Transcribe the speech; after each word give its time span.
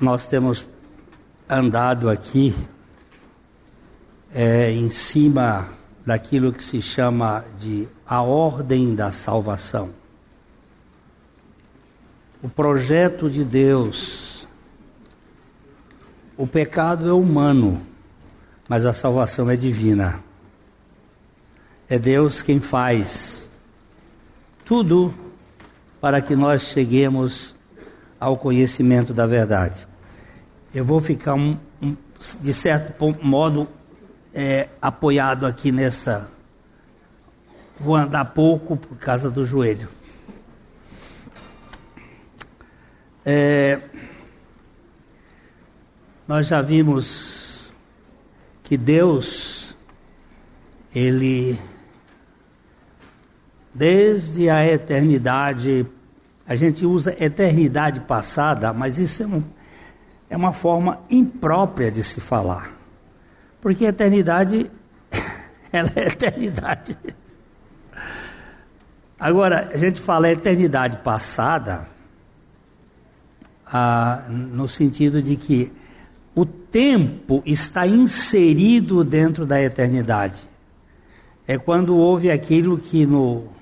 nós 0.00 0.26
temos 0.26 0.66
andado 1.48 2.08
aqui 2.08 2.54
é, 4.32 4.70
em 4.70 4.90
cima 4.90 5.68
daquilo 6.06 6.52
que 6.52 6.62
se 6.62 6.80
chama 6.80 7.44
de 7.58 7.88
a 8.06 8.22
ordem 8.22 8.94
da 8.94 9.12
salvação. 9.12 9.90
O 12.42 12.48
projeto 12.48 13.28
de 13.28 13.44
Deus. 13.44 14.46
O 16.36 16.46
pecado 16.46 17.08
é 17.08 17.12
humano, 17.12 17.82
mas 18.68 18.84
a 18.84 18.92
salvação 18.92 19.50
é 19.50 19.56
divina. 19.56 20.22
É 21.88 21.98
Deus 21.98 22.42
quem 22.42 22.60
faz 22.60 23.48
tudo 24.64 25.12
para 26.00 26.20
que 26.20 26.36
nós 26.36 26.62
cheguemos 26.62 27.56
ao 28.20 28.36
conhecimento 28.36 29.14
da 29.14 29.26
verdade. 29.26 29.87
Eu 30.74 30.84
vou 30.84 31.00
ficar, 31.00 31.34
um, 31.34 31.58
um, 31.80 31.96
de 32.42 32.52
certo 32.52 32.94
modo, 33.22 33.66
é, 34.34 34.68
apoiado 34.82 35.46
aqui 35.46 35.72
nessa. 35.72 36.30
Vou 37.80 37.96
andar 37.96 38.26
pouco 38.26 38.76
por 38.76 38.96
causa 38.98 39.30
do 39.30 39.46
joelho. 39.46 39.88
É, 43.24 43.80
nós 46.26 46.46
já 46.46 46.60
vimos 46.60 47.70
que 48.62 48.76
Deus, 48.76 49.74
Ele, 50.94 51.58
desde 53.72 54.50
a 54.50 54.66
eternidade, 54.66 55.86
a 56.46 56.54
gente 56.54 56.84
usa 56.84 57.16
eternidade 57.18 58.00
passada, 58.00 58.70
mas 58.74 58.98
isso 58.98 59.22
é, 59.22 59.26
um, 59.26 59.42
é 60.28 60.36
uma 60.36 60.52
forma 60.52 61.00
imprópria 61.10 61.90
de 61.90 62.02
se 62.02 62.20
falar. 62.20 62.76
Porque 63.60 63.86
a 63.86 63.88
eternidade, 63.88 64.70
ela 65.72 65.90
é 65.96 66.08
eternidade. 66.08 66.96
Agora, 69.18 69.70
a 69.72 69.76
gente 69.76 70.00
fala 70.00 70.30
eternidade 70.30 70.98
passada, 70.98 71.88
ah, 73.66 74.24
no 74.28 74.68
sentido 74.68 75.20
de 75.20 75.36
que 75.36 75.72
o 76.34 76.46
tempo 76.46 77.42
está 77.44 77.86
inserido 77.86 79.02
dentro 79.02 79.44
da 79.44 79.60
eternidade. 79.60 80.46
É 81.46 81.58
quando 81.58 81.96
houve 81.96 82.30
aquilo 82.30 82.78
que 82.78 83.04
no 83.04 83.58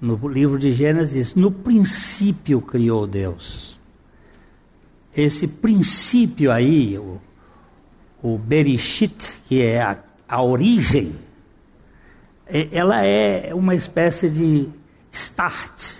no 0.00 0.16
livro 0.28 0.58
de 0.58 0.72
Gênesis, 0.72 1.34
no 1.34 1.50
princípio 1.50 2.60
criou 2.62 3.06
Deus. 3.06 3.69
Esse 5.16 5.48
princípio 5.48 6.52
aí, 6.52 6.98
o, 6.98 7.20
o 8.22 8.38
Berishit, 8.38 9.36
que 9.46 9.62
é 9.62 9.82
a, 9.82 9.98
a 10.28 10.42
origem, 10.42 11.14
é, 12.46 12.68
ela 12.72 13.04
é 13.04 13.54
uma 13.54 13.74
espécie 13.74 14.30
de 14.30 14.68
start, 15.10 15.94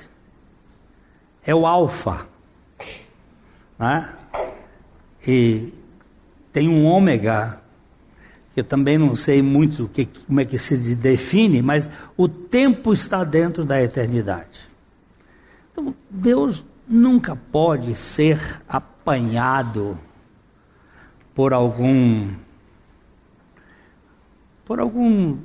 é 1.44 1.54
o 1.54 1.66
alfa. 1.66 2.26
Né? 3.78 4.14
E 5.26 5.72
tem 6.52 6.68
um 6.68 6.84
ômega 6.84 7.60
eu 8.60 8.64
também 8.64 8.98
não 8.98 9.14
sei 9.14 9.40
muito 9.40 9.88
que, 9.88 10.06
como 10.26 10.40
é 10.40 10.44
que 10.44 10.58
se 10.58 10.94
define, 10.94 11.62
mas 11.62 11.88
o 12.16 12.28
tempo 12.28 12.92
está 12.92 13.22
dentro 13.22 13.64
da 13.64 13.80
eternidade. 13.82 14.68
Então, 15.72 15.94
Deus 16.10 16.64
nunca 16.90 17.36
pode 17.36 17.94
ser 17.94 18.60
apanhado 18.68 19.96
por 21.32 21.52
algum 21.52 22.34
por 24.64 24.80
algum 24.80 25.38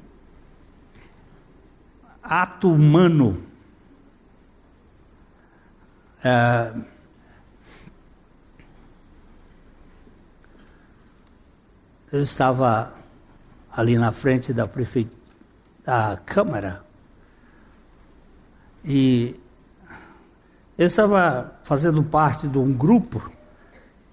ato 2.22 2.72
humano. 2.72 3.44
É, 6.24 6.74
eu 12.12 12.24
estava 12.24 12.92
ali 13.72 13.98
na 13.98 14.12
frente 14.12 14.52
da 14.52 14.68
prefeitura, 14.68 15.16
da 15.84 16.18
Câmara, 16.26 16.84
e 18.84 19.40
eu 20.78 20.86
estava 20.86 21.54
fazendo 21.64 22.04
parte 22.04 22.48
de 22.48 22.58
um 22.58 22.74
grupo 22.74 23.32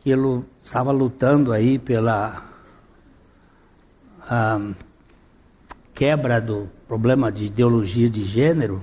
que 0.01 0.11
ele 0.11 0.45
estava 0.63 0.93
lutando 0.93 1.53
aí 1.53 1.79
pela 1.79 2.43
quebra 5.93 6.41
do 6.41 6.69
problema 6.87 7.31
de 7.31 7.47
ideologia 7.47 8.09
de 8.09 8.23
gênero. 8.23 8.83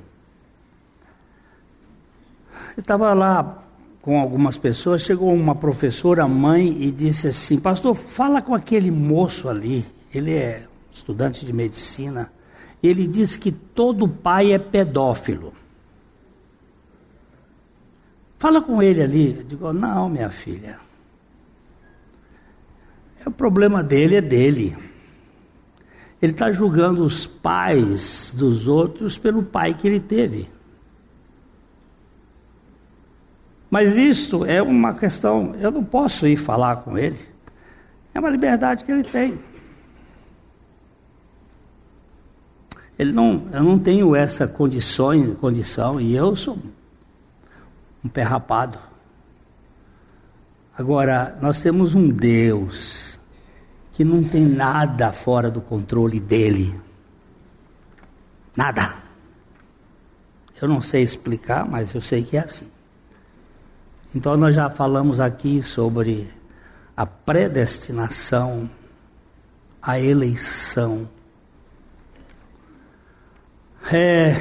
Eu 2.76 2.82
estava 2.82 3.14
lá 3.14 3.58
com 4.02 4.20
algumas 4.20 4.58
pessoas, 4.58 5.02
chegou 5.02 5.34
uma 5.34 5.56
professora, 5.56 6.28
mãe, 6.28 6.84
e 6.84 6.92
disse 6.92 7.28
assim: 7.28 7.60
Pastor, 7.60 7.96
fala 7.96 8.42
com 8.42 8.54
aquele 8.54 8.92
moço 8.92 9.50
ali. 9.50 9.86
Ele 10.14 10.34
é 10.34 10.68
estudante 10.92 11.46
de 11.46 11.54
medicina. 11.54 12.32
Ele 12.82 13.08
diz 13.08 13.36
que 13.36 13.52
todo 13.52 14.08
pai 14.08 14.54
é 14.54 14.60
pedófilo. 14.60 15.54
Fala 18.40 18.62
com 18.62 18.82
ele 18.82 19.04
ali. 19.04 19.36
Eu 19.38 19.44
digo: 19.44 19.74
Não, 19.74 20.10
minha 20.10 20.30
filha. 20.30 20.80
É, 23.20 23.28
o 23.28 23.32
problema 23.32 23.84
dele 23.84 24.16
é 24.16 24.22
dele. 24.22 24.76
Ele 26.22 26.32
está 26.32 26.50
julgando 26.52 27.04
os 27.04 27.28
pais 27.28 28.34
dos 28.36 28.66
outros 28.68 29.18
pelo 29.18 29.44
pai 29.44 29.74
que 29.74 29.88
ele 29.88 30.00
teve. 30.00 30.50
Mas 33.70 33.98
isto 33.98 34.46
é 34.46 34.62
uma 34.62 34.96
questão, 34.96 35.54
eu 35.60 35.70
não 35.70 35.84
posso 35.84 36.26
ir 36.26 36.36
falar 36.36 36.78
com 36.78 36.98
ele. 36.98 37.20
É 38.14 38.20
uma 38.20 38.30
liberdade 38.30 38.84
que 38.84 38.92
ele 38.92 39.04
tem. 39.04 39.38
Ele 42.98 43.12
não, 43.14 43.48
eu 43.54 43.64
não 43.64 43.78
tenho 43.78 44.16
essa 44.16 44.48
condição, 44.48 45.36
condição 45.36 46.02
e 46.02 46.16
eu 46.16 46.36
sou 46.36 46.58
um 48.04 48.10
pé 48.10 48.24
rapado. 48.24 48.80
Agora, 50.78 51.38
nós 51.42 51.62
temos 51.62 51.94
um 51.94 52.10
Deus 52.10 53.20
que 53.92 54.04
não 54.06 54.24
tem 54.24 54.46
nada 54.46 55.12
fora 55.12 55.52
do 55.52 55.62
controle 55.62 56.20
dele. 56.20 56.74
Nada. 58.56 58.94
Eu 60.62 60.68
não 60.68 60.82
sei 60.82 61.04
explicar, 61.04 61.66
mas 61.66 61.94
eu 61.94 62.02
sei 62.02 62.24
que 62.24 62.38
é 62.38 62.42
assim. 62.42 62.70
Então, 64.16 64.36
nós 64.38 64.56
já 64.56 64.70
falamos 64.70 65.20
aqui 65.20 65.62
sobre 65.62 66.32
a 66.96 67.06
predestinação, 67.06 68.70
a 69.82 70.00
eleição. 70.00 71.10
É, 73.92 74.36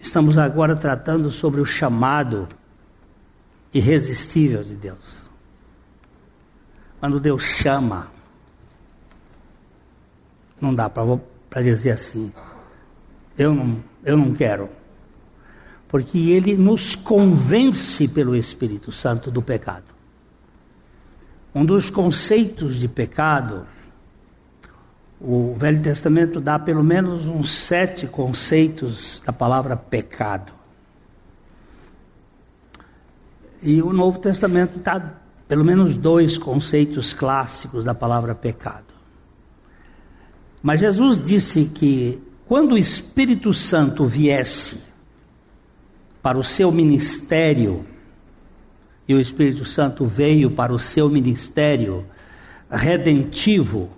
estamos 0.00 0.38
agora 0.38 0.74
tratando 0.74 1.30
sobre 1.30 1.60
o 1.60 1.66
chamado 1.66 2.46
irresistível 3.72 4.64
de 4.64 4.74
Deus. 4.74 5.28
Quando 7.00 7.20
Deus 7.20 7.42
chama, 7.42 8.10
não 10.60 10.74
dá 10.74 10.88
para 10.88 11.62
dizer 11.62 11.92
assim, 11.92 12.32
eu 13.36 13.54
não, 13.54 13.84
eu 14.04 14.16
não 14.16 14.34
quero 14.34 14.68
porque 15.88 16.18
ele 16.30 16.56
nos 16.56 16.94
convence 16.94 18.06
pelo 18.06 18.36
Espírito 18.36 18.92
Santo 18.92 19.30
do 19.30 19.40
pecado. 19.40 19.86
Um 21.54 21.64
dos 21.64 21.88
conceitos 21.88 22.76
de 22.76 22.86
pecado, 22.86 23.66
o 25.20 25.54
Velho 25.54 25.82
Testamento 25.82 26.40
dá 26.40 26.58
pelo 26.58 26.82
menos 26.82 27.26
uns 27.26 27.50
sete 27.50 28.06
conceitos 28.06 29.22
da 29.26 29.32
palavra 29.32 29.76
pecado. 29.76 30.52
E 33.62 33.82
o 33.82 33.92
Novo 33.92 34.20
Testamento 34.20 34.78
dá 34.78 35.14
pelo 35.48 35.64
menos 35.64 35.96
dois 35.96 36.38
conceitos 36.38 37.12
clássicos 37.12 37.84
da 37.84 37.94
palavra 37.94 38.34
pecado. 38.34 38.94
Mas 40.62 40.80
Jesus 40.80 41.20
disse 41.20 41.66
que 41.66 42.22
quando 42.46 42.72
o 42.72 42.78
Espírito 42.78 43.52
Santo 43.52 44.04
viesse, 44.04 44.86
para 46.22 46.38
o 46.38 46.44
seu 46.44 46.70
ministério, 46.70 47.84
e 49.08 49.14
o 49.14 49.20
Espírito 49.20 49.64
Santo 49.64 50.04
veio 50.04 50.50
para 50.50 50.72
o 50.72 50.78
seu 50.78 51.08
ministério 51.08 52.04
redentivo 52.70 53.88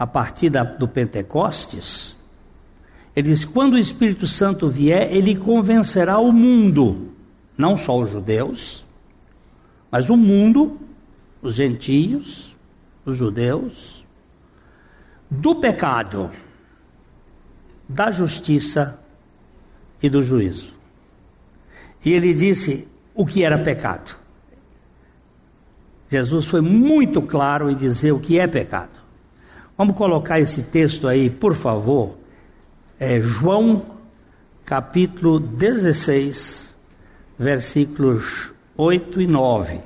a 0.00 0.06
partir 0.06 0.48
da, 0.48 0.64
do 0.64 0.88
Pentecostes, 0.88 2.16
ele 3.14 3.28
diz: 3.28 3.44
quando 3.44 3.74
o 3.74 3.78
Espírito 3.78 4.26
Santo 4.26 4.66
vier, 4.70 5.14
ele 5.14 5.36
convencerá 5.36 6.18
o 6.18 6.32
mundo, 6.32 7.10
não 7.54 7.76
só 7.76 7.98
os 7.98 8.10
judeus, 8.10 8.82
Mas 9.90 10.08
o 10.08 10.16
mundo, 10.16 10.80
os 11.42 11.54
gentios, 11.54 12.56
os 13.04 13.16
judeus, 13.16 14.06
do 15.28 15.56
pecado, 15.56 16.30
da 17.86 18.10
justiça 18.10 18.98
e 20.02 20.08
do 20.08 20.22
juízo. 20.22 20.72
E 22.04 22.12
ele 22.12 22.32
disse 22.32 22.88
o 23.14 23.26
que 23.26 23.42
era 23.42 23.58
pecado. 23.58 24.16
Jesus 26.08 26.46
foi 26.46 26.60
muito 26.60 27.20
claro 27.20 27.68
em 27.68 27.74
dizer 27.74 28.12
o 28.12 28.20
que 28.20 28.38
é 28.38 28.46
pecado. 28.46 28.99
Vamos 29.80 29.96
colocar 29.96 30.38
esse 30.38 30.64
texto 30.64 31.08
aí, 31.08 31.30
por 31.30 31.54
favor. 31.54 32.18
É 32.98 33.18
João 33.18 33.82
capítulo 34.62 35.40
16, 35.40 36.76
versículos 37.38 38.52
8 38.76 39.22
e 39.22 39.26
9. 39.26 39.80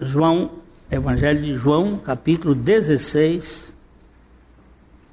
João, 0.00 0.50
Evangelho 0.90 1.40
de 1.40 1.54
João, 1.54 1.96
capítulo 1.96 2.56
16, 2.56 3.72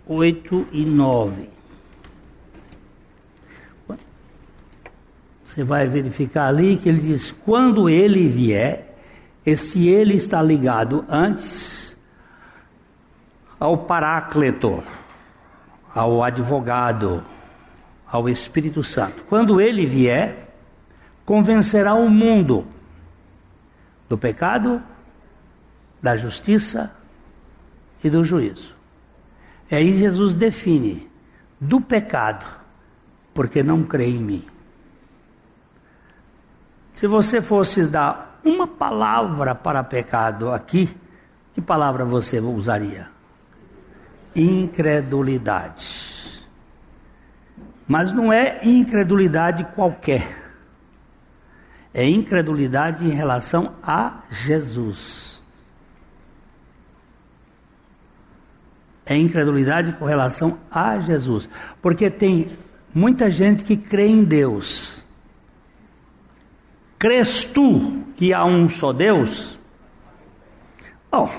8 0.07 0.67
e 0.71 0.85
9. 0.85 1.49
Você 5.45 5.63
vai 5.63 5.87
verificar 5.87 6.47
ali 6.47 6.75
que 6.75 6.89
ele 6.89 7.01
diz: 7.01 7.31
quando 7.31 7.87
ele 7.87 8.27
vier, 8.27 8.97
esse 9.45 9.87
ele 9.87 10.15
está 10.15 10.41
ligado 10.41 11.05
antes 11.07 11.72
ao 13.63 13.77
Paráclito 13.77 14.83
ao 15.95 16.21
advogado, 16.21 17.23
ao 18.05 18.27
Espírito 18.27 18.83
Santo. 18.83 19.23
Quando 19.29 19.61
ele 19.61 19.85
vier, 19.85 20.49
convencerá 21.25 21.93
o 21.93 22.09
mundo 22.09 22.67
do 24.09 24.17
pecado, 24.17 24.81
da 26.01 26.17
justiça 26.17 26.93
e 28.03 28.09
do 28.09 28.21
juízo. 28.23 28.75
E 29.71 29.75
aí 29.75 29.97
Jesus 29.97 30.35
define 30.35 31.09
do 31.57 31.79
pecado, 31.79 32.45
porque 33.33 33.63
não 33.63 33.83
crê 33.83 34.07
em 34.07 34.21
mim. 34.21 34.45
Se 36.91 37.07
você 37.07 37.41
fosse 37.41 37.87
dar 37.87 38.41
uma 38.43 38.67
palavra 38.67 39.55
para 39.55 39.81
pecado 39.85 40.51
aqui, 40.51 40.89
que 41.53 41.61
palavra 41.61 42.03
você 42.03 42.41
usaria? 42.41 43.12
Incredulidade. 44.35 46.23
Mas 47.87 48.11
não 48.11 48.31
é 48.31 48.59
incredulidade 48.63 49.63
qualquer. 49.75 50.41
É 51.93 52.07
incredulidade 52.07 53.05
em 53.05 53.11
relação 53.11 53.75
a 53.83 54.21
Jesus. 54.31 55.41
É 59.05 59.15
incredulidade 59.15 59.91
com 59.93 60.05
relação 60.05 60.59
a 60.71 60.99
Jesus. 60.99 61.49
Porque 61.81 62.09
tem 62.09 62.49
muita 62.95 63.29
gente 63.29 63.63
que 63.63 63.75
crê 63.75 64.07
em 64.07 64.23
Deus. 64.23 65.03
Crês 66.97 67.43
tu 67.43 68.01
que 68.15 68.33
há 68.33 68.45
um 68.45 68.69
só 68.69 68.93
Deus? 68.93 69.59
Bom, 71.11 71.29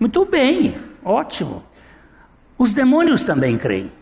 muito 0.00 0.24
bem, 0.24 0.74
ótimo. 1.04 1.62
Os 2.58 2.72
demônios 2.72 3.22
também 3.22 3.56
creem. 3.56 3.92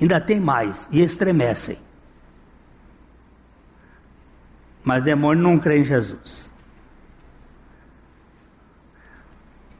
Ainda 0.00 0.20
tem 0.20 0.38
mais 0.38 0.88
e 0.92 1.02
estremecem. 1.02 1.76
Mas 4.84 5.02
demônio 5.02 5.42
não 5.42 5.58
crê 5.58 5.80
em 5.80 5.84
Jesus. 5.84 6.48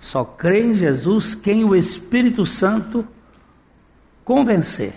Só 0.00 0.25
crê 0.25 0.60
em 0.60 0.75
Jesus 0.75 1.34
quem 1.36 1.64
o 1.64 1.76
Espírito 1.76 2.44
Santo 2.44 3.06
convencer. 4.24 4.94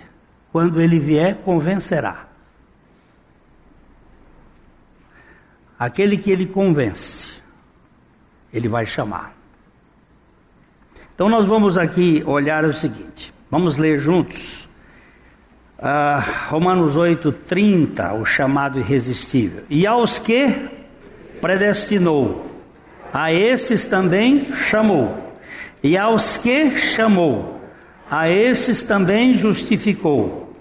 Quando 0.50 0.80
ele 0.80 0.98
vier, 0.98 1.36
convencerá. 1.42 2.28
Aquele 5.78 6.18
que 6.18 6.30
ele 6.30 6.46
convence, 6.46 7.40
ele 8.52 8.68
vai 8.68 8.86
chamar. 8.86 9.41
Então 11.22 11.30
nós 11.30 11.46
vamos 11.46 11.78
aqui 11.78 12.20
olhar 12.26 12.64
o 12.64 12.72
seguinte, 12.72 13.32
vamos 13.48 13.76
ler 13.76 14.00
juntos. 14.00 14.68
Uh, 15.78 16.48
Romanos 16.48 16.96
8, 16.96 17.30
30, 17.30 18.14
o 18.14 18.26
chamado 18.26 18.80
irresistível. 18.80 19.62
E 19.70 19.86
aos 19.86 20.18
que 20.18 20.68
predestinou, 21.40 22.44
a 23.14 23.32
esses 23.32 23.86
também 23.86 24.52
chamou. 24.52 25.32
E 25.80 25.96
aos 25.96 26.38
que 26.38 26.76
chamou, 26.76 27.60
a 28.10 28.28
esses 28.28 28.82
também 28.82 29.38
justificou. 29.38 30.52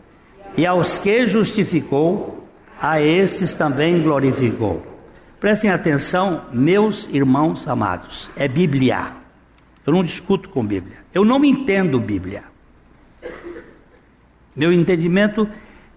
E 0.55 0.67
aos 0.67 0.99
que 0.99 1.25
justificou, 1.25 2.47
a 2.79 3.01
esses 3.01 3.55
também 3.55 3.99
glorificou. 3.99 4.85
Prestem 5.39 5.71
atenção, 5.71 6.43
meus 6.51 7.09
irmãos 7.11 7.67
amados, 7.67 8.29
é 8.35 8.47
Bíblia. 8.47 9.20
Eu 9.85 9.93
não 9.93 10.03
discuto 10.03 10.49
com 10.49 10.65
Bíblia. 10.65 10.97
Eu 11.13 11.25
não 11.25 11.43
entendo 11.43 11.99
Bíblia. 11.99 12.43
Meu 14.55 14.71
entendimento 14.71 15.47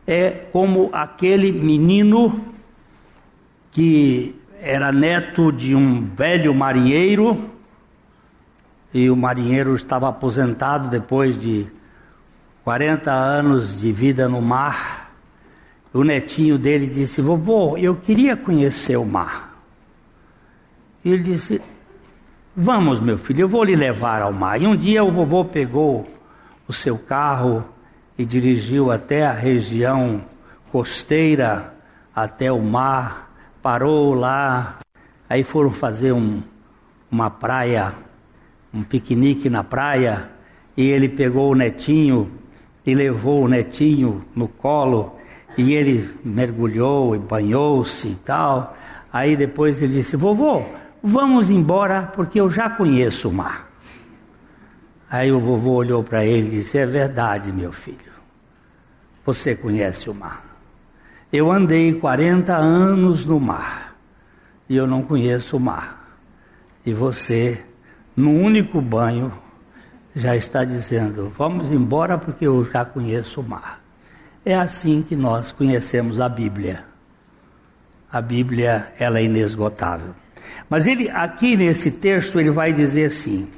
é 0.07 0.31
como 0.53 0.91
aquele 0.93 1.53
menino 1.53 2.45
que 3.71 4.37
era 4.61 4.93
neto 4.93 5.51
de 5.51 5.75
um 5.75 6.05
velho 6.05 6.55
marinheiro 6.55 7.51
e 8.93 9.11
o 9.11 9.17
marinheiro 9.17 9.75
estava 9.75 10.09
aposentado 10.09 10.89
depois 10.89 11.37
de 11.37 11.67
40 12.63 13.13
anos 13.13 13.81
de 13.81 13.91
vida 13.91 14.29
no 14.29 14.41
mar. 14.41 15.13
O 15.93 16.05
netinho 16.05 16.57
dele 16.57 16.87
disse: 16.87 17.21
Vovô, 17.21 17.77
eu 17.77 17.97
queria 17.97 18.37
conhecer 18.37 18.97
o 18.97 19.05
mar. 19.05 19.61
E 21.05 21.11
ele 21.11 21.23
disse: 21.23 21.61
Vamos, 22.56 23.01
meu 23.01 23.19
filho, 23.19 23.41
eu 23.41 23.49
vou 23.49 23.65
lhe 23.65 23.75
levar 23.75 24.23
ao 24.23 24.33
mar. 24.33 24.62
E 24.62 24.65
um 24.65 24.77
dia 24.77 25.03
o 25.03 25.11
vovô 25.11 25.45
pegou 25.45 26.06
o 26.69 26.73
seu 26.73 26.97
carro 26.97 27.65
e 28.17 28.25
dirigiu 28.25 28.93
até 28.93 29.27
a 29.27 29.33
região 29.33 30.23
costeira, 30.70 31.75
até 32.15 32.53
o 32.53 32.63
mar, 32.63 33.34
parou 33.61 34.15
lá. 34.15 34.79
Aí 35.29 35.43
foram 35.43 35.73
fazer 35.73 36.13
um, 36.13 36.41
uma 37.11 37.29
praia, 37.29 37.93
um 38.73 38.84
piquenique 38.84 39.51
na 39.51 39.65
praia, 39.65 40.31
e 40.77 40.82
ele 40.82 41.08
pegou 41.08 41.51
o 41.51 41.56
netinho 41.56 42.31
e 42.87 42.94
levou 42.94 43.43
o 43.43 43.49
netinho 43.49 44.25
no 44.32 44.46
colo, 44.46 45.17
e 45.58 45.75
ele 45.75 46.08
mergulhou 46.25 47.17
e 47.17 47.19
banhou-se 47.19 48.06
e 48.06 48.15
tal. 48.15 48.77
Aí 49.13 49.37
depois 49.37 49.82
ele 49.82 49.94
disse: 49.94 50.15
Vovô, 50.17 50.63
Vamos 51.06 51.51
embora 51.51 52.05
porque 52.05 52.41
eu 52.41 52.49
já 52.49 52.70
conheço 52.70 53.29
o 53.29 53.32
mar. 53.32 53.69
Aí 55.11 55.31
o 55.31 55.39
vovô 55.39 55.73
olhou 55.73 56.03
para 56.03 56.25
ele 56.25 56.49
e 56.49 56.51
disse: 56.53 56.79
É 56.79 56.87
verdade, 56.87 57.53
meu 57.53 57.70
filho. 57.73 58.11
Você 59.23 59.55
conhece 59.55 60.08
o 60.08 60.15
mar. 60.15 60.43
Eu 61.31 61.53
andei 61.53 61.93
40 61.93 62.56
anos 62.56 63.27
no 63.27 63.39
mar 63.39 63.94
e 64.67 64.75
eu 64.77 64.87
não 64.87 65.03
conheço 65.03 65.58
o 65.58 65.61
mar. 65.61 66.17
E 66.87 66.94
você, 66.94 67.63
no 68.17 68.31
único 68.31 68.81
banho, 68.81 69.31
já 70.17 70.34
está 70.34 70.65
dizendo: 70.65 71.31
Vamos 71.37 71.70
embora 71.70 72.17
porque 72.17 72.46
eu 72.46 72.65
já 72.65 72.82
conheço 72.82 73.43
o 73.43 73.46
mar. 73.46 73.84
É 74.43 74.55
assim 74.55 75.03
que 75.03 75.15
nós 75.15 75.53
conhecemos 75.53 76.19
a 76.19 76.31
Bíblia. 76.31 76.82
A 78.11 78.23
Bíblia, 78.23 78.91
ela 78.99 79.19
é 79.19 79.25
inesgotável. 79.25 80.15
Mas 80.69 80.87
ele 80.87 81.08
aqui 81.11 81.56
nesse 81.56 81.91
texto 81.91 82.39
ele 82.39 82.51
vai 82.51 82.73
dizer 82.73 83.06
assim: 83.06 83.49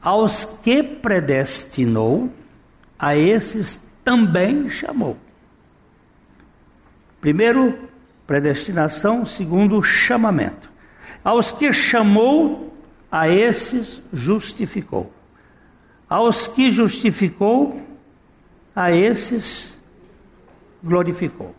aos 0.00 0.44
que 0.44 0.82
predestinou, 0.82 2.30
a 2.98 3.16
esses 3.16 3.80
também 4.04 4.68
chamou. 4.68 5.16
Primeiro, 7.20 7.78
predestinação, 8.26 9.24
segundo, 9.24 9.80
chamamento. 9.82 10.70
Aos 11.22 11.52
que 11.52 11.72
chamou, 11.72 12.76
a 13.10 13.28
esses 13.28 14.02
justificou. 14.12 15.12
Aos 16.08 16.48
que 16.48 16.70
justificou, 16.70 17.80
a 18.74 18.90
esses 18.90 19.78
glorificou. 20.82 21.54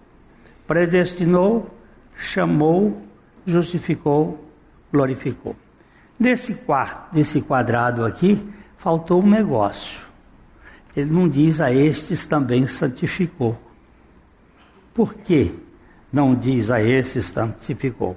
Predestinou, 0.67 1.69
chamou, 2.17 3.01
justificou, 3.45 4.42
glorificou. 4.93 5.55
Nesse, 6.19 6.53
quarto, 6.53 7.15
nesse 7.15 7.41
quadrado 7.41 8.05
aqui, 8.05 8.47
faltou 8.77 9.23
um 9.23 9.27
negócio. 9.27 10.01
Ele 10.95 11.11
não 11.11 11.27
diz 11.27 11.59
a 11.59 11.71
estes 11.73 12.27
também 12.27 12.67
santificou. 12.67 13.59
Por 14.93 15.15
quê? 15.15 15.51
não 16.13 16.35
diz 16.35 16.69
a 16.69 16.79
esses 16.79 17.25
santificou. 17.25 18.15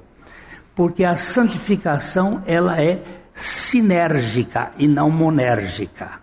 Porque 0.74 1.02
a 1.02 1.16
santificação 1.16 2.42
ela 2.44 2.78
é 2.78 3.02
sinérgica 3.34 4.70
e 4.76 4.86
não 4.86 5.08
monérgica. 5.08 6.20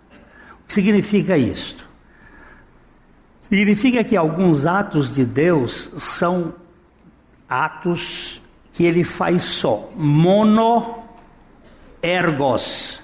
O 0.64 0.68
que 0.68 0.74
significa 0.76 1.36
isto? 1.36 1.84
Significa 3.42 4.04
que 4.04 4.16
alguns 4.16 4.68
atos 4.68 5.16
de 5.16 5.26
Deus 5.26 5.90
são 5.98 6.54
atos 7.50 8.40
que 8.74 8.84
ele 8.84 9.04
faz 9.04 9.44
só, 9.44 9.90
mono 9.96 11.04
ergos, 12.02 13.02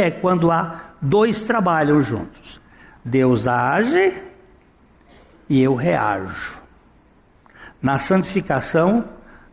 é 0.05 0.11
quando 0.11 0.51
há 0.51 0.81
dois 1.01 1.43
trabalham 1.43 2.01
juntos. 2.01 2.59
Deus 3.05 3.47
age 3.47 4.21
e 5.47 5.61
eu 5.61 5.75
reajo. 5.75 6.59
Na 7.81 7.97
santificação 7.97 9.07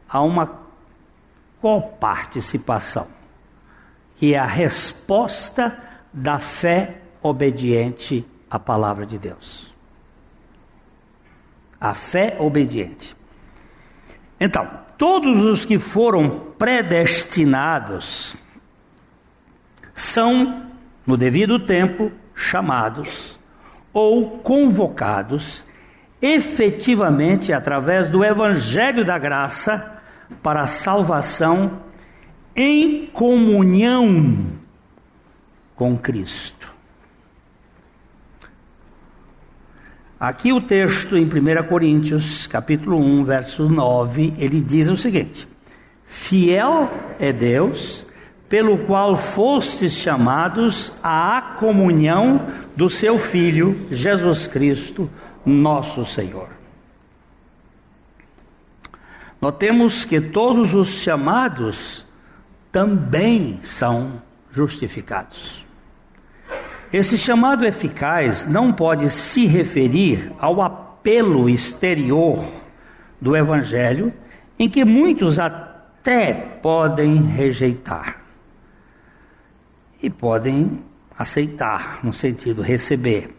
há 0.08 0.20
uma 0.22 0.58
coparticipação, 1.60 3.06
que 4.16 4.34
é 4.34 4.38
a 4.38 4.46
resposta 4.46 5.78
da 6.12 6.40
fé 6.40 7.02
obediente 7.22 8.26
à 8.50 8.58
palavra 8.58 9.04
de 9.06 9.18
Deus. 9.18 9.72
A 11.80 11.94
fé 11.94 12.36
obediente. 12.38 13.16
Então, 14.38 14.68
todos 14.98 15.42
os 15.42 15.64
que 15.64 15.78
foram 15.78 16.28
predestinados 16.58 18.36
são, 19.94 20.66
no 21.06 21.16
devido 21.16 21.58
tempo, 21.58 22.12
chamados 22.34 23.38
ou 23.92 24.38
convocados 24.38 25.64
efetivamente 26.20 27.52
através 27.52 28.10
do 28.10 28.24
Evangelho 28.24 29.04
da 29.04 29.18
Graça 29.18 30.00
para 30.42 30.62
a 30.62 30.66
salvação 30.66 31.80
em 32.54 33.06
comunhão 33.06 34.46
com 35.74 35.96
Cristo. 35.96 36.75
Aqui 40.18 40.50
o 40.50 40.62
texto 40.62 41.14
em 41.14 41.24
1 41.24 41.68
Coríntios, 41.68 42.46
capítulo 42.46 42.98
1, 42.98 43.24
verso 43.24 43.68
9, 43.68 44.32
ele 44.38 44.62
diz 44.62 44.88
o 44.88 44.96
seguinte: 44.96 45.46
Fiel 46.06 46.90
é 47.18 47.34
Deus, 47.34 48.06
pelo 48.48 48.78
qual 48.78 49.18
fostes 49.18 49.92
chamados 49.92 50.90
à 51.02 51.56
comunhão 51.58 52.46
do 52.74 52.88
seu 52.88 53.18
Filho, 53.18 53.86
Jesus 53.90 54.46
Cristo, 54.46 55.10
nosso 55.44 56.02
Senhor. 56.06 56.48
Notemos 59.38 60.06
que 60.06 60.18
todos 60.18 60.72
os 60.72 60.88
chamados 60.88 62.06
também 62.72 63.60
são 63.62 64.22
justificados. 64.50 65.65
Esse 66.92 67.18
chamado 67.18 67.64
eficaz 67.64 68.46
não 68.46 68.72
pode 68.72 69.10
se 69.10 69.46
referir 69.46 70.32
ao 70.38 70.62
apelo 70.62 71.48
exterior 71.48 72.44
do 73.20 73.36
Evangelho, 73.36 74.12
em 74.58 74.68
que 74.68 74.84
muitos 74.84 75.38
até 75.38 76.32
podem 76.32 77.16
rejeitar 77.22 78.22
e 80.02 80.08
podem 80.08 80.82
aceitar, 81.18 82.00
no 82.04 82.12
sentido 82.12 82.62
receber. 82.62 83.34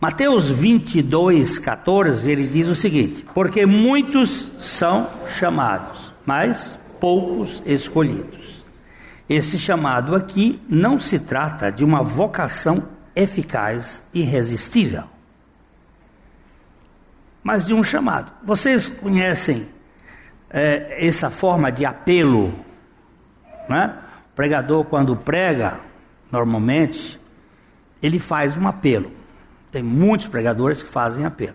Mateus 0.00 0.48
22, 0.50 1.58
14, 1.58 2.30
ele 2.30 2.46
diz 2.46 2.68
o 2.68 2.74
seguinte: 2.74 3.26
Porque 3.34 3.66
muitos 3.66 4.50
são 4.58 5.08
chamados, 5.28 6.10
mas 6.24 6.78
poucos 6.98 7.62
escolhidos. 7.66 8.39
Esse 9.30 9.60
chamado 9.60 10.16
aqui 10.16 10.60
não 10.68 10.98
se 10.98 11.20
trata 11.20 11.70
de 11.70 11.84
uma 11.84 12.02
vocação 12.02 12.88
eficaz 13.14 14.02
e 14.12 14.22
irresistível, 14.22 15.04
mas 17.40 17.64
de 17.64 17.72
um 17.72 17.84
chamado. 17.84 18.32
Vocês 18.42 18.88
conhecem 18.88 19.68
é, 20.50 21.06
essa 21.06 21.30
forma 21.30 21.70
de 21.70 21.84
apelo? 21.84 22.52
Né? 23.68 23.96
O 24.32 24.34
pregador, 24.34 24.84
quando 24.86 25.14
prega, 25.14 25.78
normalmente, 26.32 27.20
ele 28.02 28.18
faz 28.18 28.56
um 28.56 28.66
apelo. 28.66 29.12
Tem 29.70 29.80
muitos 29.80 30.26
pregadores 30.26 30.82
que 30.82 30.90
fazem 30.90 31.24
apelo. 31.24 31.54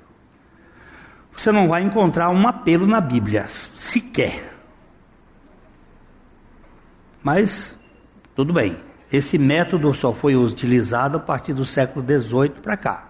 Você 1.35 1.51
não 1.51 1.67
vai 1.67 1.83
encontrar 1.83 2.29
um 2.29 2.47
apelo 2.47 2.87
na 2.87 3.01
Bíblia, 3.01 3.47
sequer. 3.49 4.54
Mas, 7.25 7.75
tudo 8.35 8.53
bem, 8.53 8.77
esse 9.11 9.35
método 9.39 9.91
só 9.95 10.13
foi 10.13 10.35
utilizado 10.35 11.17
a 11.17 11.19
partir 11.19 11.53
do 11.53 11.65
século 11.65 12.05
XVIII 12.05 12.49
para 12.61 12.77
cá. 12.77 13.09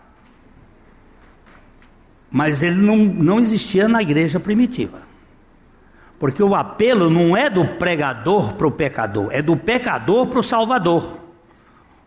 Mas 2.31 2.63
ele 2.63 2.77
não, 2.77 2.95
não 2.95 3.41
existia 3.41 3.89
na 3.89 4.01
igreja 4.01 4.39
primitiva. 4.39 4.99
Porque 6.17 6.41
o 6.41 6.55
apelo 6.55 7.09
não 7.09 7.35
é 7.35 7.49
do 7.49 7.65
pregador 7.65 8.53
para 8.53 8.65
o 8.65 8.71
pecador, 8.71 9.27
é 9.31 9.41
do 9.41 9.57
pecador 9.57 10.27
para 10.27 10.39
o 10.39 10.43
salvador. 10.43 11.19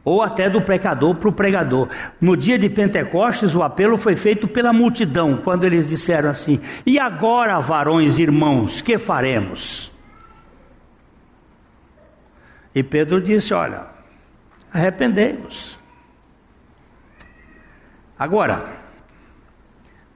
Ou 0.03 0.23
até 0.23 0.49
do 0.49 0.62
pecador 0.62 1.15
para 1.17 1.29
o 1.29 1.33
pregador. 1.33 1.88
No 2.19 2.38
dia 2.38 2.59
de 2.59 2.71
Pentecostes, 2.71 3.55
o 3.55 3.62
apelo 3.62 3.99
foi 3.99 4.17
feito 4.17 4.49
pela 4.49 4.73
multidão, 4.73 5.37
quando 5.45 5.65
eles 5.65 5.87
disseram 5.87 6.31
assim: 6.31 6.59
E 6.87 6.99
agora, 6.99 7.61
varões 7.61 8.19
irmãos, 8.19 8.81
que 8.81 8.97
faremos? 8.97 9.98
E 12.78 12.82
Pedro 12.85 13.20
disse: 13.20 13.52
Olha, 13.52 13.87
arrependei-vos. 14.73 15.80
Agora, 18.16 18.64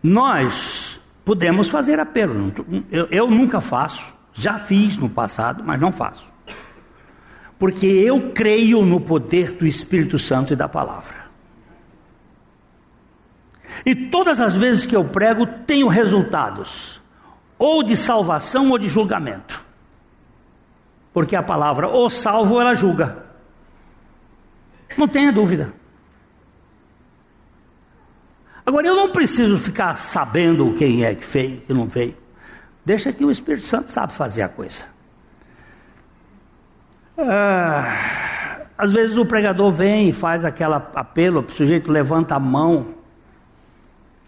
nós 0.01 1.01
podemos 1.25 1.69
fazer 1.69 1.99
apelo. 1.99 2.55
Eu, 2.89 3.07
eu, 3.07 3.29
nunca 3.29 3.61
faço, 3.61 4.15
já 4.33 4.61
fiz 4.61 4.97
no 4.97 5.09
passado, 5.09 5.65
mas 5.67 5.81
não 5.81 5.91
faço. 5.91 6.33
Porque 7.59 7.87
eu 7.87 8.31
creio 8.31 8.85
no 8.85 9.01
poder 9.01 9.55
do 9.55 9.67
Espírito 9.67 10.17
Santo 10.17 10.53
e 10.53 10.57
da 10.57 10.69
palavra. 10.69 11.17
E 13.85 13.93
todas 13.93 14.41
as 14.41 14.57
vezes 14.57 14.87
que 14.87 14.95
eu 14.95 15.05
prego, 15.05 15.49
tenho 15.67 15.89
resultados, 15.89 17.01
ou 17.59 17.83
de 17.83 17.97
salvação 17.97 18.71
ou 18.71 18.79
de 18.79 18.89
julgamento. 18.89 19.72
Porque 21.13 21.37
a 21.37 21.43
palavra 21.43 21.89
ou 21.89 22.09
salvo 22.09 22.61
ela 22.61 22.75
julga. 22.75 23.25
Não 24.97 25.09
tenha 25.09 25.33
dúvida. 25.33 25.73
Agora 28.65 28.87
eu 28.87 28.95
não 28.95 29.11
preciso 29.11 29.59
ficar 29.59 29.97
sabendo 29.99 30.75
quem 30.75 31.05
é 31.05 31.15
que 31.15 31.25
fez, 31.25 31.61
que 31.67 31.73
não 31.75 31.87
veio. 31.87 32.17
Deixa 32.85 33.13
que 33.13 33.25
o 33.25 33.31
Espírito 33.31 33.65
Santo 33.65 33.91
sabe 33.91 34.13
fazer 34.13 34.43
a 34.43 34.49
coisa. 34.49 34.85
Ah, 37.19 38.63
às 38.79 38.93
vezes 38.93 39.17
o 39.17 39.27
pregador 39.27 39.71
vem 39.71 40.09
e 40.09 40.13
faz 40.13 40.45
aquele 40.45 40.75
apelo, 40.75 41.45
o 41.47 41.53
sujeito 41.53 41.91
levanta 41.91 42.37
a 42.37 42.41
mão. 42.41 42.95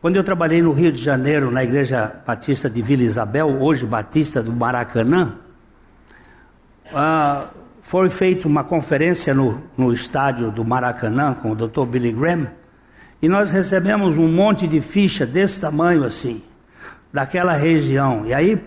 Quando 0.00 0.16
eu 0.16 0.24
trabalhei 0.24 0.60
no 0.60 0.72
Rio 0.72 0.92
de 0.92 1.02
Janeiro, 1.02 1.50
na 1.50 1.64
igreja 1.64 2.22
batista 2.26 2.68
de 2.68 2.82
Vila 2.82 3.02
Isabel, 3.02 3.48
hoje 3.60 3.86
batista 3.86 4.42
do 4.42 4.52
Maracanã, 4.52 5.38
ah, 6.92 7.48
foi 7.82 8.10
feita 8.10 8.48
uma 8.48 8.64
conferência 8.64 9.32
no, 9.32 9.62
no 9.76 9.92
estádio 9.92 10.50
do 10.50 10.64
Maracanã 10.64 11.34
com 11.34 11.52
o 11.52 11.54
Dr. 11.54 11.84
Billy 11.86 12.12
Graham 12.12 12.48
e 13.22 13.28
nós 13.28 13.50
recebemos 13.50 14.18
um 14.18 14.28
monte 14.28 14.66
de 14.66 14.80
ficha 14.80 15.24
desse 15.24 15.60
tamanho 15.60 16.04
assim, 16.04 16.42
daquela 17.12 17.52
região. 17.52 18.26
E 18.26 18.34
aí, 18.34 18.62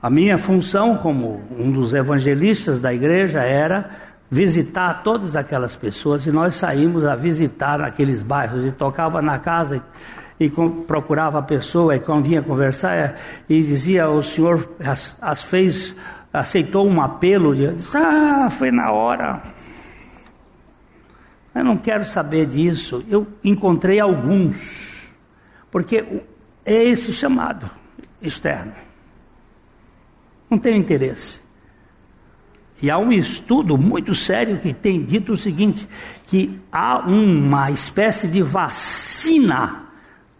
a 0.00 0.10
minha 0.10 0.38
função 0.38 0.96
como 0.96 1.42
um 1.50 1.70
dos 1.72 1.94
evangelistas 1.94 2.80
da 2.80 2.92
igreja 2.92 3.40
era 3.40 3.90
visitar 4.30 5.02
todas 5.02 5.36
aquelas 5.36 5.76
pessoas 5.76 6.26
e 6.26 6.32
nós 6.32 6.56
saímos 6.56 7.04
a 7.04 7.14
visitar 7.14 7.80
aqueles 7.80 8.22
bairros 8.22 8.64
e 8.64 8.72
tocava 8.72 9.20
na 9.20 9.38
casa 9.38 9.82
e, 10.40 10.46
e 10.46 10.50
procurava 10.86 11.38
a 11.38 11.42
pessoa 11.42 11.94
e 11.94 12.00
quando 12.00 12.24
vinha 12.24 12.40
conversar 12.40 12.96
é, 12.96 13.14
e 13.48 13.60
dizia 13.60 14.08
o 14.08 14.22
senhor 14.22 14.68
as, 14.82 15.16
as 15.20 15.42
fez 15.42 15.94
aceitou 16.32 16.88
um 16.88 17.00
apelo 17.00 17.54
de 17.54 17.66
ah, 17.96 18.48
foi 18.50 18.70
na 18.70 18.90
hora. 18.90 19.42
Eu 21.54 21.64
não 21.64 21.76
quero 21.76 22.04
saber 22.06 22.46
disso. 22.46 23.04
Eu 23.08 23.26
encontrei 23.44 24.00
alguns, 24.00 25.08
porque 25.70 26.22
é 26.64 26.84
esse 26.84 27.12
chamado 27.12 27.70
externo. 28.20 28.72
Não 30.48 30.58
tenho 30.58 30.76
interesse. 30.76 31.40
E 32.82 32.90
há 32.90 32.98
um 32.98 33.12
estudo 33.12 33.78
muito 33.78 34.14
sério 34.14 34.58
que 34.58 34.72
tem 34.72 35.04
dito 35.04 35.34
o 35.34 35.36
seguinte: 35.36 35.86
que 36.26 36.58
há 36.70 36.98
uma 36.98 37.70
espécie 37.70 38.26
de 38.28 38.42
vacina 38.42 39.84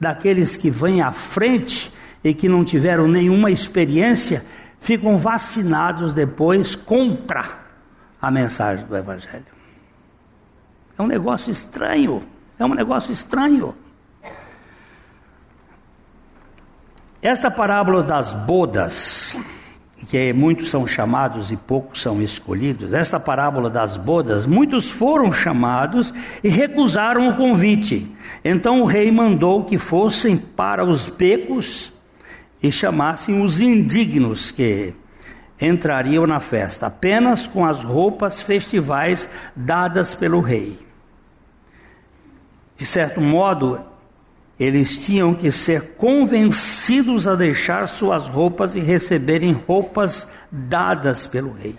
daqueles 0.01 0.57
que 0.57 0.69
vêm 0.69 1.01
à 1.01 1.13
frente 1.13 1.93
e 2.25 2.35
que 2.35 2.49
não 2.49 2.65
tiveram 2.65 3.07
nenhuma 3.07 3.51
experiência, 3.51 4.45
ficam 4.83 5.17
vacinados 5.17 6.13
depois 6.13 6.75
contra 6.75 7.45
a 8.21 8.31
mensagem 8.33 8.85
do 8.85 8.97
Evangelho. 8.97 9.47
É 10.99 11.01
um 11.01 11.07
negócio 11.07 11.53
estranho. 11.53 12.25
É 12.59 12.65
um 12.65 12.75
negócio 12.75 13.13
estranho. 13.13 13.77
Esta 17.23 17.49
parábola 17.49 18.03
das 18.03 18.35
bodas, 18.35 19.37
que 20.09 20.33
muitos 20.33 20.69
são 20.69 20.85
chamados 20.85 21.53
e 21.53 21.57
poucos 21.57 22.03
são 22.03 22.21
escolhidos, 22.21 22.93
esta 22.93 23.21
parábola 23.21 23.71
das 23.71 23.97
bodas, 23.97 24.47
muitos 24.47 24.91
foram 24.91 25.33
chamados 25.33 26.13
e 26.43 26.49
recusaram 26.49 27.29
o 27.29 27.37
convite. 27.37 28.13
Então 28.45 28.83
o 28.83 28.85
rei 28.85 29.13
mandou 29.13 29.65
que 29.65 29.79
fossem 29.79 30.37
para 30.37 30.85
os 30.85 31.09
becos 31.09 31.93
e 32.63 32.71
chamassem 32.71 33.43
os 33.43 33.61
indignos 33.61 34.51
que 34.51 34.95
entrariam 35.61 36.27
na 36.27 36.41
festa, 36.41 36.87
apenas 36.87 37.47
com 37.47 37.65
as 37.65 37.83
roupas 37.83 38.43
festivais 38.43 39.29
dadas 39.55 40.15
pelo 40.15 40.41
rei. 40.41 40.79
De 42.77 42.87
certo 42.87 43.21
modo, 43.21 43.81
eles 44.59 44.97
tinham 44.97 45.35
que 45.35 45.51
ser 45.51 45.95
convencidos 45.97 47.27
a 47.27 47.35
deixar 47.35 47.87
suas 47.89 48.29
roupas 48.29 48.77
e 48.77 48.81
receberem 48.81 49.53
roupas 49.53 50.29
dadas 50.51 51.27
pelo 51.27 51.53
rei. 51.53 51.77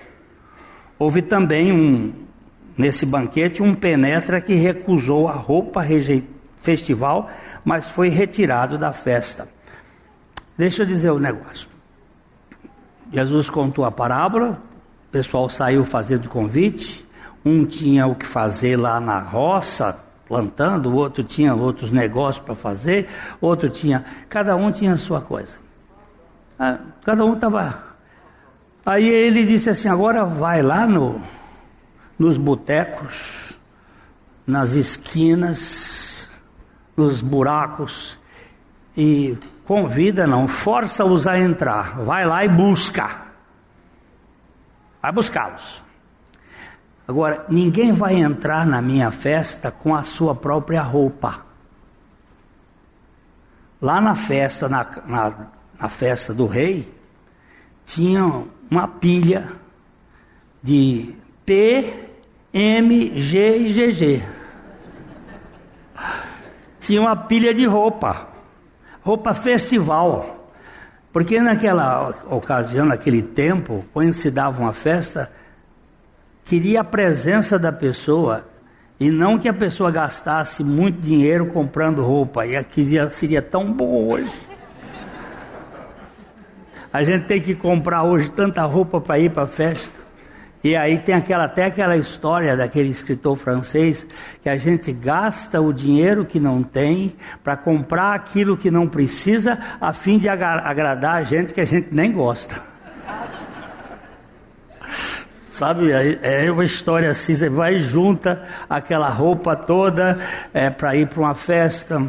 Houve 0.98 1.22
também 1.22 1.72
um, 1.72 2.14
nesse 2.78 3.06
banquete, 3.06 3.62
um 3.62 3.74
penetra 3.74 4.42
que 4.42 4.54
recusou 4.54 5.28
a 5.28 5.34
roupa 5.34 5.86
festival, 6.60 7.30
mas 7.64 7.88
foi 7.88 8.10
retirado 8.10 8.78
da 8.78 8.94
festa. 8.94 9.53
Deixa 10.58 10.84
eu 10.84 10.86
dizer 10.86 11.12
o 11.12 11.20
negócio. 11.20 11.70
Jesus 13.12 13.50
contou 13.50 13.86
a 13.86 13.92
parábola, 13.92 14.62
o 15.08 15.12
pessoal 15.12 15.50
saiu 15.50 15.86
fazendo 15.86 16.28
convite, 16.28 17.06
um 17.46 17.66
tinha 17.66 18.08
o 18.08 18.16
que 18.16 18.26
fazer 18.26 18.78
lá 18.78 19.00
na 19.00 19.20
roça, 19.20 20.04
plantando, 20.28 20.90
o 20.90 20.96
outro 20.96 21.24
tinha 21.24 21.54
outros 21.54 21.92
negócios 21.92 22.44
para 22.44 22.56
fazer, 22.56 23.08
outro 23.40 23.70
tinha. 23.70 24.04
Cada 24.30 24.56
um 24.56 24.72
tinha 24.72 24.94
a 24.94 24.98
sua 24.98 25.22
coisa. 25.22 25.58
Ah, 26.58 26.80
cada 27.04 27.26
um 27.26 27.34
estava. 27.34 27.84
Aí 28.86 29.08
ele 29.08 29.46
disse 29.46 29.70
assim: 29.70 29.88
agora 29.88 30.26
vai 30.26 30.62
lá 30.62 30.88
no, 30.88 31.22
nos 32.18 32.38
botecos, 32.38 33.54
nas 34.46 34.74
esquinas, 34.74 36.28
nos 36.96 37.22
buracos, 37.22 38.18
e 38.96 39.38
convida, 39.66 40.28
não, 40.28 40.48
força-os 40.48 41.26
a 41.28 41.38
entrar. 41.38 42.00
Vai 42.04 42.26
lá 42.26 42.44
e 42.44 42.50
busca. 42.50 43.10
Vai 45.02 45.12
buscá-los. 45.12 45.84
Agora, 47.08 47.46
ninguém 47.50 47.92
vai 47.92 48.16
entrar 48.16 48.66
na 48.66 48.82
minha 48.82 49.12
festa 49.12 49.70
com 49.70 49.94
a 49.94 50.04
sua 50.04 50.34
própria 50.34 50.82
roupa. 50.82 51.46
Lá 53.82 54.00
na 54.00 54.16
festa, 54.16 54.70
na, 54.70 54.88
na, 55.06 55.34
na 55.80 55.90
festa 55.90 56.34
do 56.34 56.48
rei, 56.48 56.90
tinha 57.86 58.46
uma 58.72 58.88
pilha 58.88 59.52
de 60.62 61.14
P, 61.46 62.10
M, 62.54 63.20
G 63.20 63.58
e 63.58 63.74
GG. 63.74 64.24
Tinha 66.80 67.02
uma 67.02 67.16
pilha 67.16 67.54
de 67.54 67.66
roupa, 67.66 68.30
roupa 69.04 69.34
festival. 69.34 70.52
Porque 71.12 71.40
naquela 71.40 72.10
ocasião, 72.30 72.86
naquele 72.86 73.22
tempo, 73.22 73.86
quando 73.94 74.14
se 74.14 74.32
dava 74.32 74.60
uma 74.62 74.74
festa, 74.74 75.32
queria 76.44 76.82
a 76.82 76.84
presença 76.84 77.60
da 77.60 77.72
pessoa 77.72 78.46
e 79.00 79.12
não 79.12 79.38
que 79.38 79.48
a 79.48 79.54
pessoa 79.54 79.92
gastasse 79.92 80.64
muito 80.64 81.00
dinheiro 81.00 81.48
comprando 81.48 82.04
roupa. 82.04 82.46
E 82.48 82.56
aqui 82.56 82.88
seria 83.12 83.42
tão 83.42 83.72
bom 83.72 84.08
hoje. 84.08 84.32
A 86.92 87.04
gente 87.04 87.26
tem 87.26 87.42
que 87.42 87.54
comprar 87.54 88.04
hoje 88.04 88.32
tanta 88.32 88.64
roupa 88.64 89.02
para 89.02 89.20
ir 89.20 89.32
para 89.32 89.44
a 89.44 89.48
festa. 89.48 90.03
E 90.64 90.78
aí 90.78 90.98
tem 90.98 91.14
aquela, 91.14 91.44
até 91.44 91.66
aquela 91.66 91.98
história 91.98 92.56
daquele 92.56 92.88
escritor 92.88 93.36
francês 93.36 94.08
que 94.42 94.48
a 94.48 94.56
gente 94.56 94.94
gasta 94.94 95.60
o 95.60 95.74
dinheiro 95.74 96.24
que 96.24 96.40
não 96.40 96.64
tem 96.64 97.14
para 97.44 97.58
comprar 97.58 98.14
aquilo 98.16 98.56
que 98.56 98.72
não 98.72 98.88
precisa, 98.88 99.60
a 99.82 99.92
fim 99.92 100.18
de 100.18 100.30
agradar 100.30 101.16
a 101.16 101.24
gente 101.24 101.54
que 101.54 101.60
a 101.60 101.66
gente 101.66 101.94
nem 101.94 102.14
gosta. 102.14 102.62
Sabe, 105.52 105.92
é 105.92 106.50
uma 106.50 106.64
história 106.64 107.12
assim, 107.12 107.36
você 107.36 107.50
vai 107.50 107.82
junta 107.82 108.48
aquela 108.70 109.10
roupa 109.10 109.58
toda 109.58 110.18
é, 110.54 110.70
para 110.70 110.96
ir 110.96 111.08
para 111.08 111.20
uma 111.20 111.36
festa. 111.36 112.02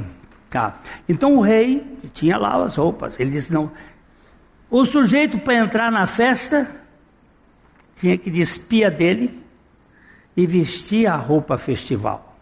Tá. 0.48 0.78
Então 1.08 1.34
o 1.34 1.40
rei 1.40 1.84
tinha 2.12 2.38
lá 2.38 2.62
as 2.62 2.76
roupas. 2.76 3.18
Ele 3.18 3.30
disse: 3.30 3.52
não, 3.52 3.72
o 4.70 4.84
sujeito 4.84 5.38
para 5.40 5.54
entrar 5.54 5.90
na 5.90 6.06
festa 6.06 6.83
tinha 7.96 8.16
que 8.18 8.30
despir 8.30 8.90
dele 8.90 9.42
e 10.36 10.46
vestir 10.46 11.06
a 11.06 11.16
roupa 11.16 11.56
festival. 11.56 12.38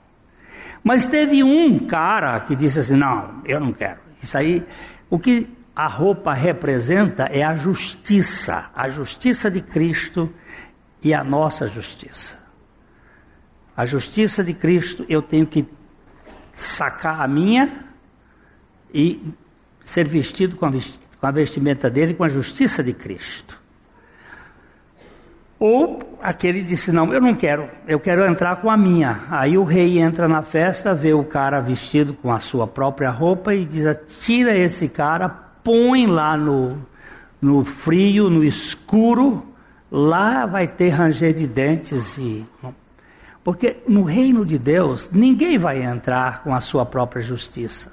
Mas 0.82 1.06
teve 1.06 1.42
um 1.42 1.86
cara 1.86 2.38
que 2.40 2.56
disse 2.56 2.80
assim: 2.80 2.96
não, 2.96 3.42
eu 3.44 3.60
não 3.60 3.72
quero. 3.72 4.00
Isso 4.22 4.36
aí, 4.36 4.64
o 5.08 5.18
que 5.18 5.48
a 5.74 5.86
roupa 5.86 6.32
representa 6.32 7.24
é 7.24 7.42
a 7.42 7.54
justiça, 7.54 8.70
a 8.74 8.88
justiça 8.88 9.50
de 9.50 9.60
Cristo 9.60 10.32
e 11.02 11.14
a 11.14 11.24
nossa 11.24 11.66
justiça. 11.68 12.40
A 13.76 13.86
justiça 13.86 14.44
de 14.44 14.52
Cristo, 14.52 15.04
eu 15.08 15.22
tenho 15.22 15.46
que 15.46 15.66
sacar 16.52 17.20
a 17.20 17.28
minha 17.28 17.86
e 18.92 19.32
ser 19.84 20.06
vestido 20.06 20.56
com 20.56 20.66
a 20.66 21.30
vestimenta 21.30 21.88
dele, 21.88 22.14
com 22.14 22.24
a 22.24 22.28
justiça 22.28 22.82
de 22.82 22.92
Cristo. 22.92 23.61
Ou 25.64 26.00
aquele 26.20 26.60
disse: 26.60 26.90
Não, 26.90 27.14
eu 27.14 27.20
não 27.20 27.36
quero, 27.36 27.68
eu 27.86 28.00
quero 28.00 28.26
entrar 28.26 28.56
com 28.56 28.68
a 28.68 28.76
minha. 28.76 29.20
Aí 29.30 29.56
o 29.56 29.62
rei 29.62 30.00
entra 30.00 30.26
na 30.26 30.42
festa, 30.42 30.92
vê 30.92 31.14
o 31.14 31.22
cara 31.22 31.60
vestido 31.60 32.14
com 32.14 32.32
a 32.32 32.40
sua 32.40 32.66
própria 32.66 33.10
roupa 33.10 33.54
e 33.54 33.64
diz: 33.64 33.96
Tira 34.24 34.56
esse 34.56 34.88
cara, 34.88 35.28
põe 35.28 36.08
lá 36.08 36.36
no, 36.36 36.84
no 37.40 37.64
frio, 37.64 38.28
no 38.28 38.42
escuro, 38.42 39.46
lá 39.88 40.46
vai 40.46 40.66
ter 40.66 40.88
ranger 40.88 41.32
de 41.32 41.46
dentes 41.46 42.18
e. 42.18 42.44
Porque 43.44 43.84
no 43.86 44.02
reino 44.02 44.44
de 44.44 44.58
Deus, 44.58 45.10
ninguém 45.12 45.58
vai 45.58 45.80
entrar 45.80 46.42
com 46.42 46.52
a 46.52 46.60
sua 46.60 46.84
própria 46.84 47.22
justiça. 47.22 47.92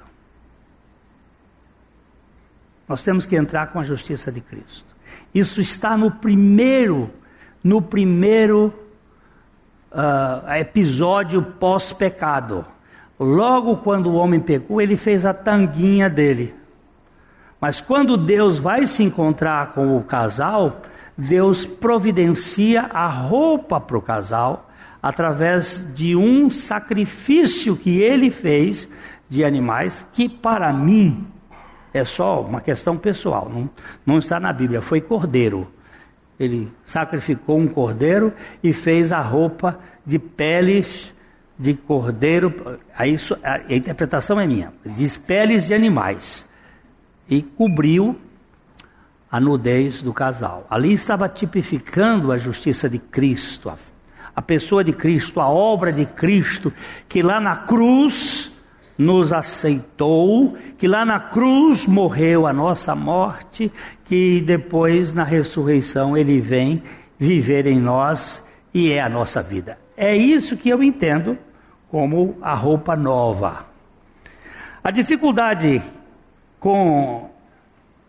Nós 2.88 3.04
temos 3.04 3.26
que 3.26 3.36
entrar 3.36 3.68
com 3.68 3.78
a 3.78 3.84
justiça 3.84 4.32
de 4.32 4.40
Cristo. 4.40 4.92
Isso 5.32 5.60
está 5.60 5.96
no 5.96 6.10
primeiro, 6.10 7.10
no 7.62 7.82
primeiro 7.82 8.72
uh, 9.92 10.52
episódio 10.54 11.42
pós-pecado. 11.42 12.64
Logo 13.18 13.76
quando 13.78 14.10
o 14.10 14.14
homem 14.14 14.40
pecou, 14.40 14.80
ele 14.80 14.96
fez 14.96 15.26
a 15.26 15.34
tanguinha 15.34 16.08
dele. 16.08 16.54
Mas 17.60 17.80
quando 17.80 18.16
Deus 18.16 18.56
vai 18.56 18.86
se 18.86 19.02
encontrar 19.02 19.74
com 19.74 19.96
o 19.96 20.02
casal, 20.02 20.80
Deus 21.16 21.66
providencia 21.66 22.82
a 22.82 23.06
roupa 23.06 23.78
para 23.78 23.98
o 23.98 24.02
casal 24.02 24.70
através 25.02 25.86
de 25.94 26.16
um 26.16 26.50
sacrifício 26.50 27.76
que 27.76 28.00
ele 28.00 28.30
fez 28.30 28.88
de 29.28 29.44
animais, 29.44 30.04
que 30.12 30.28
para 30.28 30.72
mim 30.72 31.26
é 31.92 32.04
só 32.04 32.40
uma 32.40 32.60
questão 32.60 32.96
pessoal, 32.96 33.50
não, 33.52 33.68
não 34.06 34.18
está 34.18 34.40
na 34.40 34.52
Bíblia, 34.52 34.80
foi 34.80 35.00
cordeiro. 35.00 35.70
Ele 36.40 36.72
sacrificou 36.86 37.58
um 37.58 37.68
cordeiro 37.68 38.32
e 38.64 38.72
fez 38.72 39.12
a 39.12 39.20
roupa 39.20 39.78
de 40.06 40.18
peles 40.18 41.12
de 41.58 41.74
cordeiro. 41.74 42.80
A, 42.96 43.06
isso, 43.06 43.36
a 43.44 43.74
interpretação 43.74 44.40
é 44.40 44.46
minha. 44.46 44.72
Diz 44.84 45.18
peles 45.18 45.66
de 45.66 45.74
animais. 45.74 46.46
E 47.28 47.42
cobriu 47.42 48.18
a 49.30 49.38
nudez 49.38 50.00
do 50.00 50.14
casal. 50.14 50.66
Ali 50.70 50.94
estava 50.94 51.28
tipificando 51.28 52.32
a 52.32 52.38
justiça 52.38 52.88
de 52.88 52.98
Cristo, 52.98 53.68
a, 53.68 53.76
a 54.34 54.40
pessoa 54.40 54.82
de 54.82 54.94
Cristo, 54.94 55.40
a 55.40 55.48
obra 55.48 55.92
de 55.92 56.06
Cristo, 56.06 56.72
que 57.06 57.22
lá 57.22 57.38
na 57.38 57.54
cruz 57.54 58.49
nos 59.00 59.32
aceitou, 59.32 60.54
que 60.76 60.86
lá 60.86 61.06
na 61.06 61.18
cruz 61.18 61.86
morreu 61.86 62.46
a 62.46 62.52
nossa 62.52 62.94
morte, 62.94 63.72
que 64.04 64.42
depois 64.42 65.14
na 65.14 65.24
ressurreição 65.24 66.14
ele 66.14 66.38
vem 66.38 66.82
viver 67.18 67.66
em 67.66 67.80
nós 67.80 68.42
e 68.74 68.92
é 68.92 69.00
a 69.00 69.08
nossa 69.08 69.40
vida. 69.40 69.78
É 69.96 70.14
isso 70.14 70.54
que 70.54 70.68
eu 70.68 70.82
entendo 70.82 71.38
como 71.90 72.36
a 72.42 72.52
roupa 72.52 72.94
nova. 72.94 73.66
A 74.84 74.90
dificuldade 74.90 75.80
com 76.58 77.30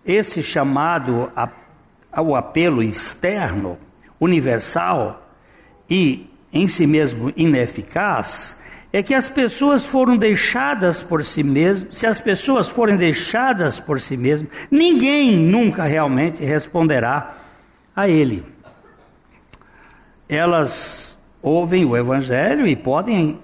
esse 0.06 0.44
chamado 0.44 1.32
ao 2.12 2.36
apelo 2.36 2.84
externo, 2.84 3.78
universal 4.20 5.26
e 5.90 6.30
em 6.52 6.68
si 6.68 6.86
mesmo 6.86 7.32
ineficaz, 7.38 8.58
é 8.94 9.02
que 9.02 9.14
as 9.14 9.30
pessoas 9.30 9.86
foram 9.86 10.18
deixadas 10.18 11.02
por 11.02 11.24
si 11.24 11.44
mesmas, 11.44 11.96
se 11.96 12.06
as 12.06 12.20
pessoas 12.20 12.68
forem 12.68 12.98
deixadas 12.98 13.80
por 13.80 14.02
si 14.02 14.18
mesmas, 14.18 14.52
ninguém 14.70 15.38
nunca 15.38 15.84
realmente 15.84 16.44
responderá 16.44 17.36
a 17.96 18.08
ele. 18.08 18.44
Elas 20.28 21.18
ouvem 21.42 21.86
o 21.86 21.96
evangelho 21.96 22.68
e 22.68 22.76
podem 22.76 23.40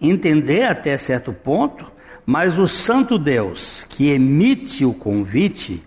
entender 0.00 0.64
até 0.64 0.98
certo 0.98 1.32
ponto, 1.32 1.92
mas 2.26 2.58
o 2.58 2.66
santo 2.66 3.18
Deus 3.18 3.84
que 3.88 4.10
emite 4.10 4.84
o 4.84 4.92
convite 4.92 5.84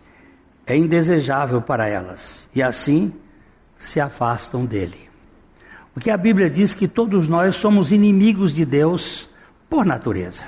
é 0.65 0.75
indesejável 0.75 1.61
para 1.61 1.87
elas 1.87 2.47
e 2.53 2.61
assim 2.61 3.13
se 3.77 3.99
afastam 3.99 4.65
dele. 4.65 5.06
Porque 5.97 6.11
a 6.11 6.15
Bíblia 6.17 6.47
diz 6.47 6.75
que 6.75 6.87
todos 6.87 7.27
nós 7.27 7.55
somos 7.55 7.91
inimigos 7.91 8.53
de 8.53 8.63
Deus 8.63 9.27
por 9.67 9.83
natureza. 9.83 10.43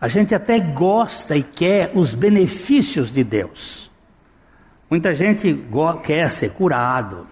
A 0.00 0.08
gente 0.08 0.34
até 0.34 0.58
gosta 0.58 1.36
e 1.36 1.42
quer 1.42 1.92
os 1.94 2.14
benefícios 2.14 3.12
de 3.12 3.22
Deus. 3.22 3.90
Muita 4.88 5.14
gente 5.14 5.62
quer 6.02 6.30
ser 6.30 6.52
curado. 6.52 7.26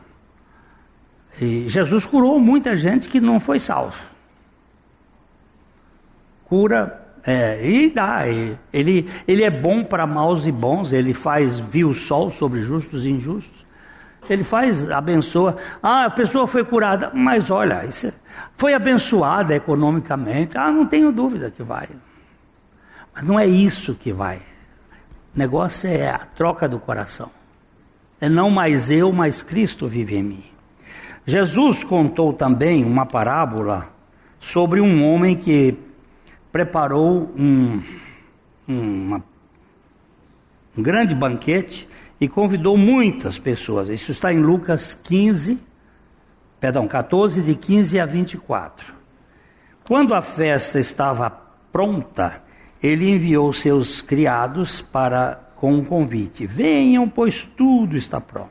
E 1.40 1.66
Jesus 1.70 2.04
curou 2.04 2.38
muita 2.38 2.76
gente 2.76 3.08
que 3.08 3.18
não 3.18 3.40
foi 3.40 3.58
salvo. 3.58 3.96
Cura 6.44 7.14
é, 7.24 7.66
e 7.66 7.88
dá. 7.88 8.28
Ele, 8.28 9.08
ele 9.26 9.42
é 9.42 9.50
bom 9.50 9.82
para 9.82 10.06
maus 10.06 10.44
e 10.44 10.52
bons, 10.52 10.92
ele 10.92 11.14
faz 11.14 11.58
vir 11.58 11.86
o 11.86 11.94
sol 11.94 12.30
sobre 12.30 12.60
justos 12.60 13.06
e 13.06 13.08
injustos. 13.08 13.69
Ele 14.28 14.44
faz, 14.44 14.90
abençoa. 14.90 15.56
Ah, 15.82 16.04
a 16.04 16.10
pessoa 16.10 16.46
foi 16.46 16.64
curada, 16.64 17.10
mas 17.14 17.50
olha, 17.50 17.82
é, 17.84 18.12
foi 18.54 18.74
abençoada 18.74 19.54
economicamente. 19.54 20.56
Ah, 20.56 20.70
não 20.70 20.86
tenho 20.86 21.10
dúvida 21.10 21.50
que 21.50 21.62
vai. 21.62 21.88
Mas 23.14 23.24
não 23.24 23.38
é 23.38 23.46
isso 23.46 23.94
que 23.94 24.12
vai. 24.12 24.36
O 25.34 25.38
negócio 25.38 25.88
é 25.88 26.10
a 26.10 26.18
troca 26.18 26.68
do 26.68 26.78
coração. 26.78 27.30
É 28.20 28.28
não 28.28 28.50
mais 28.50 28.90
eu, 28.90 29.10
mas 29.12 29.42
Cristo 29.42 29.88
vive 29.88 30.16
em 30.16 30.22
mim. 30.22 30.44
Jesus 31.24 31.84
contou 31.84 32.32
também 32.32 32.84
uma 32.84 33.06
parábola 33.06 33.88
sobre 34.38 34.80
um 34.80 35.04
homem 35.06 35.36
que 35.36 35.76
preparou 36.50 37.32
um, 37.36 37.82
uma, 38.66 39.22
um 40.76 40.82
grande 40.82 41.14
banquete 41.14 41.88
e 42.20 42.28
convidou 42.28 42.76
muitas 42.76 43.38
pessoas. 43.38 43.88
Isso 43.88 44.12
está 44.12 44.32
em 44.32 44.40
Lucas 44.40 44.92
15, 44.92 45.58
perdão, 46.60 46.86
14, 46.86 47.42
de 47.42 47.54
15 47.54 47.98
a 47.98 48.04
24. 48.04 48.94
Quando 49.84 50.14
a 50.14 50.20
festa 50.20 50.78
estava 50.78 51.30
pronta, 51.72 52.42
ele 52.82 53.08
enviou 53.08 53.52
seus 53.52 54.02
criados 54.02 54.82
para 54.82 55.48
com 55.56 55.72
um 55.74 55.84
convite: 55.84 56.46
Venham, 56.46 57.08
pois 57.08 57.44
tudo 57.44 57.96
está 57.96 58.20
pronto. 58.20 58.50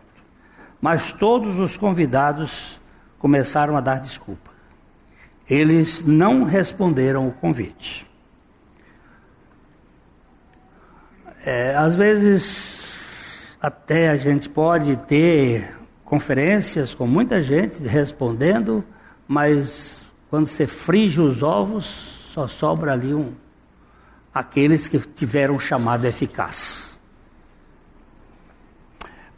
Mas 0.82 1.12
todos 1.12 1.60
os 1.60 1.77
convidados 1.77 2.79
começaram 3.19 3.77
a 3.77 3.82
dar 3.82 3.99
desculpa. 3.99 4.49
Eles 5.47 6.03
não 6.05 6.43
responderam 6.43 7.27
o 7.27 7.32
convite. 7.32 8.08
É, 11.45 11.75
às 11.75 11.95
vezes 11.95 12.79
até 13.62 14.10
a 14.10 14.17
gente 14.17 14.48
pode 14.48 14.95
ter 14.95 15.76
conferências 16.06 16.93
com 16.93 17.06
muita 17.06 17.41
gente 17.41 17.84
respondendo, 17.84 18.84
mas 19.28 20.06
quando 20.30 20.48
você 20.48 20.65
frige 20.65 21.19
os 21.19 21.43
ovos, 21.43 21.86
só 22.34 22.48
sobra 22.48 22.93
ali 22.93 23.13
um, 23.13 23.34
aqueles 24.34 24.88
que 24.88 24.98
tiveram 25.00 25.60
chamado 25.60 26.06
eficaz. 26.06 26.98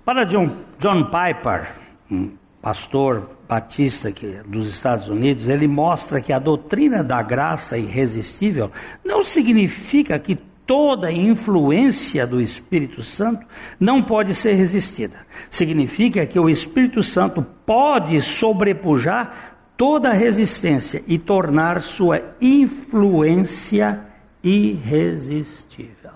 Para 0.06 0.24
John, 0.24 0.56
John 0.80 1.06
Piper, 1.06 1.72
um 2.10 2.32
pastor 2.62 3.30
batista 3.48 4.12
que, 4.12 4.42
dos 4.46 4.68
Estados 4.68 5.10
Unidos, 5.10 5.48
ele 5.48 5.68
mostra 5.68 6.22
que 6.22 6.32
a 6.32 6.40
doutrina 6.40 7.04
da 7.04 7.22
graça 7.22 7.78
irresistível 7.78 8.72
não 9.04 9.24
significa 9.24 10.18
que 10.20 10.40
toda 10.72 11.12
influência 11.12 12.26
do 12.26 12.40
Espírito 12.40 13.04
Santo 13.04 13.46
não 13.78 14.02
pode 14.02 14.34
ser 14.34 14.54
resistida. 14.54 15.28
Significa 15.50 16.26
que 16.26 16.40
o 16.40 16.50
Espírito 16.50 17.04
Santo 17.04 17.46
pode 17.66 18.22
sobrepujar 18.22 19.58
toda 19.76 20.14
resistência 20.14 21.04
e 21.10 21.20
tornar 21.20 21.82
sua 21.82 22.22
influência 22.40 24.00
irresistível. 24.42 26.12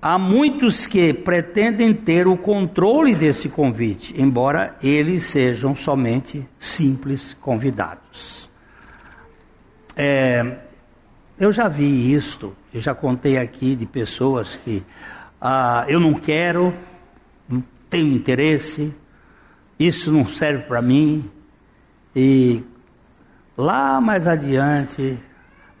Há 0.00 0.16
muitos 0.16 0.86
que 0.86 1.12
pretendem 1.12 1.92
ter 1.92 2.28
o 2.28 2.36
controle 2.36 3.16
desse 3.16 3.48
convite, 3.48 4.14
embora 4.16 4.76
eles 4.80 5.24
sejam 5.24 5.74
somente 5.74 6.48
simples 6.56 7.36
convidados. 7.40 8.48
É, 9.96 10.58
eu 11.38 11.50
já 11.50 11.66
vi 11.66 12.14
isto, 12.14 12.54
eu 12.72 12.80
já 12.80 12.94
contei 12.94 13.38
aqui 13.38 13.74
de 13.74 13.86
pessoas 13.86 14.56
que 14.56 14.84
ah, 15.40 15.84
eu 15.88 15.98
não 15.98 16.14
quero, 16.14 16.72
não 17.48 17.62
tenho 17.90 18.14
interesse, 18.14 18.94
isso 19.78 20.12
não 20.12 20.24
serve 20.26 20.64
para 20.64 20.80
mim. 20.80 21.28
E 22.14 22.62
lá 23.56 24.00
mais 24.00 24.26
adiante, 24.26 25.18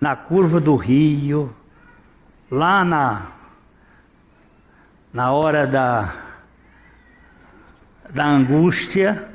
na 0.00 0.16
curva 0.16 0.60
do 0.60 0.74
rio, 0.74 1.54
lá 2.50 2.84
na, 2.84 3.26
na 5.12 5.30
hora 5.30 5.66
da, 5.66 6.12
da 8.10 8.26
angústia, 8.26 9.28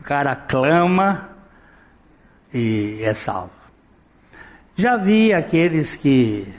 o 0.00 0.02
cara 0.02 0.34
clama 0.34 1.30
e 2.52 2.98
é 3.02 3.14
salvo. 3.14 3.59
Já 4.80 4.96
vi 4.96 5.30
aqueles 5.34 5.94
que 5.94 6.50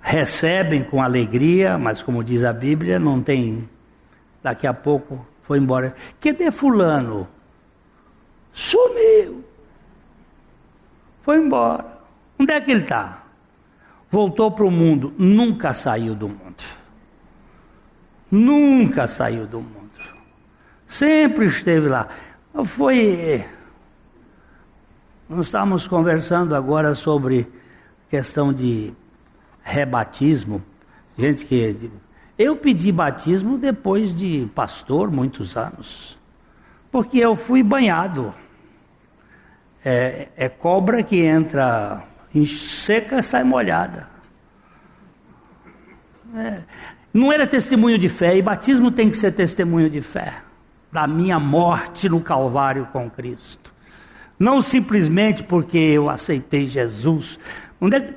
recebem 0.00 0.82
com 0.82 1.02
alegria, 1.02 1.76
mas 1.76 2.00
como 2.00 2.24
diz 2.24 2.44
a 2.44 2.52
Bíblia, 2.52 2.98
não 2.98 3.20
tem. 3.20 3.68
Daqui 4.42 4.66
a 4.66 4.72
pouco 4.72 5.26
foi 5.42 5.58
embora. 5.58 5.94
Cadê 6.18 6.50
Fulano? 6.50 7.28
Sumiu. 8.54 9.44
Foi 11.20 11.36
embora. 11.36 11.84
Onde 12.38 12.54
é 12.54 12.58
que 12.62 12.70
ele 12.70 12.84
está? 12.84 13.22
Voltou 14.10 14.50
para 14.50 14.64
o 14.64 14.70
mundo. 14.70 15.12
Nunca 15.18 15.74
saiu 15.74 16.14
do 16.14 16.30
mundo. 16.30 16.64
Nunca 18.30 19.06
saiu 19.06 19.46
do 19.46 19.60
mundo. 19.60 20.00
Sempre 20.86 21.44
esteve 21.44 21.86
lá. 21.86 22.08
Foi 22.64 23.44
nós 25.32 25.46
estamos 25.46 25.86
conversando 25.86 26.54
agora 26.54 26.94
sobre 26.94 27.48
questão 28.10 28.52
de 28.52 28.92
rebatismo. 29.62 30.62
Gente 31.16 31.46
que. 31.46 31.90
Eu 32.38 32.54
pedi 32.56 32.92
batismo 32.92 33.56
depois 33.56 34.14
de 34.14 34.46
pastor, 34.54 35.10
muitos 35.10 35.56
anos. 35.56 36.18
Porque 36.90 37.18
eu 37.18 37.34
fui 37.34 37.62
banhado. 37.62 38.34
É, 39.82 40.28
é 40.36 40.48
cobra 40.50 41.02
que 41.02 41.22
entra 41.24 42.04
em 42.34 42.44
seca 42.44 43.20
e 43.20 43.22
sai 43.22 43.42
molhada. 43.42 44.08
É, 46.36 46.62
não 47.12 47.32
era 47.32 47.46
testemunho 47.46 47.98
de 47.98 48.08
fé, 48.08 48.36
e 48.36 48.42
batismo 48.42 48.90
tem 48.90 49.10
que 49.10 49.16
ser 49.16 49.32
testemunho 49.32 49.88
de 49.88 50.02
fé. 50.02 50.34
Da 50.90 51.06
minha 51.06 51.38
morte 51.38 52.06
no 52.06 52.20
Calvário 52.20 52.86
com 52.92 53.10
Cristo. 53.10 53.61
Não 54.42 54.60
simplesmente 54.60 55.44
porque 55.44 55.78
eu 55.78 56.10
aceitei 56.10 56.66
Jesus. 56.66 57.38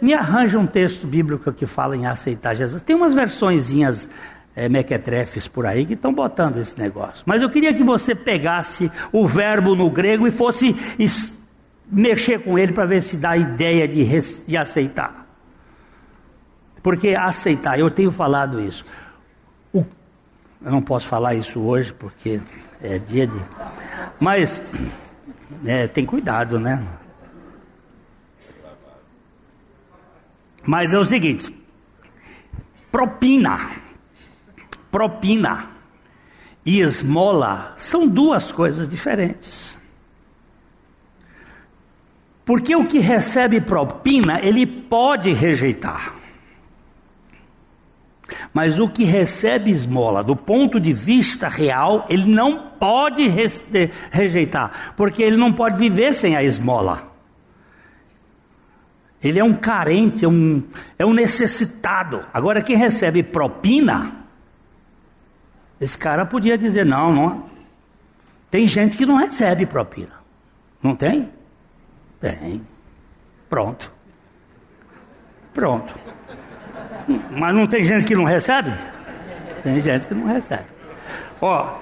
Me 0.01 0.11
arranja 0.11 0.57
um 0.57 0.65
texto 0.65 1.05
bíblico 1.05 1.53
que 1.53 1.67
fala 1.67 1.95
em 1.95 2.07
aceitar 2.07 2.55
Jesus. 2.55 2.81
Tem 2.81 2.95
umas 2.95 3.13
versõezinhas 3.13 4.09
é, 4.55 4.67
mequetrefes 4.67 5.47
por 5.47 5.67
aí 5.67 5.85
que 5.85 5.93
estão 5.93 6.11
botando 6.11 6.57
esse 6.57 6.79
negócio. 6.79 7.21
Mas 7.27 7.43
eu 7.43 7.49
queria 7.51 7.71
que 7.75 7.83
você 7.83 8.15
pegasse 8.15 8.91
o 9.11 9.27
verbo 9.27 9.75
no 9.75 9.88
grego 9.91 10.25
e 10.25 10.31
fosse 10.31 10.75
mexer 11.91 12.39
com 12.39 12.57
ele 12.57 12.73
para 12.73 12.85
ver 12.85 13.03
se 13.03 13.17
dá 13.17 13.31
a 13.31 13.38
ideia 13.38 13.88
de, 13.88 14.03
de 14.47 14.57
aceitar. 14.57 15.27
Porque 16.81 17.09
aceitar, 17.09 17.79
eu 17.79 17.91
tenho 17.91 18.11
falado 18.11 18.59
isso. 18.59 18.83
O, 19.71 19.85
Eu 20.63 20.71
não 20.71 20.81
posso 20.81 21.05
falar 21.05 21.35
isso 21.35 21.59
hoje 21.59 21.93
porque 21.93 22.41
é 22.81 22.97
dia 22.97 23.27
de. 23.27 23.39
Mas 24.19 24.59
é, 25.65 25.88
tem 25.88 26.05
cuidado, 26.05 26.60
né? 26.60 26.84
Mas 30.65 30.93
é 30.93 30.97
o 30.97 31.05
seguinte: 31.05 31.53
propina, 32.91 33.69
propina 34.91 35.69
e 36.65 36.79
esmola 36.79 37.73
são 37.77 38.08
duas 38.08 38.51
coisas 38.51 38.89
diferentes. 38.89 39.77
Porque 42.43 42.75
o 42.75 42.86
que 42.86 42.99
recebe 42.99 43.60
propina, 43.60 44.39
ele 44.39 44.65
pode 44.65 45.34
rejeitar. 45.34 46.14
Mas 48.54 48.80
o 48.80 48.88
que 48.89 49.04
recebe 49.04 49.71
esmola, 49.71 50.24
do 50.24 50.36
ponto 50.36 50.80
de 50.80 50.93
vista 50.93 51.48
real, 51.48 52.06
ele 52.10 52.26
não 52.26 52.71
pode 52.80 53.28
rejeitar, 54.12 54.93
porque 54.95 55.21
ele 55.24 55.38
não 55.38 55.52
pode 55.52 55.78
viver 55.78 56.13
sem 56.13 56.36
a 56.36 56.43
esmola. 56.43 57.13
Ele 59.24 59.39
é 59.39 59.43
um 59.43 59.56
carente, 59.56 60.24
é 60.24 60.28
um, 60.28 60.63
é 61.00 61.06
um 61.06 61.13
necessitado. 61.13 62.24
Agora, 62.34 62.62
quem 62.62 62.78
recebe 62.78 63.24
propina, 63.24 64.26
esse 65.80 65.98
cara 65.98 66.26
podia 66.26 66.58
dizer: 66.58 66.86
não, 66.86 67.12
não. 67.12 67.43
Tem 68.52 68.67
gente 68.67 68.95
que 68.95 69.06
não 69.06 69.17
recebe 69.17 69.65
propina. 69.65 70.13
Não 70.82 70.95
tem? 70.95 71.30
Tem. 72.21 72.62
Pronto. 73.50 73.91
Pronto. 75.54 75.93
Mas 77.32 77.56
não 77.56 77.68
tem 77.68 77.84
gente 77.84 78.06
que 78.06 78.15
não 78.15 78.24
recebe? 78.24 78.74
Tem 79.63 79.82
gente 79.82 80.08
que 80.08 80.13
não 80.13 80.28
recebe. 80.28 80.65
Ó, 81.41 81.80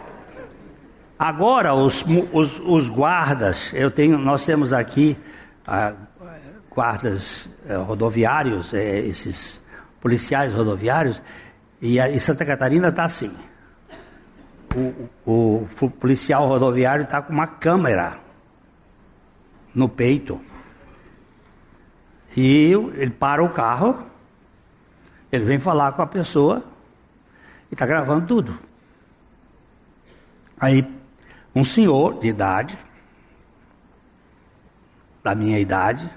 agora 1.17 1.73
os, 1.73 2.03
os, 2.31 2.59
os 2.59 2.89
guardas, 2.89 3.71
eu 3.73 3.89
tenho, 3.89 4.17
nós 4.17 4.45
temos 4.45 4.73
aqui 4.73 5.17
ah, 5.65 5.93
guardas 6.69 7.49
eh, 7.67 7.75
rodoviários, 7.75 8.73
eh, 8.73 8.99
esses 8.99 9.61
policiais 10.01 10.53
rodoviários, 10.53 11.21
e, 11.81 11.99
a, 11.99 12.09
e 12.09 12.19
Santa 12.19 12.45
Catarina 12.45 12.89
está 12.89 13.03
assim. 13.05 13.33
O, 14.75 15.09
o, 15.25 15.67
o 15.81 15.89
policial 15.89 16.47
rodoviário 16.47 17.03
está 17.03 17.21
com 17.21 17.31
uma 17.31 17.47
câmera 17.47 18.17
no 19.73 19.87
peito. 19.87 20.41
E 22.35 22.73
ele 22.95 23.11
para 23.11 23.43
o 23.43 23.49
carro, 23.49 24.03
ele 25.35 25.45
vem 25.45 25.57
falar 25.57 25.93
com 25.93 26.01
a 26.03 26.05
pessoa 26.05 26.63
e 27.71 27.73
está 27.73 27.87
gravando 27.87 28.27
tudo. 28.27 28.59
Aí, 30.59 30.87
um 31.55 31.65
senhor 31.65 32.19
de 32.19 32.27
idade, 32.27 32.77
da 35.23 35.33
minha 35.33 35.59
idade, 35.59 36.07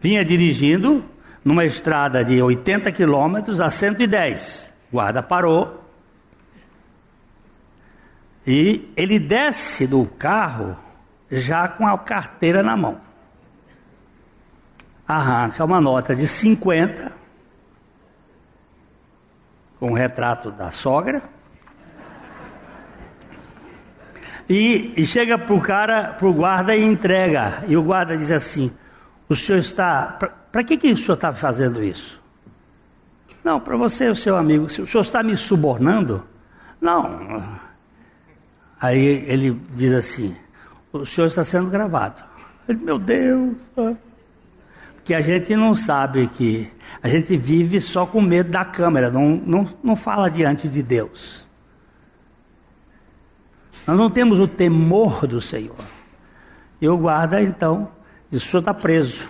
vinha 0.00 0.24
dirigindo 0.24 1.04
numa 1.44 1.64
estrada 1.64 2.24
de 2.24 2.40
80 2.40 2.92
quilômetros 2.92 3.60
a 3.60 3.68
110. 3.68 4.72
O 4.88 4.96
guarda 4.96 5.20
parou. 5.20 5.84
E 8.46 8.92
ele 8.96 9.18
desce 9.18 9.88
do 9.88 10.06
carro 10.06 10.76
já 11.28 11.66
com 11.66 11.84
a 11.84 11.98
carteira 11.98 12.62
na 12.62 12.76
mão. 12.76 13.05
Arranca 15.06 15.64
uma 15.64 15.80
nota 15.80 16.14
de 16.14 16.26
50 16.26 17.12
com 19.78 19.92
o 19.92 19.94
retrato 19.94 20.50
da 20.50 20.70
sogra. 20.70 21.22
E, 24.48 24.94
e 24.96 25.06
chega 25.06 25.38
para 25.38 25.54
o 25.54 25.60
cara, 25.60 26.14
para 26.14 26.26
o 26.26 26.32
guarda 26.32 26.74
e 26.74 26.82
entrega. 26.82 27.64
E 27.66 27.76
o 27.76 27.82
guarda 27.82 28.16
diz 28.16 28.30
assim: 28.30 28.70
O 29.28 29.34
senhor 29.34 29.58
está. 29.58 30.18
Para 30.50 30.64
que, 30.64 30.76
que 30.76 30.92
o 30.92 30.96
senhor 30.96 31.14
está 31.14 31.32
fazendo 31.32 31.82
isso? 31.82 32.22
Não, 33.42 33.60
para 33.60 33.76
você, 33.76 34.08
o 34.08 34.16
seu 34.16 34.36
amigo. 34.36 34.64
O 34.64 34.68
senhor 34.68 35.02
está 35.02 35.22
me 35.22 35.36
subornando? 35.36 36.24
Não. 36.80 37.58
Aí 38.80 39.04
ele 39.26 39.60
diz 39.74 39.92
assim: 39.92 40.36
o 40.92 41.06
senhor 41.06 41.26
está 41.26 41.44
sendo 41.44 41.70
gravado. 41.70 42.22
Ele, 42.68 42.84
meu 42.84 42.98
Deus. 42.98 43.56
Porque 45.06 45.14
a 45.14 45.20
gente 45.20 45.54
não 45.54 45.72
sabe 45.72 46.26
que. 46.26 46.68
A 47.00 47.08
gente 47.08 47.36
vive 47.36 47.80
só 47.80 48.04
com 48.04 48.20
medo 48.20 48.50
da 48.50 48.64
câmera, 48.64 49.08
não, 49.08 49.36
não, 49.36 49.68
não 49.80 49.94
fala 49.94 50.28
diante 50.28 50.68
de 50.68 50.82
Deus. 50.82 51.46
Nós 53.86 53.96
não 53.96 54.10
temos 54.10 54.40
o 54.40 54.48
temor 54.48 55.24
do 55.28 55.40
Senhor. 55.40 55.76
E 56.80 56.88
o 56.88 56.98
guarda, 56.98 57.40
então, 57.40 57.88
diz: 58.28 58.42
o 58.42 58.46
senhor 58.46 58.58
está 58.58 58.74
preso. 58.74 59.28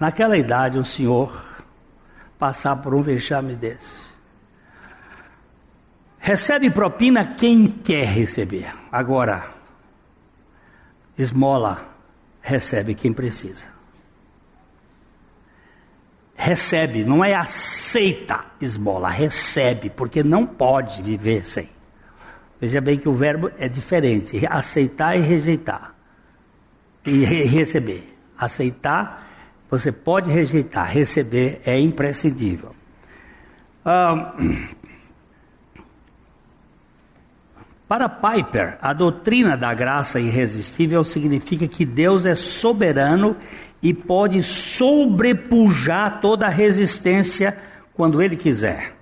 Naquela 0.00 0.38
idade, 0.38 0.78
um 0.78 0.84
senhor 0.84 1.44
passar 2.38 2.76
por 2.76 2.94
um 2.94 3.02
vexame 3.02 3.56
desse. 3.56 4.00
Recebe 6.18 6.70
propina 6.70 7.26
quem 7.26 7.68
quer 7.68 8.06
receber. 8.06 8.74
Agora, 8.90 9.44
esmola 11.18 11.97
recebe 12.48 12.94
quem 12.94 13.12
precisa. 13.12 13.64
Recebe, 16.34 17.04
não 17.04 17.24
é 17.24 17.34
aceita 17.34 18.44
esmola, 18.60 19.08
recebe, 19.08 19.90
porque 19.90 20.22
não 20.22 20.46
pode 20.46 21.02
viver 21.02 21.44
sem. 21.44 21.68
Veja 22.60 22.80
bem 22.80 22.96
que 22.96 23.08
o 23.08 23.12
verbo 23.12 23.50
é 23.58 23.68
diferente: 23.68 24.40
aceitar 24.48 25.16
e 25.16 25.20
rejeitar. 25.20 25.94
E 27.04 27.24
re 27.24 27.42
receber. 27.44 28.16
Aceitar, 28.36 29.28
você 29.68 29.90
pode 29.90 30.30
rejeitar, 30.30 30.88
receber 30.90 31.60
é 31.66 31.78
imprescindível. 31.78 32.74
Ah, 33.84 34.34
Para 37.88 38.06
Piper, 38.06 38.76
a 38.82 38.92
doutrina 38.92 39.56
da 39.56 39.72
graça 39.72 40.20
irresistível 40.20 41.02
significa 41.02 41.66
que 41.66 41.86
Deus 41.86 42.26
é 42.26 42.34
soberano 42.34 43.34
e 43.82 43.94
pode 43.94 44.42
sobrepujar 44.42 46.20
toda 46.20 46.50
resistência 46.50 47.56
quando 47.94 48.20
Ele 48.20 48.36
quiser. 48.36 48.92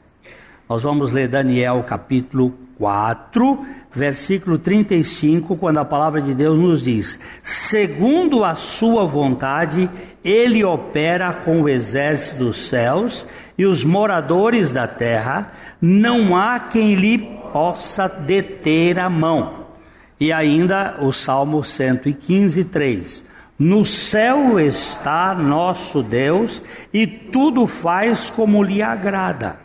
Nós 0.69 0.85
vamos 0.85 1.11
ler 1.11 1.27
Daniel 1.27 1.85
capítulo 1.87 2.55
4, 2.79 3.67
versículo 3.93 4.57
35, 4.57 5.57
quando 5.57 5.79
a 5.79 5.85
palavra 5.85 6.21
de 6.21 6.33
Deus 6.33 6.57
nos 6.57 6.83
diz: 6.83 7.19
segundo 7.43 8.45
a 8.45 8.55
sua 8.55 9.05
vontade, 9.05 9.91
Ele 10.23 10.63
opera 10.63 11.33
com 11.33 11.63
o 11.63 11.69
exército 11.69 12.45
dos 12.45 12.69
céus 12.69 13.27
e 13.59 13.67
os 13.67 13.83
moradores 13.83 14.71
da 14.71 14.87
terra, 14.87 15.53
não 15.81 16.37
há 16.37 16.61
quem 16.61 16.95
lhe 16.95 17.37
possa 17.57 18.07
deter 18.07 19.01
a 19.01 19.09
mão. 19.09 19.65
E 20.21 20.31
ainda 20.31 20.99
o 21.01 21.11
Salmo 21.11 21.65
115, 21.65 22.65
3. 22.65 23.25
No 23.59 23.83
céu 23.83 24.61
está 24.61 25.35
nosso 25.35 26.03
Deus 26.03 26.61
e 26.93 27.07
tudo 27.07 27.67
faz 27.67 28.29
como 28.29 28.63
lhe 28.63 28.83
agrada. 28.83 29.57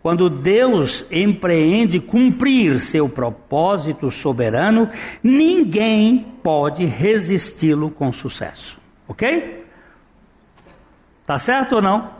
Quando 0.00 0.30
Deus 0.30 1.04
empreende 1.10 2.00
cumprir 2.00 2.80
seu 2.80 3.10
propósito 3.10 4.10
soberano, 4.10 4.88
ninguém 5.22 6.26
pode 6.42 6.86
resisti-lo 6.86 7.90
com 7.90 8.10
sucesso. 8.10 8.80
Ok? 9.06 9.66
Tá 11.26 11.38
certo 11.38 11.74
ou 11.74 11.82
não? 11.82 12.10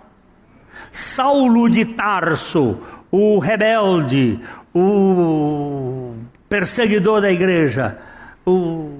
Saulo 0.92 1.66
de 1.66 1.86
Tarso, 1.86 2.78
o 3.10 3.38
rebelde, 3.38 4.38
o 4.78 6.14
perseguidor 6.48 7.20
da 7.20 7.30
igreja, 7.30 7.98
o 8.46 8.90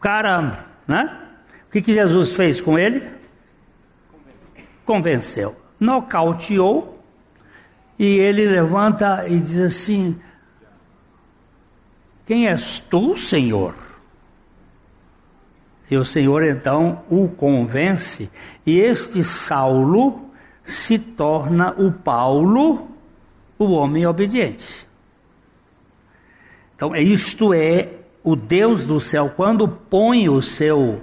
cara, 0.00 0.64
né? 0.86 1.18
O 1.66 1.70
que, 1.70 1.82
que 1.82 1.94
Jesus 1.94 2.32
fez 2.32 2.60
com 2.60 2.78
ele? 2.78 3.00
Convenceu. 4.10 4.64
Convenceu. 4.84 5.56
Nocauteou 5.78 6.98
e 7.98 8.04
ele 8.18 8.46
levanta 8.46 9.28
e 9.28 9.38
diz 9.38 9.60
assim: 9.60 10.18
Quem 12.26 12.48
és 12.48 12.80
tu, 12.80 13.16
Senhor? 13.16 13.74
E 15.90 15.96
o 15.96 16.04
Senhor 16.04 16.42
então 16.42 17.02
o 17.08 17.28
convence, 17.28 18.30
e 18.66 18.78
este 18.78 19.24
Saulo 19.24 20.30
se 20.64 20.98
torna 20.98 21.72
o 21.78 21.90
Paulo, 21.90 22.88
o 23.58 23.72
homem 23.72 24.06
obediente. 24.06 24.87
Então, 26.78 26.94
isto 26.94 27.52
é 27.52 27.88
o 28.22 28.36
Deus 28.36 28.86
do 28.86 29.00
céu, 29.00 29.32
quando 29.34 29.66
põe 29.66 30.28
o 30.28 30.40
seu 30.40 31.02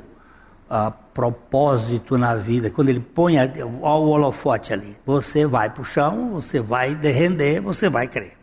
uh, 0.70 0.94
propósito 1.14 2.18
na 2.18 2.34
vida, 2.34 2.70
quando 2.70 2.88
ele 2.88 3.02
põe 3.02 3.36
o 3.62 3.82
holofote 3.84 4.72
ali, 4.72 4.96
você 5.06 5.46
vai 5.46 5.70
para 5.70 5.82
o 5.82 5.84
chão, 5.84 6.30
você 6.30 6.62
vai 6.62 6.94
render, 6.94 7.60
você 7.60 7.90
vai 7.90 8.08
crer. 8.08 8.38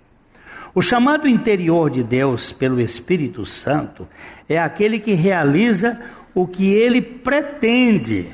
O 0.75 0.83
chamado 0.83 1.27
interior 1.27 1.89
de 1.89 2.03
Deus 2.03 2.53
pelo 2.53 2.79
Espírito 2.79 3.47
Santo 3.47 4.07
é 4.47 4.59
aquele 4.59 5.01
que 5.01 5.15
realiza 5.15 5.99
o 6.35 6.47
que 6.47 6.71
ele 6.71 7.01
pretende 7.01 8.29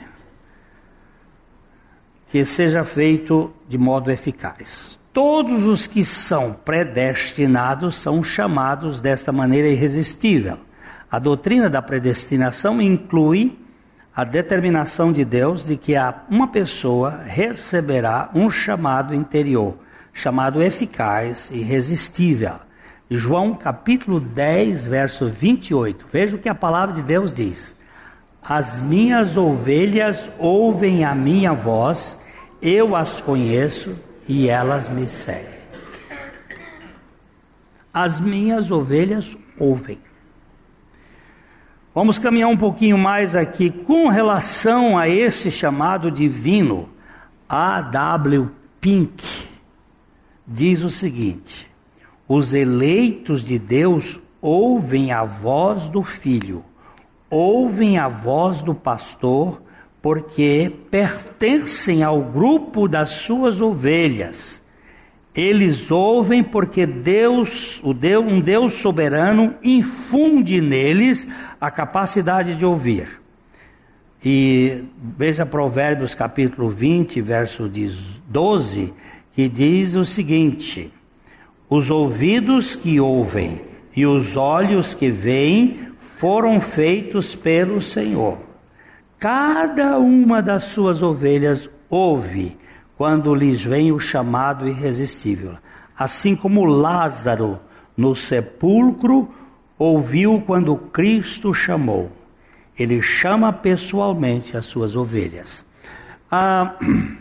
que 2.29 2.45
seja 2.45 2.83
feito 2.83 3.55
de 3.69 3.79
modo 3.79 4.11
eficaz. 4.11 4.98
Todos 5.13 5.65
os 5.65 5.87
que 5.87 6.05
são 6.05 6.53
predestinados 6.53 7.97
são 7.97 8.23
chamados 8.23 9.01
desta 9.01 9.33
maneira 9.33 9.69
irresistível. 9.69 10.59
A 11.11 11.19
doutrina 11.19 11.71
da 11.71 11.81
predestinação 11.81 12.81
inclui 12.81 13.59
a 14.15 14.25
determinação 14.25 15.13
de 15.13 15.25
Deus 15.25 15.65
de 15.65 15.77
que 15.77 15.95
uma 16.29 16.49
pessoa 16.49 17.21
receberá 17.25 18.29
um 18.35 18.51
chamado 18.51 19.15
interior, 19.15 19.77
chamado 20.13 20.63
eficaz 20.63 21.51
e 21.51 21.59
irresistível. 21.59 22.55
João 23.11 23.55
capítulo 23.55 24.21
10, 24.21 24.87
verso 24.87 25.29
28. 25.29 26.07
Veja 26.13 26.37
o 26.37 26.39
que 26.39 26.49
a 26.49 26.55
palavra 26.55 26.95
de 26.95 27.03
Deus 27.03 27.33
diz: 27.33 27.75
As 28.43 28.83
minhas 28.83 29.37
ovelhas 29.39 30.19
ouvem 30.39 31.05
a 31.05 31.15
minha 31.15 31.55
voz, 31.55 32.19
eu 32.61 32.95
as 32.95 33.23
conheço 33.23 34.08
e 34.29 34.49
elas 34.49 34.89
me 34.89 35.07
seguem. 35.07 35.59
As 37.93 38.21
minhas 38.21 38.71
ovelhas 38.71 39.37
ouvem. 39.59 39.99
Vamos 41.95 42.19
caminhar 42.19 42.49
um 42.49 42.57
pouquinho 42.57 42.99
mais 42.99 43.35
aqui 43.35 43.71
com 43.71 44.09
relação 44.09 44.97
a 44.97 45.09
esse 45.09 45.51
chamado 45.51 46.11
divino. 46.11 46.89
A.W. 47.49 48.51
Pink 48.81 49.49
diz 50.47 50.83
o 50.83 50.91
seguinte: 50.91 51.69
os 52.29 52.53
eleitos 52.53 53.43
de 53.43 53.59
Deus 53.59 54.21
ouvem 54.41 55.11
a 55.11 55.25
voz 55.25 55.89
do 55.89 56.03
Filho, 56.03 56.65
ouvem 57.31 57.99
a 57.99 58.07
voz 58.07 58.61
do 58.61 58.75
pastor, 58.75 59.61
porque 60.09 60.73
pertencem 60.91 62.03
ao 62.03 62.23
grupo 62.23 62.89
das 62.89 63.11
suas 63.11 63.61
ovelhas 63.61 64.59
eles 65.35 65.91
ouvem 65.91 66.43
porque 66.43 66.87
Deus, 66.87 67.79
o 67.85 67.93
Deus, 67.93 68.25
um 68.25 68.41
Deus 68.41 68.73
soberano, 68.73 69.55
infunde 69.63 70.63
neles 70.63 71.29
a 71.61 71.71
capacidade 71.71 72.55
de 72.55 72.65
ouvir. 72.65 73.21
E 74.25 74.83
veja 74.97 75.45
Provérbios 75.45 76.15
capítulo 76.15 76.71
20, 76.71 77.21
verso 77.21 77.71
12, 78.27 78.95
que 79.31 79.47
diz 79.47 79.95
o 79.95 80.07
seguinte: 80.07 80.91
Os 81.69 81.91
ouvidos 81.91 82.75
que 82.75 82.99
ouvem 82.99 83.61
e 83.95 84.07
os 84.07 84.39
olhos 84.39 84.95
que 84.95 85.11
veem 85.11 85.89
foram 85.99 86.59
feitos 86.61 87.35
pelo 87.35 87.83
Senhor. 87.83 88.48
Cada 89.19 89.99
uma 89.99 90.41
das 90.41 90.65
suas 90.65 91.03
ovelhas 91.03 91.69
ouve 91.91 92.57
quando 92.97 93.35
lhes 93.35 93.63
vem 93.63 93.91
o 93.91 93.99
chamado 93.99 94.69
irresistível. 94.69 95.57
Assim 95.97 96.37
como 96.37 96.65
Lázaro 96.65 97.59
no 97.97 98.15
sepulcro 98.15 99.33
ouviu 99.77 100.43
quando 100.47 100.77
Cristo 100.77 101.53
chamou. 101.53 102.13
Ele 102.79 103.03
chama 103.03 103.53
pessoalmente 103.53 104.57
as 104.57 104.67
suas 104.67 104.95
ovelhas. 104.95 105.65
Ah, 106.31 106.77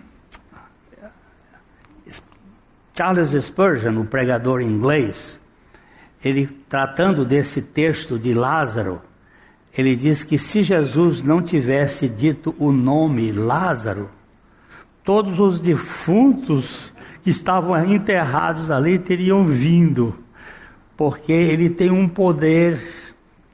Charles 2.95 3.29
Spurgeon, 3.43 3.99
o 3.99 4.05
pregador 4.05 4.62
inglês, 4.62 5.39
ele 6.23 6.47
tratando 6.67 7.23
desse 7.23 7.62
texto 7.62 8.17
de 8.17 8.33
Lázaro, 8.33 9.01
ele 9.75 9.95
diz 9.95 10.23
que 10.23 10.38
se 10.38 10.63
Jesus 10.63 11.23
não 11.23 11.41
tivesse 11.41 12.08
dito 12.08 12.56
o 12.60 12.71
nome 12.71 13.32
Lázaro, 13.32 14.10
todos 15.03 15.39
os 15.39 15.60
defuntos 15.60 16.93
que 17.23 17.30
estavam 17.30 17.77
enterrados 17.86 18.69
ali 18.69 18.99
teriam 18.99 19.45
vindo, 19.45 20.17
porque 20.95 21.32
ele 21.32 21.69
tem 21.69 21.91
um 21.91 22.08
poder 22.08 22.80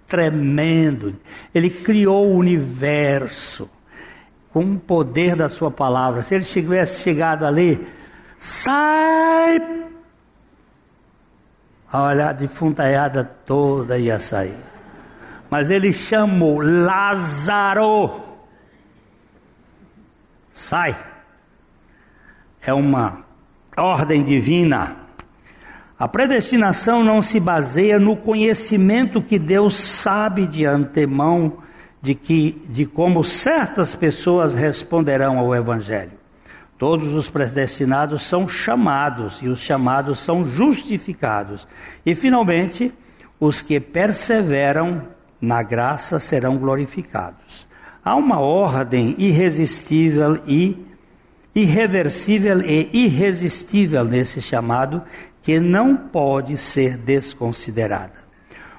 tremendo. 0.07 1.15
Ele 1.53 1.69
criou 1.69 2.27
o 2.27 2.37
universo 2.37 3.69
com 4.51 4.63
o 4.73 4.79
poder 4.79 5.35
da 5.35 5.49
sua 5.49 5.71
palavra. 5.71 6.21
Se 6.21 6.35
ele 6.35 6.45
tivesse 6.45 7.01
chegado 7.01 7.45
ali, 7.45 7.85
sai! 8.37 9.59
Olha, 11.91 12.29
a 12.29 12.33
defuntaiada 12.33 13.23
toda 13.23 13.97
ia 13.97 14.19
sair. 14.19 14.72
Mas 15.53 15.69
ele 15.69 15.93
chamou 15.93 16.59
Lázaro. 16.59 18.09
Sai 20.51 20.95
é 22.65 22.73
uma 22.73 23.19
ordem 23.77 24.23
divina. 24.23 24.95
A 25.99 26.07
predestinação 26.07 27.03
não 27.03 27.21
se 27.21 27.39
baseia 27.39 27.99
no 27.99 28.17
conhecimento 28.17 29.21
que 29.21 29.37
Deus 29.37 29.75
sabe 29.75 30.47
de 30.47 30.65
antemão 30.65 31.59
de 32.01 32.15
que 32.15 32.59
de 32.67 32.87
como 32.87 33.23
certas 33.23 33.93
pessoas 33.93 34.55
responderão 34.55 35.37
ao 35.37 35.53
evangelho. 35.53 36.13
Todos 36.79 37.13
os 37.13 37.29
predestinados 37.29 38.23
são 38.23 38.47
chamados 38.47 39.39
e 39.43 39.47
os 39.47 39.59
chamados 39.59 40.17
são 40.17 40.43
justificados. 40.43 41.67
E 42.03 42.15
finalmente, 42.15 42.91
os 43.39 43.61
que 43.61 43.79
perseveram 43.79 45.13
na 45.43 45.61
graça 45.61 46.21
serão 46.21 46.55
glorificados. 46.55 47.67
Há 48.01 48.15
uma 48.15 48.39
ordem 48.39 49.13
irresistível 49.17 50.41
e 50.47 50.77
irreversível 51.53 52.61
e 52.61 52.89
irresistível 52.93 54.05
nesse 54.05 54.41
chamado 54.41 55.03
que 55.41 55.59
não 55.59 55.97
pode 55.97 56.57
ser 56.57 56.97
desconsiderada. 56.97 58.23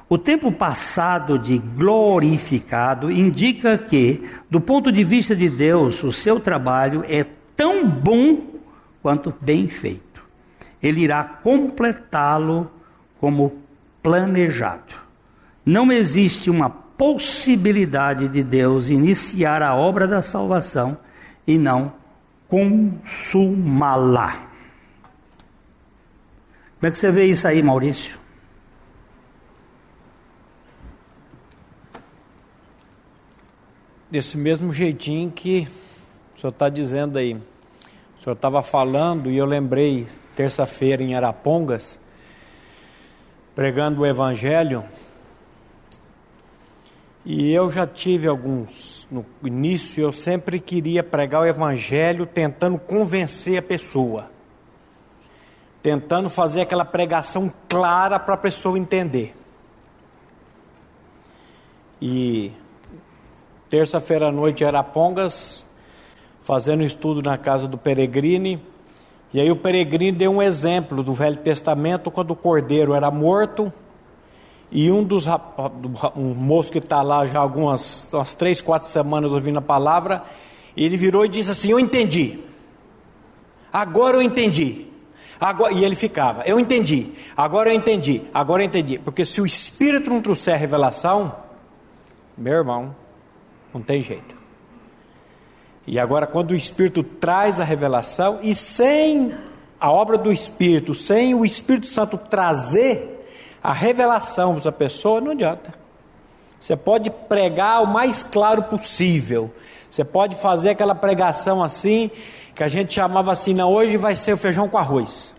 O 0.09 0.17
tempo 0.17 0.51
passado 0.51 1.39
de 1.39 1.59
glorificado 1.59 3.11
indica 3.11 3.77
que, 3.77 4.27
do 4.49 4.59
ponto 4.59 4.91
de 4.91 5.05
vista 5.05 5.37
de 5.37 5.51
Deus, 5.51 6.03
o 6.03 6.11
seu 6.11 6.41
trabalho 6.41 7.05
é 7.07 7.27
tão 7.55 7.87
bom 7.87 8.43
quanto 9.03 9.35
bem 9.39 9.69
feito. 9.69 10.25
Ele 10.83 11.03
irá 11.03 11.25
completá-lo 11.25 12.71
como 13.21 13.53
planejado. 14.03 15.04
Não 15.65 15.91
existe 15.91 16.51
uma 16.51 16.69
possibilidade 16.69 18.29
de 18.29 18.43
Deus 18.43 18.89
iniciar 18.89 19.63
a 19.63 19.75
obra 19.75 20.07
da 20.07 20.21
salvação 20.21 20.97
e 21.47 21.59
não 21.59 21.93
consumá-la. 22.49 24.49
Como 26.79 26.89
é 26.89 26.91
que 26.91 26.99
você 26.99 27.11
vê 27.11 27.25
isso 27.25 27.49
aí, 27.49 27.63
Maurício? 27.63 28.19
Desse 34.11 34.37
mesmo 34.37 34.73
jeitinho 34.73 35.31
que 35.31 35.67
o 36.37 36.41
senhor 36.41 36.51
está 36.51 36.69
dizendo 36.69 37.19
aí. 37.19 37.35
O 38.19 38.23
senhor 38.23 38.35
estava 38.35 38.63
falando 38.63 39.31
e 39.31 39.37
eu 39.37 39.47
lembrei, 39.47 40.07
terça-feira 40.37 41.03
em 41.03 41.15
Arapongas, 41.15 41.99
pregando 43.55 44.03
o 44.03 44.07
Evangelho, 44.07 44.85
e 47.25 47.51
eu 47.53 47.71
já 47.71 47.87
tive 47.87 48.29
alguns, 48.29 49.07
no 49.11 49.25
início 49.43 50.03
eu 50.03 50.13
sempre 50.13 50.61
queria 50.61 51.03
pregar 51.03 51.41
o 51.41 51.47
Evangelho 51.47 52.27
tentando 52.27 52.79
convencer 52.79 53.59
a 53.59 53.63
pessoa, 53.63 54.31
tentando 55.83 56.29
fazer 56.29 56.61
aquela 56.61 56.85
pregação 56.85 57.51
clara 57.67 58.19
para 58.19 58.35
a 58.35 58.37
pessoa 58.37 58.79
entender. 58.79 59.35
E 62.01 62.53
terça-feira 63.71 64.29
à 64.29 64.33
noite 64.33 64.63
em 64.63 64.67
Arapongas, 64.67 65.65
fazendo 66.43 66.83
estudo 66.83 67.23
na 67.23 67.39
casa 67.39 67.67
do 67.67 67.79
Peregrine, 67.79 68.63
e 69.33 69.41
aí 69.41 69.51
o 69.51 69.57
Peregrine 69.57 70.13
deu 70.13 70.31
um 70.31 70.43
exemplo 70.43 71.03
do 71.03 71.15
Velho 71.15 71.39
Testamento 71.39 72.11
quando 72.11 72.33
o 72.33 72.37
cordeiro 72.37 72.93
era 72.93 73.11
morto 73.11 73.73
e 74.71 74.91
um 74.91 75.05
dos 75.05 75.27
um 76.17 76.35
moço 76.35 76.73
que 76.73 76.79
está 76.79 77.03
lá 77.03 77.27
já 77.27 77.39
algumas 77.39 78.09
umas 78.13 78.35
três, 78.35 78.61
quatro 78.61 78.89
semanas 78.89 79.33
ouvindo 79.33 79.59
a 79.59 79.63
palavra, 79.63 80.25
ele 80.77 80.97
virou 80.97 81.25
e 81.25 81.29
disse 81.29 81.51
assim: 81.51 81.71
Eu 81.71 81.79
entendi. 81.79 82.39
Agora 83.73 84.17
eu 84.17 84.23
entendi. 84.23 84.87
Agora, 85.41 85.73
e 85.73 85.85
ele 85.85 85.95
ficava, 85.95 86.43
eu 86.47 86.59
entendi, 86.61 87.13
agora 87.37 87.69
eu 87.69 87.75
entendi, 87.75 88.23
agora 88.33 88.63
eu 88.63 88.67
entendi. 88.67 88.99
Porque 88.99 89.27
se 89.27 89.41
o 89.41 89.47
Espírito 89.47 90.09
não 90.09 90.21
trouxer 90.21 90.55
a 90.55 90.57
revelação, 90.57 91.35
meu 92.39 92.55
irmão, 92.55 92.95
não 93.73 93.83
tem 93.83 94.01
jeito. 94.01 94.35
E 95.87 95.99
agora, 95.99 96.27
quando 96.27 96.53
o 96.53 96.55
Espírito 96.55 97.03
traz 97.03 97.61
a 97.61 97.65
revelação, 97.65 98.39
e 98.43 98.55
sem 98.55 99.35
a 99.79 99.91
obra 99.91 100.17
do 100.17 100.33
Espírito, 100.33 100.95
sem 100.95 101.35
o 101.35 101.45
Espírito 101.45 101.89
Santo 101.89 102.17
trazer 102.17 103.14
a 103.65 103.73
revelação 103.73 104.61
para 104.61 104.71
pessoa, 104.71 105.23
não 105.23 105.33
adianta. 105.33 105.73
Você 106.61 106.77
pode 106.77 107.09
pregar 107.09 107.83
o 107.83 107.87
mais 107.87 108.23
claro 108.23 108.63
possível, 108.65 109.51
você 109.91 110.05
pode 110.05 110.35
fazer 110.37 110.71
aquela 110.71 110.95
pregação 110.95 111.65
assim, 111.65 112.11
que 112.55 112.63
a 112.63 112.69
gente 112.69 112.93
chamava 112.93 113.33
assim, 113.33 113.55
não, 113.55 113.73
hoje 113.73 113.97
vai 113.97 114.17
ser 114.17 114.35
o 114.35 114.37
feijão 114.37 114.69
com 114.69 114.77
arroz. 114.77 115.33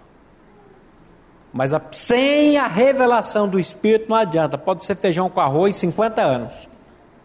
Mas 1.53 1.71
a, 1.71 1.79
sem 1.91 2.57
a 2.57 2.65
revelação 2.65 3.47
do 3.47 3.59
Espírito 3.59 4.09
não 4.09 4.17
adianta, 4.17 4.57
pode 4.57 4.83
ser 4.83 4.95
feijão 4.95 5.29
com 5.29 5.39
arroz 5.39 5.75
50 5.75 6.21
anos, 6.21 6.67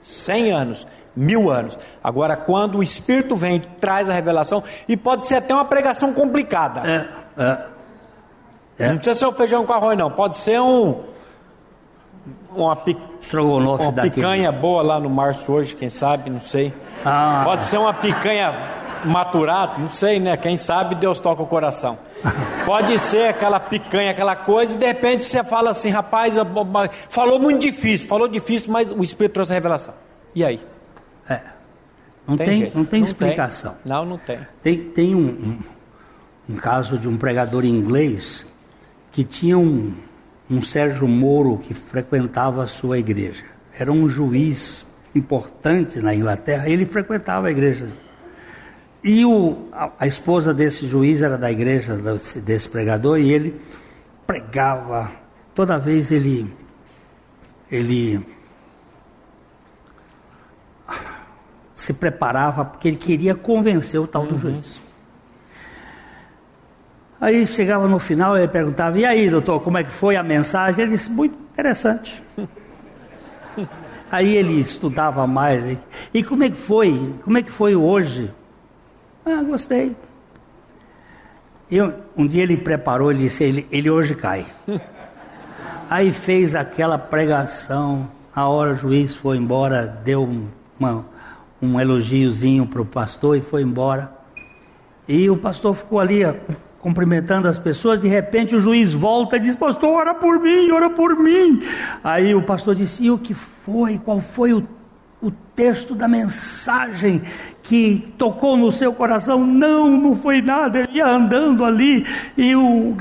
100 0.03 0.51
anos 0.53 0.87
mil 1.17 1.51
anos. 1.51 1.79
Agora, 2.05 2.37
quando 2.37 2.79
o 2.79 2.83
Espírito 2.83 3.35
vem 3.35 3.57
e 3.57 3.61
traz 3.61 4.09
a 4.09 4.13
revelação, 4.13 4.63
e 4.87 4.97
pode 4.97 5.27
ser 5.27 5.37
até 5.37 5.55
uma 5.55 5.65
pregação 5.65 6.13
complicada. 6.13 6.83
É, 6.89 7.43
é. 7.43 7.80
É. 8.81 8.89
Não 8.89 8.97
precisa 8.97 9.19
ser 9.19 9.27
um 9.27 9.33
feijão 9.33 9.67
com 9.67 9.73
arroz, 9.73 9.97
não. 9.99 10.11
Pode 10.11 10.39
ser 10.39 10.61
um. 10.61 11.03
Uma, 12.55 12.75
pic, 12.75 12.99
uma 13.33 13.93
picanha 14.03 14.51
boa 14.51 14.83
lá 14.83 14.99
no 14.99 15.09
março 15.09 15.53
hoje, 15.53 15.75
quem 15.75 15.89
sabe, 15.89 16.31
não 16.31 16.41
sei. 16.41 16.73
Ah. 17.05 17.43
Pode 17.45 17.65
ser 17.65 17.79
uma 17.79 17.95
picanha 17.95 18.53
maturada, 19.05 19.79
não 19.79 19.89
sei, 19.89 20.19
né? 20.19 20.37
Quem 20.37 20.57
sabe 20.57 20.95
Deus 20.95 21.21
toca 21.21 21.43
o 21.43 21.47
coração. 21.47 21.99
Pode 22.67 22.99
ser 22.99 23.29
aquela 23.29 23.61
picanha, 23.61 24.11
aquela 24.11 24.35
coisa, 24.35 24.75
e 24.75 24.79
de 24.79 24.87
repente 24.87 25.25
você 25.27 25.45
fala 25.45 25.71
assim, 25.71 25.91
rapaz, 25.91 26.35
falou 27.09 27.39
muito 27.39 27.61
difícil, 27.61 28.09
falou 28.09 28.29
difícil, 28.29 28.73
mas 28.73 28.91
o 28.91 29.03
Espírito 29.03 29.35
trouxe 29.35 29.53
a 29.53 29.55
revelação. 29.55 29.95
E 30.35 30.45
aí? 30.45 30.61
É. 31.29 31.41
Não 32.27 32.37
tem, 32.37 32.47
tem 32.47 32.73
não 32.75 32.85
tem 32.85 33.01
não 33.01 33.07
explicação. 33.07 33.73
Tem. 33.73 33.93
Não, 33.93 34.05
não 34.05 34.19
tem. 34.19 34.39
Tem, 34.63 34.85
tem 34.85 35.15
um, 35.15 35.29
um, 35.29 35.59
um, 36.51 36.57
caso 36.57 36.99
de 36.99 37.09
um 37.09 37.17
pregador 37.17 37.65
inglês 37.65 38.47
que 39.21 39.25
tinha 39.25 39.59
um, 39.59 39.93
um 40.51 40.63
Sérgio 40.63 41.07
Moro 41.07 41.59
que 41.59 41.75
frequentava 41.75 42.65
a 42.65 42.67
sua 42.67 42.99
igreja. 42.99 43.45
Era 43.79 43.93
um 43.93 44.09
juiz 44.09 44.87
importante 45.15 46.01
na 46.01 46.15
Inglaterra, 46.15 46.67
ele 46.67 46.87
frequentava 46.87 47.49
a 47.49 47.51
igreja. 47.51 47.91
E 49.05 49.23
o, 49.27 49.69
a, 49.73 49.91
a 49.99 50.07
esposa 50.07 50.55
desse 50.55 50.87
juiz 50.87 51.21
era 51.21 51.37
da 51.37 51.53
igreja 51.53 52.01
desse 52.37 52.67
pregador 52.67 53.19
e 53.19 53.31
ele 53.31 53.61
pregava, 54.27 55.13
toda 55.55 55.79
vez 55.79 56.11
ele, 56.11 56.51
ele 57.71 58.25
se 61.75 61.93
preparava 61.93 62.65
porque 62.65 62.89
ele 62.89 62.97
queria 62.97 63.35
convencer 63.35 64.01
o 64.01 64.07
tal 64.07 64.23
uhum. 64.23 64.29
do 64.29 64.39
juiz. 64.39 64.81
Aí 67.21 67.47
chegava 67.47 67.87
no 67.87 67.99
final, 67.99 68.37
ele 68.39 68.49
perguntava: 68.49 68.99
E 68.99 69.05
aí, 69.05 69.29
doutor, 69.29 69.61
como 69.61 69.77
é 69.77 69.85
que 69.85 69.91
foi 69.91 70.17
a 70.17 70.23
mensagem? 70.23 70.83
Ele 70.83 70.93
disse: 70.93 71.11
Muito 71.11 71.37
interessante. 71.53 72.23
aí 74.11 74.37
ele 74.37 74.59
estudava 74.59 75.27
mais. 75.27 75.79
E, 76.15 76.23
como 76.23 76.45
é 76.45 76.51
que 76.51 76.57
foi? 76.57 77.15
Como 77.23 77.37
é 77.37 77.43
que 77.43 77.51
foi 77.51 77.77
hoje? 77.77 78.33
Ah, 79.27 79.43
gostei. 79.43 79.95
E 81.71 81.81
um 82.17 82.27
dia 82.27 82.43
ele 82.43 82.57
preparou, 82.57 83.11
ele 83.11 83.25
disse: 83.25 83.45
Ele, 83.45 83.67
ele 83.71 83.91
hoje 83.91 84.15
cai. 84.15 84.47
aí 85.91 86.13
fez 86.13 86.55
aquela 86.55 86.99
pregação. 86.99 88.11
A 88.35 88.49
hora 88.49 88.73
o 88.73 88.77
juiz 88.77 89.15
foi 89.15 89.37
embora, 89.37 89.87
deu 89.87 90.29
uma 90.79 91.05
um 91.63 91.79
elogiozinho 91.79 92.67
para 92.67 92.81
o 92.81 92.87
pastor 92.87 93.37
e 93.37 93.41
foi 93.41 93.63
embora. 93.63 94.11
E 95.07 95.29
o 95.29 95.37
pastor 95.37 95.75
ficou 95.75 96.01
ali 96.01 96.25
cumprimentando 96.81 97.47
as 97.47 97.59
pessoas, 97.59 98.01
de 98.01 98.09
repente 98.09 98.57
o 98.57 98.61
juiz 98.61 98.93
volta 98.93 99.37
e 99.37 99.41
diz: 99.41 99.55
Pastor, 99.55 99.91
ora 99.91 100.15
por 100.15 100.41
mim, 100.41 100.71
ora 100.71 100.91
por 100.91 101.17
mim. 101.19 101.63
Aí 102.03 102.35
o 102.35 102.43
pastor 102.43 102.75
disse: 102.75 103.05
E 103.05 103.11
o 103.11 103.19
que 103.19 103.35
foi? 103.35 103.99
Qual 103.99 104.21
foi 104.21 104.53
o 104.53 104.67
o 105.23 105.31
texto 105.31 105.95
da 105.95 106.09
mensagem 106.09 107.21
que 107.63 108.15
tocou 108.17 108.57
no 108.57 108.73
seu 108.73 108.93
coração. 108.93 109.45
Não, 109.45 109.91
não 109.91 110.17
foi 110.17 110.41
nada. 110.41 110.79
Ele 110.79 110.97
ia 110.97 111.07
andando 111.07 111.65
ali 111.65 112.07
e 112.37 112.57
o 112.57 112.97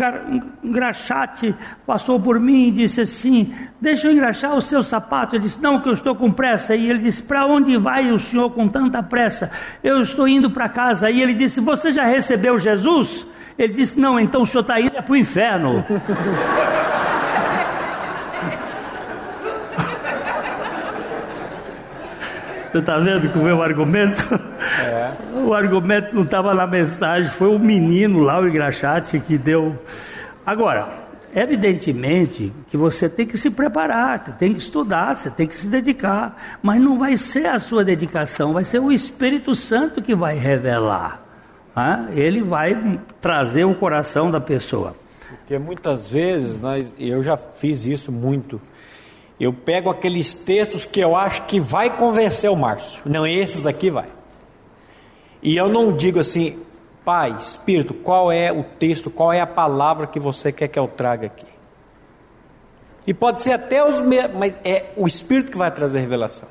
engraxate 0.61 1.55
passou 1.87 2.19
por 2.19 2.39
mim 2.39 2.67
e 2.67 2.71
disse 2.71 3.01
assim: 3.01 3.53
Deixa 3.79 4.07
eu 4.07 4.11
engraxar 4.11 4.53
o 4.55 4.61
seu 4.61 4.83
sapato. 4.83 5.35
Ele 5.35 5.43
disse: 5.43 5.61
Não, 5.61 5.79
que 5.79 5.87
eu 5.87 5.93
estou 5.93 6.13
com 6.13 6.29
pressa. 6.29 6.75
E 6.75 6.89
ele 6.89 6.99
disse: 6.99 7.23
Para 7.23 7.45
onde 7.45 7.77
vai 7.77 8.11
o 8.11 8.19
senhor 8.19 8.49
com 8.51 8.67
tanta 8.67 9.01
pressa? 9.01 9.49
Eu 9.81 10.01
estou 10.01 10.27
indo 10.27 10.51
para 10.51 10.67
casa. 10.67 11.09
E 11.09 11.21
ele 11.21 11.33
disse: 11.33 11.61
Você 11.61 11.91
já 11.91 12.03
recebeu 12.03 12.59
Jesus? 12.59 13.25
Ele 13.59 13.73
disse: 13.73 13.99
Não, 13.99 14.17
então 14.17 14.43
o 14.43 14.47
senhor 14.47 14.61
está 14.61 14.79
indo 14.79 14.95
é 14.95 15.01
para 15.01 15.11
o 15.11 15.17
inferno. 15.17 15.85
Você 22.71 22.77
está 22.77 22.99
vendo 22.99 23.33
com 23.33 23.39
o 23.39 23.43
meu 23.43 23.61
argumento? 23.63 24.23
É. 24.85 25.11
O 25.43 25.55
argumento 25.55 26.15
não 26.15 26.21
estava 26.21 26.53
na 26.53 26.67
mensagem, 26.67 27.27
foi 27.31 27.49
o 27.49 27.57
menino 27.57 28.19
lá, 28.19 28.39
o 28.39 28.47
engraxate, 28.47 29.19
que 29.19 29.39
deu. 29.39 29.75
Agora, 30.45 30.87
evidentemente 31.33 32.53
que 32.69 32.77
você 32.77 33.09
tem 33.09 33.25
que 33.25 33.39
se 33.39 33.49
preparar, 33.49 34.19
você 34.19 34.31
tem 34.33 34.53
que 34.53 34.59
estudar, 34.59 35.15
você 35.15 35.31
tem 35.31 35.47
que 35.47 35.55
se 35.55 35.67
dedicar, 35.67 36.59
mas 36.61 36.79
não 36.79 36.99
vai 36.99 37.17
ser 37.17 37.47
a 37.47 37.57
sua 37.57 37.83
dedicação, 37.83 38.53
vai 38.53 38.63
ser 38.63 38.77
o 38.77 38.91
Espírito 38.91 39.55
Santo 39.55 39.99
que 39.99 40.13
vai 40.13 40.37
revelar. 40.37 41.28
Ele 42.11 42.41
vai 42.41 42.99
trazer 43.21 43.65
o 43.65 43.75
coração 43.75 44.29
da 44.29 44.39
pessoa. 44.41 44.95
Porque 45.29 45.57
muitas 45.57 46.09
vezes, 46.09 46.59
nós, 46.59 46.91
eu 46.99 47.21
já 47.23 47.37
fiz 47.37 47.85
isso 47.85 48.11
muito, 48.11 48.59
eu 49.39 49.53
pego 49.53 49.89
aqueles 49.89 50.33
textos 50.33 50.85
que 50.85 50.99
eu 50.99 51.15
acho 51.15 51.43
que 51.43 51.59
vai 51.59 51.95
convencer 51.95 52.49
o 52.49 52.55
Márcio. 52.55 53.01
Não, 53.05 53.25
esses 53.25 53.65
aqui 53.65 53.89
vai. 53.89 54.07
E 55.41 55.55
eu 55.55 55.69
não 55.69 55.95
digo 55.95 56.19
assim, 56.19 56.59
Pai, 57.05 57.35
Espírito, 57.39 57.93
qual 57.93 58.31
é 58.31 58.51
o 58.51 58.63
texto, 58.63 59.09
qual 59.09 59.31
é 59.31 59.39
a 59.39 59.47
palavra 59.47 60.05
que 60.05 60.19
você 60.19 60.51
quer 60.51 60.67
que 60.67 60.77
eu 60.77 60.87
traga 60.87 61.27
aqui? 61.27 61.45
E 63.07 63.13
pode 63.13 63.41
ser 63.41 63.53
até 63.53 63.83
os 63.83 64.01
mesmos, 64.01 64.37
mas 64.37 64.53
é 64.63 64.91
o 64.95 65.07
Espírito 65.07 65.51
que 65.51 65.57
vai 65.57 65.71
trazer 65.71 65.99
revelação. 65.99 66.47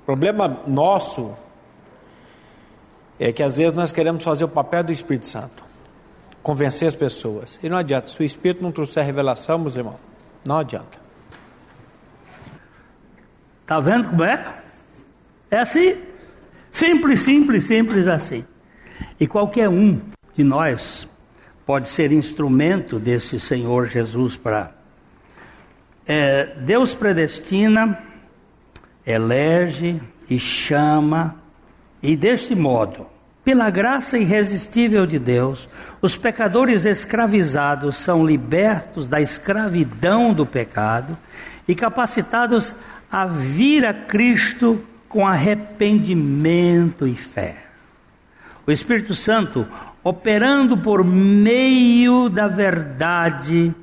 O 0.00 0.06
problema 0.06 0.60
nosso 0.66 1.34
é 3.20 3.32
que 3.32 3.42
às 3.42 3.58
vezes 3.58 3.74
nós 3.74 3.92
queremos 3.92 4.24
fazer 4.24 4.44
o 4.44 4.48
papel 4.48 4.82
do 4.82 4.90
Espírito 4.90 5.26
Santo, 5.26 5.62
convencer 6.42 6.88
as 6.88 6.94
pessoas. 6.94 7.60
E 7.62 7.68
não 7.68 7.76
adianta, 7.76 8.08
se 8.08 8.18
o 8.18 8.24
Espírito 8.24 8.62
não 8.62 8.72
trouxer 8.72 9.04
revelação, 9.04 9.58
meus 9.58 9.76
irmãos, 9.76 9.98
não 10.42 10.58
adianta. 10.58 10.98
Está 13.60 13.78
vendo 13.78 14.08
como 14.08 14.24
é? 14.24 14.62
É 15.50 15.58
assim. 15.58 15.98
Simples, 16.72 17.20
simples, 17.20 17.64
simples 17.64 18.08
assim. 18.08 18.42
E 19.18 19.26
qualquer 19.26 19.68
um 19.68 20.00
de 20.34 20.42
nós 20.42 21.06
pode 21.66 21.88
ser 21.88 22.12
instrumento 22.12 22.98
desse 22.98 23.38
Senhor 23.38 23.86
Jesus 23.86 24.36
para. 24.36 24.72
É, 26.06 26.46
Deus 26.56 26.94
predestina, 26.94 28.02
elege 29.06 30.00
e 30.28 30.38
chama, 30.38 31.39
e 32.02 32.16
deste 32.16 32.54
modo, 32.54 33.06
pela 33.44 33.70
graça 33.70 34.18
irresistível 34.18 35.06
de 35.06 35.18
Deus, 35.18 35.68
os 36.00 36.16
pecadores 36.16 36.84
escravizados 36.84 37.96
são 37.96 38.24
libertos 38.24 39.08
da 39.08 39.20
escravidão 39.20 40.32
do 40.32 40.46
pecado 40.46 41.16
e 41.66 41.74
capacitados 41.74 42.74
a 43.10 43.26
vir 43.26 43.84
a 43.84 43.92
Cristo 43.92 44.84
com 45.08 45.26
arrependimento 45.26 47.06
e 47.06 47.14
fé. 47.14 47.56
O 48.66 48.70
Espírito 48.70 49.14
Santo 49.14 49.66
operando 50.02 50.78
por 50.78 51.04
meio 51.04 52.28
da 52.28 52.46
verdade 52.46 53.74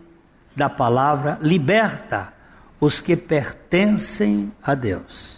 da 0.56 0.70
palavra 0.70 1.38
liberta 1.42 2.34
os 2.80 3.02
que 3.02 3.16
pertencem 3.16 4.52
a 4.64 4.74
Deus. 4.74 5.38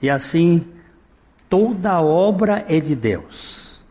E 0.00 0.10
assim 0.10 0.64
toda 1.52 2.00
obra 2.00 2.64
é 2.66 2.80
de 2.80 2.96
Deus, 2.96 3.84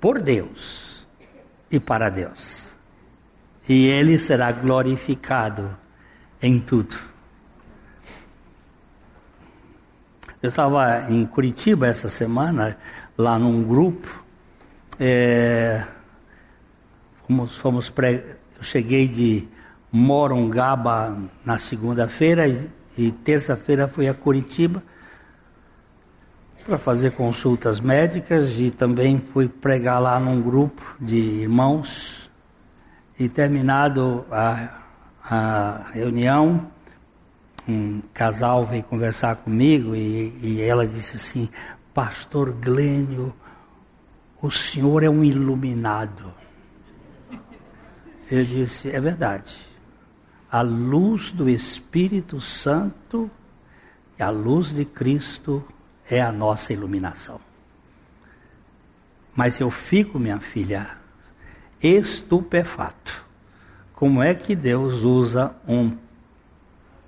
por 0.00 0.22
Deus 0.22 1.04
e 1.68 1.80
para 1.80 2.08
Deus. 2.08 2.68
E 3.68 3.88
ele 3.88 4.16
será 4.20 4.52
glorificado 4.52 5.76
em 6.40 6.60
tudo. 6.60 6.94
Eu 10.40 10.48
estava 10.48 11.10
em 11.10 11.26
Curitiba 11.26 11.88
essa 11.88 12.08
semana, 12.08 12.78
lá 13.18 13.36
num 13.36 13.64
grupo. 13.64 14.24
É, 15.00 15.84
fomos, 17.26 17.56
fomos 17.56 17.90
pré, 17.90 18.36
eu 18.56 18.62
cheguei 18.62 19.08
de 19.08 19.48
Morongaba 19.90 21.18
na 21.44 21.58
segunda-feira 21.58 22.46
e, 22.46 22.70
e 22.96 23.10
terça-feira 23.10 23.88
fui 23.88 24.08
a 24.08 24.14
Curitiba. 24.14 24.80
Para 26.66 26.78
fazer 26.78 27.12
consultas 27.12 27.78
médicas 27.78 28.58
e 28.58 28.70
também 28.70 29.20
fui 29.20 29.48
pregar 29.48 30.00
lá 30.00 30.18
num 30.18 30.42
grupo 30.42 30.96
de 31.00 31.16
irmãos. 31.16 32.28
E 33.16 33.28
terminado 33.28 34.26
a, 34.32 34.80
a 35.22 35.86
reunião, 35.92 36.68
um 37.68 38.02
casal 38.12 38.66
veio 38.66 38.82
conversar 38.82 39.36
comigo 39.36 39.94
e, 39.94 40.36
e 40.42 40.60
ela 40.60 40.86
disse 40.86 41.14
assim: 41.14 41.48
Pastor 41.94 42.52
Glênio, 42.52 43.32
o 44.42 44.50
senhor 44.50 45.04
é 45.04 45.08
um 45.08 45.22
iluminado. 45.22 46.34
Eu 48.28 48.44
disse: 48.44 48.90
É 48.90 49.00
verdade. 49.00 49.56
A 50.50 50.62
luz 50.62 51.30
do 51.30 51.48
Espírito 51.48 52.40
Santo 52.40 53.30
e 54.18 54.22
a 54.22 54.30
luz 54.30 54.74
de 54.74 54.84
Cristo 54.84 55.64
é 56.10 56.20
a 56.20 56.32
nossa 56.32 56.72
iluminação. 56.72 57.40
Mas 59.34 59.60
eu 59.60 59.70
fico, 59.70 60.18
minha 60.18 60.40
filha, 60.40 60.90
estupefato. 61.82 63.24
Como 63.94 64.22
é 64.22 64.34
que 64.34 64.54
Deus 64.54 65.02
usa 65.02 65.54
um 65.66 65.96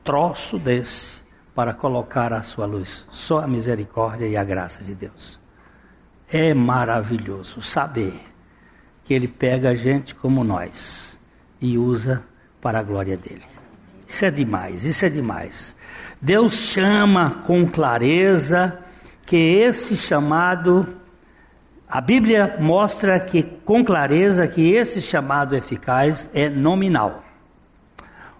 troço 0.04 0.58
desse 0.58 1.18
para 1.54 1.72
colocar 1.74 2.32
a 2.32 2.42
sua 2.42 2.66
luz? 2.66 3.06
Só 3.10 3.40
a 3.40 3.48
misericórdia 3.48 4.26
e 4.26 4.36
a 4.36 4.44
graça 4.44 4.84
de 4.84 4.94
Deus. 4.94 5.38
É 6.30 6.52
maravilhoso 6.52 7.62
saber 7.62 8.20
que 9.04 9.14
Ele 9.14 9.28
pega 9.28 9.74
gente 9.74 10.14
como 10.14 10.44
nós 10.44 11.18
e 11.60 11.78
usa 11.78 12.22
para 12.60 12.80
a 12.80 12.82
glória 12.82 13.16
dele. 13.16 13.44
Isso 14.06 14.24
é 14.24 14.30
demais, 14.30 14.84
isso 14.84 15.04
é 15.04 15.08
demais. 15.08 15.74
Deus 16.20 16.54
chama 16.54 17.42
com 17.46 17.66
clareza 17.66 18.78
que 19.28 19.36
esse 19.36 19.94
chamado, 19.94 20.88
a 21.86 22.00
Bíblia 22.00 22.56
mostra 22.58 23.20
que 23.20 23.42
com 23.42 23.84
clareza 23.84 24.48
que 24.48 24.72
esse 24.72 25.02
chamado 25.02 25.54
eficaz 25.54 26.30
é 26.32 26.48
nominal. 26.48 27.22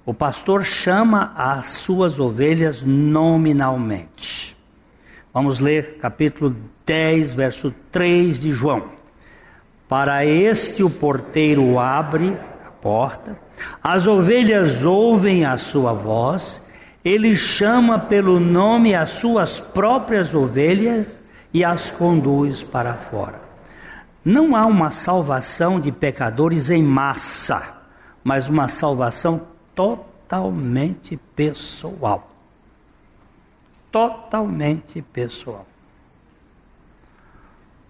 O 0.06 0.14
pastor 0.14 0.64
chama 0.64 1.34
as 1.36 1.66
suas 1.66 2.18
ovelhas 2.18 2.80
nominalmente. 2.80 4.56
Vamos 5.32 5.60
ler 5.60 5.98
capítulo 6.00 6.56
10, 6.86 7.34
verso 7.34 7.74
3 7.92 8.40
de 8.40 8.52
João. 8.52 8.86
Para 9.86 10.24
este 10.24 10.82
o 10.82 10.88
porteiro 10.88 11.78
abre 11.78 12.34
a 12.66 12.70
porta, 12.70 13.38
as 13.82 14.06
ovelhas 14.06 14.86
ouvem 14.86 15.44
a 15.44 15.58
sua 15.58 15.92
voz 15.92 16.66
ele 17.08 17.36
chama 17.36 17.98
pelo 17.98 18.38
nome 18.38 18.94
as 18.94 19.10
suas 19.10 19.58
próprias 19.58 20.34
ovelhas 20.34 21.06
e 21.54 21.64
as 21.64 21.90
conduz 21.90 22.62
para 22.62 22.94
fora. 22.94 23.40
Não 24.22 24.54
há 24.54 24.66
uma 24.66 24.90
salvação 24.90 25.80
de 25.80 25.90
pecadores 25.90 26.68
em 26.68 26.82
massa, 26.82 27.80
mas 28.22 28.48
uma 28.48 28.68
salvação 28.68 29.48
totalmente 29.74 31.18
pessoal. 31.34 32.30
Totalmente 33.90 35.00
pessoal. 35.00 35.66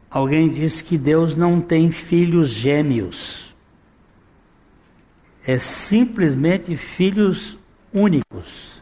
Alguém 0.09 0.49
disse 0.49 0.85
que 0.85 0.97
Deus 0.97 1.37
não 1.37 1.61
tem 1.61 1.91
filhos 1.91 2.51
gêmeos. 2.51 3.53
É 5.45 5.59
simplesmente 5.59 6.77
filhos 6.77 7.59
únicos 7.93 8.78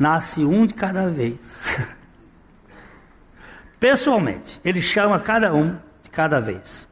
nasce 0.00 0.42
um 0.42 0.64
de 0.64 0.72
cada 0.72 1.10
vez. 1.10 1.38
Pessoalmente, 3.78 4.58
ele 4.64 4.80
chama 4.80 5.20
cada 5.20 5.54
um 5.54 5.76
de 6.02 6.08
cada 6.10 6.40
vez. 6.40 6.88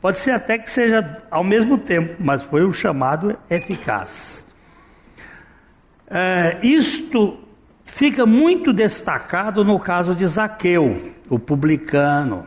Pode 0.00 0.18
ser 0.18 0.30
até 0.30 0.56
que 0.56 0.70
seja 0.70 1.20
ao 1.28 1.42
mesmo 1.42 1.76
tempo, 1.76 2.14
mas 2.20 2.42
foi 2.42 2.64
um 2.64 2.72
chamado 2.72 3.36
eficaz. 3.50 4.46
É, 6.06 6.60
isto 6.64 7.40
fica 7.84 8.24
muito 8.24 8.72
destacado 8.72 9.64
no 9.64 9.78
caso 9.80 10.14
de 10.14 10.24
Zaqueu, 10.24 11.12
o 11.28 11.38
publicano, 11.38 12.46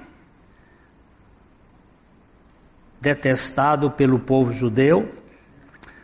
detestado 3.02 3.92
pelo 3.92 4.20
povo 4.20 4.54
judeu, 4.54 5.12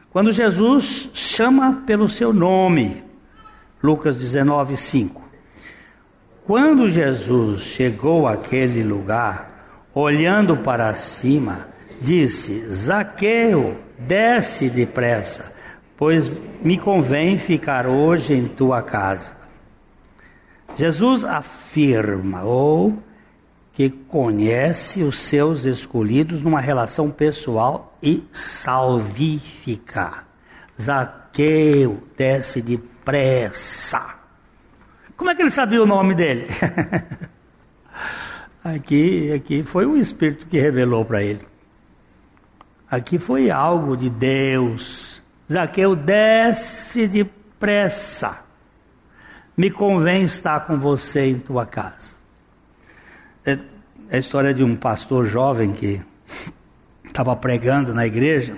quando 0.09 0.31
Jesus 0.31 1.09
chama 1.13 1.83
pelo 1.85 2.09
seu 2.09 2.33
nome, 2.33 3.06
Lucas 3.81 4.15
19, 4.15 4.75
5. 4.75 5.21
Quando 6.45 6.89
Jesus 6.89 7.61
chegou 7.61 8.27
àquele 8.27 8.81
lugar, 8.81 9.89
olhando 9.93 10.57
para 10.57 10.95
cima, 10.95 11.67
disse: 12.01 12.65
Zaqueu, 12.69 13.77
desce 13.99 14.69
depressa, 14.69 15.53
pois 15.95 16.31
me 16.61 16.77
convém 16.77 17.37
ficar 17.37 17.85
hoje 17.85 18.33
em 18.33 18.47
tua 18.47 18.81
casa. 18.81 19.35
Jesus 20.75 21.23
afirma 21.23 22.43
ou 22.43 22.97
que 23.73 23.89
conhece 23.89 25.03
os 25.03 25.19
seus 25.19 25.65
escolhidos 25.65 26.41
numa 26.41 26.59
relação 26.59 27.11
pessoal 27.11 27.95
e 28.01 28.23
salvífica. 28.31 30.23
Zaqueu, 30.81 31.99
desce 32.17 32.61
depressa 32.61 32.96
pressa. 33.07 34.15
Como 35.15 35.29
é 35.29 35.35
que 35.35 35.41
ele 35.41 35.49
sabia 35.49 35.81
o 35.81 35.85
nome 35.85 36.13
dele? 36.13 36.45
aqui, 38.61 39.31
aqui 39.31 39.63
foi 39.63 39.85
o 39.85 39.95
Espírito 39.95 40.45
que 40.45 40.59
revelou 40.59 41.05
para 41.05 41.23
ele. 41.23 41.39
Aqui 42.91 43.17
foi 43.17 43.49
algo 43.49 43.95
de 43.95 44.09
Deus. 44.09 45.23
Zaqueu, 45.49 45.95
desce 45.95 47.07
depressa. 47.07 48.41
Me 49.55 49.71
convém 49.71 50.23
estar 50.23 50.67
com 50.67 50.77
você 50.77 51.27
em 51.27 51.39
tua 51.39 51.65
casa. 51.65 52.13
É, 53.45 53.57
é 54.09 54.17
a 54.17 54.19
história 54.19 54.53
de 54.53 54.65
um 54.65 54.75
pastor 54.75 55.27
jovem 55.27 55.71
que 55.71 56.01
estava 57.05 57.33
pregando 57.37 57.93
na 57.93 58.05
igreja. 58.05 58.57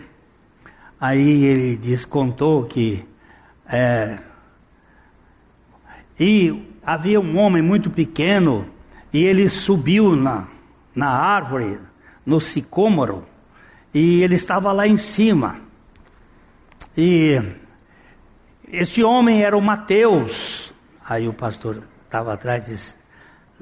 Aí 0.99 1.45
ele 1.45 1.77
diz, 1.77 2.03
contou 2.03 2.65
que 2.65 3.07
é, 3.71 4.17
e 6.19 6.69
havia 6.85 7.19
um 7.19 7.37
homem 7.37 7.61
muito 7.61 7.89
pequeno, 7.89 8.67
e 9.13 9.23
ele 9.23 9.47
subiu 9.47 10.15
na, 10.15 10.47
na 10.93 11.07
árvore, 11.07 11.79
no 12.25 12.41
sicômoro, 12.41 13.25
e 13.93 14.21
ele 14.21 14.35
estava 14.35 14.71
lá 14.71 14.85
em 14.85 14.97
cima. 14.97 15.57
E 16.97 17.41
esse 18.67 19.01
homem 19.03 19.43
era 19.43 19.57
o 19.57 19.61
Mateus. 19.61 20.73
Aí 21.07 21.27
o 21.27 21.33
pastor 21.33 21.81
estava 22.05 22.33
atrás 22.33 22.67
e 22.67 22.71
disse: 22.71 22.95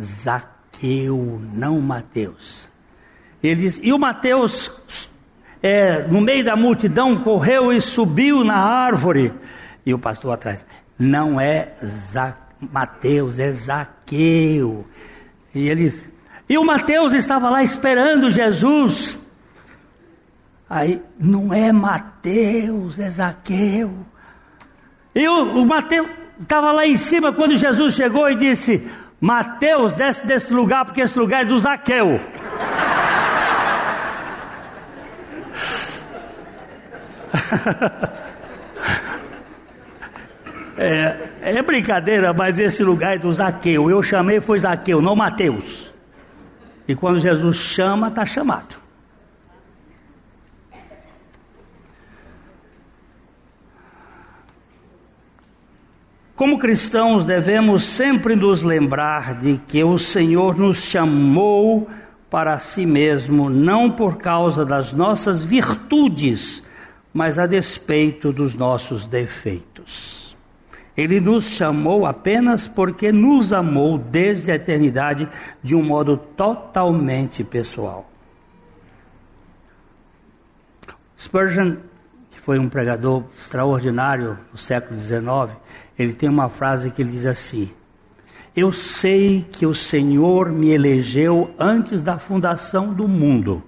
Zaqueu, 0.02 1.40
não 1.54 1.80
Mateus. 1.80 2.68
Ele 3.42 3.62
disse, 3.62 3.86
e 3.86 3.94
o 3.94 4.00
Mateus, 4.00 5.10
é, 5.62 6.02
no 6.08 6.20
meio 6.20 6.44
da 6.44 6.56
multidão, 6.56 7.24
correu 7.24 7.72
e 7.72 7.80
subiu 7.80 8.44
na 8.44 8.58
árvore. 8.58 9.32
E 9.86 9.94
o 9.94 10.00
pastor 10.00 10.34
atrás, 10.34 10.66
não 10.98 11.40
é 11.40 11.74
Zaqueu 11.86 12.47
Mateus, 12.60 13.40
é 13.40 13.52
Zaqueu. 13.52 14.86
E 15.54 15.70
eles. 15.70 16.10
E 16.50 16.58
o 16.58 16.64
Mateus 16.64 17.14
estava 17.14 17.50
lá 17.50 17.64
esperando 17.64 18.32
Jesus. 18.32 19.20
Aí, 20.70 21.02
não 21.20 21.54
é 21.54 21.72
Mateus, 21.72 23.00
é 23.00 23.10
Zaqueu. 23.10 24.06
E 25.16 25.28
o, 25.28 25.62
o 25.62 25.66
Mateus 25.66 26.08
estava 26.40 26.72
lá 26.72 26.86
em 26.86 26.98
cima 26.98 27.34
quando 27.34 27.56
Jesus 27.56 27.96
chegou 27.96 28.30
e 28.30 28.36
disse: 28.36 28.88
Mateus, 29.20 29.94
desce 29.94 30.26
desse 30.26 30.54
lugar, 30.54 30.86
porque 30.86 31.02
esse 31.02 31.18
lugar 31.18 31.42
é 31.42 31.46
do 31.46 31.58
Zaqueu. 31.58 32.22
é, 40.78 41.27
é 41.42 41.62
brincadeira, 41.62 42.34
mas 42.34 42.60
esse 42.60 42.84
lugar 42.84 43.16
é 43.16 43.20
do 43.20 43.32
Zaqueu. 43.32 43.90
Eu 43.90 44.02
chamei 44.04 44.40
foi 44.40 44.60
Zaqueu, 44.60 45.02
não 45.02 45.16
Mateus. 45.16 45.92
E 46.88 46.96
quando 46.96 47.20
Jesus 47.20 47.58
chama, 47.58 48.08
está 48.08 48.26
chamado. 48.26 48.76
Como 56.36 56.60
cristãos, 56.60 57.26
devemos 57.26 57.84
sempre 57.84 58.36
nos 58.36 58.62
lembrar 58.62 59.34
de 59.40 59.60
que 59.68 59.84
o 59.84 59.98
Senhor 59.98 60.56
nos 60.56 60.84
chamou 60.84 61.90
para 62.30 62.60
si 62.60 62.86
mesmo, 62.86 63.50
não 63.50 63.90
por 63.90 64.18
causa 64.18 64.64
das 64.64 64.94
nossas 64.94 65.44
virtudes, 65.44 66.64
mas 67.12 67.40
a 67.40 67.48
despeito 67.48 68.32
dos 68.32 68.54
nossos 68.54 69.08
defeitos. 69.08 70.17
Ele 70.98 71.20
nos 71.20 71.46
chamou 71.46 72.08
apenas 72.08 72.68
porque 72.68 73.12
nos 73.12 73.54
amou 73.54 74.00
desde 74.00 74.50
a 74.50 74.56
eternidade 74.56 75.30
de 75.62 75.76
um 75.76 75.84
modo 75.84 76.18
totalmente 76.18 77.44
pessoal. 77.44 78.10
Spurgeon, 81.16 81.78
que 82.32 82.40
foi 82.40 82.58
um 82.58 82.68
pregador 82.68 83.24
extraordinário 83.38 84.40
no 84.52 84.58
século 84.58 85.00
XIX, 85.00 85.56
ele 86.00 86.14
tem 86.14 86.30
uma 86.30 86.50
frase 86.50 86.90
que 86.90 87.04
ele 87.04 87.12
diz 87.12 87.28
assim: 87.28 87.70
Eu 88.56 88.74
sei 88.74 89.46
que 89.52 89.68
o 89.68 89.76
Senhor 89.76 90.52
me 90.52 90.70
elegeu 90.72 91.54
antes 91.60 92.02
da 92.02 92.18
fundação 92.18 92.92
do 92.92 93.08
mundo. 93.08 93.64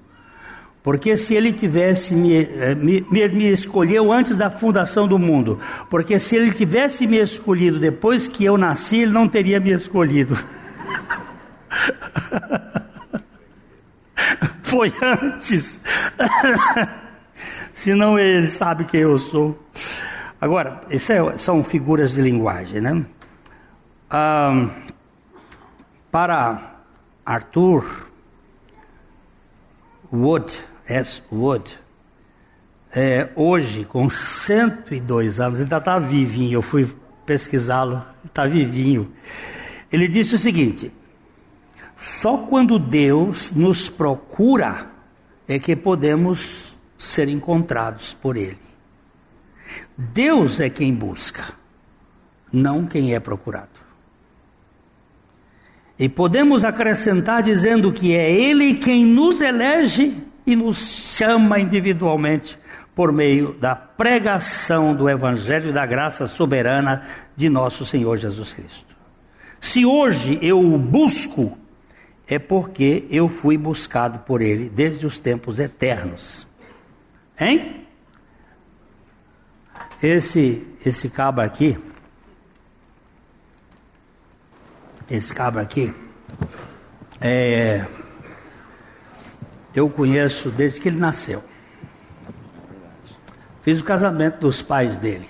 Porque 0.81 1.17
se 1.17 1.35
ele 1.35 1.51
tivesse 1.51 2.13
me, 2.13 2.37
eh, 2.37 2.75
me, 2.75 3.05
me, 3.09 3.49
escolheu 3.49 4.13
antes 4.13 4.37
da 4.37 4.49
fundação 4.49 5.07
do 5.07 5.19
mundo, 5.19 5.59
porque 5.89 6.17
se 6.17 6.37
ele 6.37 6.51
tivesse 6.51 7.05
me 7.05 7.17
escolhido 7.17 7.79
depois 7.79 8.27
que 8.27 8.45
eu 8.45 8.57
nasci, 8.57 8.99
ele 8.99 9.11
não 9.11 9.27
teria 9.27 9.59
me 9.59 9.71
escolhido. 9.71 10.37
Foi 14.63 14.93
antes. 15.01 15.79
Senão 17.73 18.17
ele 18.17 18.49
sabe 18.49 18.85
quem 18.85 19.01
eu 19.01 19.19
sou. 19.19 19.59
Agora, 20.39 20.79
isso 20.89 21.11
é, 21.11 21.37
são 21.37 21.61
figuras 21.63 22.13
de 22.13 22.21
linguagem, 22.21 22.79
né? 22.79 23.05
Para 26.11 26.75
Arthur 27.25 28.09
Wood, 30.11 30.59
S. 30.89 31.21
Wood, 31.31 31.77
é, 32.91 33.29
hoje, 33.35 33.85
com 33.85 34.09
102 34.09 35.39
anos, 35.39 35.59
ainda 35.59 35.77
está 35.77 35.99
vivinho, 35.99 36.53
eu 36.53 36.61
fui 36.61 36.91
pesquisá-lo, 37.25 38.03
está 38.25 38.47
vivinho. 38.47 39.13
Ele 39.91 40.07
disse 40.07 40.33
o 40.33 40.39
seguinte: 40.39 40.91
só 41.97 42.39
quando 42.39 42.79
Deus 42.79 43.51
nos 43.51 43.87
procura 43.87 44.87
é 45.47 45.59
que 45.59 45.75
podemos 45.75 46.75
ser 46.97 47.29
encontrados 47.29 48.13
por 48.13 48.35
Ele. 48.35 48.57
Deus 49.95 50.59
é 50.59 50.69
quem 50.69 50.93
busca, 50.93 51.43
não 52.51 52.85
quem 52.85 53.13
é 53.13 53.19
procurado. 53.19 53.79
E 55.99 56.07
podemos 56.07 56.63
acrescentar 56.63 57.43
dizendo 57.43 57.91
que 57.91 58.15
é 58.15 58.31
Ele 58.31 58.75
quem 58.75 59.05
nos 59.05 59.41
elege 59.41 60.28
e 60.49 60.55
nos 60.55 60.77
chama 61.15 61.59
individualmente 61.59 62.57
por 62.95 63.11
meio 63.11 63.53
da 63.53 63.75
pregação 63.75 64.95
do 64.95 65.07
Evangelho 65.07 65.71
da 65.71 65.85
graça 65.85 66.25
soberana 66.25 67.07
de 67.35 67.47
nosso 67.47 67.85
Senhor 67.85 68.17
Jesus 68.17 68.51
Cristo. 68.53 68.97
Se 69.61 69.85
hoje 69.85 70.39
eu 70.41 70.59
o 70.59 70.79
busco, 70.79 71.55
é 72.27 72.39
porque 72.39 73.05
eu 73.11 73.29
fui 73.29 73.59
buscado 73.59 74.19
por 74.19 74.41
Ele 74.41 74.71
desde 74.71 75.05
os 75.05 75.19
tempos 75.19 75.59
eternos. 75.59 76.47
Hein? 77.39 77.85
Esse, 80.01 80.75
esse 80.83 81.09
cabo 81.09 81.41
aqui, 81.41 81.77
esse 85.11 85.31
cabra 85.31 85.61
aqui, 85.61 85.93
é, 87.21 87.85
eu 89.79 89.89
conheço 89.89 90.49
desde 90.49 90.79
que 90.79 90.89
ele 90.89 90.99
nasceu. 90.99 91.43
Fiz 93.61 93.79
o 93.79 93.83
casamento 93.83 94.39
dos 94.39 94.61
pais 94.61 94.97
dele. 94.99 95.27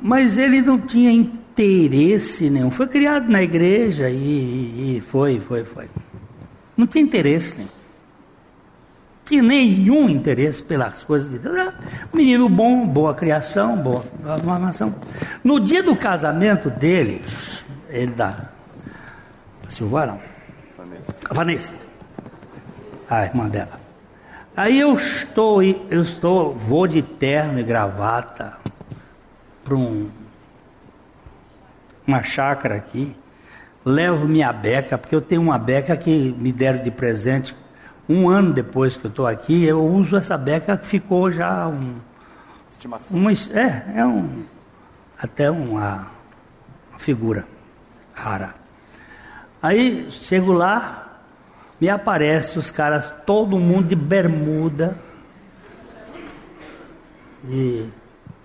Mas 0.00 0.36
ele 0.38 0.60
não 0.60 0.78
tinha 0.78 1.10
interesse 1.10 2.50
nenhum. 2.50 2.70
Foi 2.70 2.86
criado 2.86 3.30
na 3.30 3.42
igreja 3.42 4.10
e, 4.10 4.96
e 4.96 5.00
foi, 5.00 5.40
foi, 5.40 5.64
foi. 5.64 5.88
Não 6.76 6.86
tinha 6.86 7.02
interesse 7.02 7.56
nenhum 7.56 7.84
tinha 9.24 9.42
nenhum 9.42 10.08
interesse 10.08 10.62
pelas 10.62 11.02
coisas 11.02 11.30
de 11.30 11.38
Deus. 11.38 11.72
Menino 12.12 12.48
bom, 12.48 12.86
boa 12.86 13.14
criação, 13.14 13.76
boa 13.76 14.04
formação. 14.42 14.94
No 15.42 15.58
dia 15.58 15.82
do 15.82 15.96
casamento 15.96 16.68
dele, 16.70 17.22
ele 17.88 18.12
da 18.12 18.50
Silvana, 19.66 20.18
Vanessa. 20.76 21.14
Vanessa, 21.30 21.70
a 23.08 23.24
irmã 23.24 23.48
dela. 23.48 23.80
Aí 24.56 24.78
eu 24.78 24.94
estou, 24.94 25.62
eu 25.62 26.02
estou, 26.02 26.52
vou 26.52 26.86
de 26.86 27.02
terno 27.02 27.58
e 27.58 27.62
gravata 27.62 28.56
para 29.64 29.74
um, 29.74 30.08
uma 32.06 32.22
chácara 32.22 32.76
aqui, 32.76 33.16
levo 33.84 34.28
minha 34.28 34.52
beca, 34.52 34.96
porque 34.96 35.14
eu 35.14 35.20
tenho 35.20 35.42
uma 35.42 35.58
beca 35.58 35.96
que 35.96 36.34
me 36.38 36.52
deram 36.52 36.82
de 36.82 36.90
presente 36.90 37.54
um 38.08 38.28
ano 38.28 38.52
depois 38.52 38.96
que 38.96 39.06
eu 39.06 39.08
estou 39.08 39.26
aqui, 39.26 39.64
eu 39.64 39.82
uso 39.82 40.16
essa 40.16 40.36
beca 40.36 40.76
que 40.76 40.86
ficou 40.86 41.30
já 41.30 41.66
um. 41.66 41.96
Estimação. 42.68 43.16
Uma, 43.16 43.32
é, 43.32 43.98
é 43.98 44.06
um. 44.06 44.44
Até 45.18 45.50
uma, 45.50 46.06
uma 46.90 46.98
figura 46.98 47.46
rara. 48.12 48.54
Aí 49.62 50.06
chego 50.10 50.52
lá, 50.52 51.03
me 51.84 51.90
aparece 51.90 52.58
os 52.58 52.70
caras, 52.70 53.12
todo 53.26 53.58
mundo 53.58 53.88
de 53.88 53.94
bermuda, 53.94 54.96
de 57.42 57.84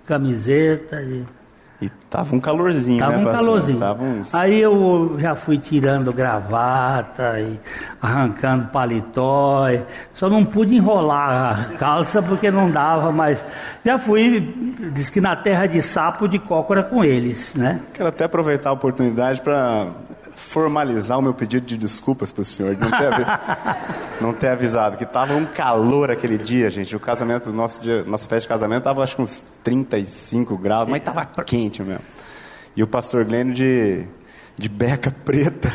camiseta, 0.05 1.01
de 1.01 1.25
e 1.81 1.87
tava 2.09 2.35
um 2.35 2.41
calorzinho, 2.41 2.99
tava 2.99 3.15
né? 3.15 3.17
Um 3.19 3.33
calorzinho. 3.33 3.79
Tava 3.79 4.03
uns... 4.03 4.35
Aí 4.35 4.59
eu 4.59 5.15
já 5.17 5.33
fui 5.33 5.57
tirando 5.57 6.11
gravata 6.11 7.39
e 7.39 7.57
arrancando 8.01 8.65
paletó. 8.65 9.67
Só 10.13 10.29
não 10.29 10.43
pude 10.43 10.75
enrolar 10.75 11.71
a 11.71 11.77
calça 11.77 12.21
porque 12.21 12.51
não 12.51 12.69
dava, 12.69 13.13
mas 13.13 13.45
já 13.85 13.97
fui, 13.97 14.53
diz 14.93 15.09
que 15.09 15.21
na 15.21 15.37
terra 15.37 15.67
de 15.67 15.81
sapo 15.81 16.27
de 16.27 16.37
cócora 16.37 16.83
com 16.83 17.01
eles, 17.01 17.55
né? 17.55 17.79
Quero 17.93 18.09
até 18.09 18.25
aproveitar 18.25 18.71
a 18.71 18.73
oportunidade 18.73 19.39
para 19.39 19.87
formalizar 20.39 21.19
o 21.19 21.21
meu 21.21 21.33
pedido 21.33 21.65
de 21.65 21.77
desculpas 21.77 22.31
para 22.31 22.41
o 22.41 22.45
senhor 22.45 22.75
não 22.77 22.89
ter, 22.89 23.09
não 24.21 24.33
ter 24.33 24.47
avisado 24.47 24.97
que 24.97 25.03
estava 25.03 25.35
um 25.35 25.45
calor 25.45 26.09
aquele 26.09 26.37
dia, 26.37 26.69
gente. 26.69 26.95
O 26.95 26.99
casamento, 26.99 27.51
nosso 27.51 27.81
dia, 27.81 28.03
nossa 28.03 28.25
festa 28.25 28.41
de 28.41 28.47
casamento 28.47 28.79
estava 28.79 29.03
acho 29.03 29.17
que 29.17 29.21
uns 29.21 29.41
35 29.63 30.57
graus, 30.57 30.87
mas 30.87 30.99
estava 30.99 31.25
quente 31.43 31.83
mesmo. 31.83 32.03
E 32.75 32.81
o 32.81 32.87
pastor 32.87 33.25
Glênio 33.25 33.53
de, 33.53 34.05
de 34.57 34.69
beca 34.69 35.11
preta. 35.11 35.71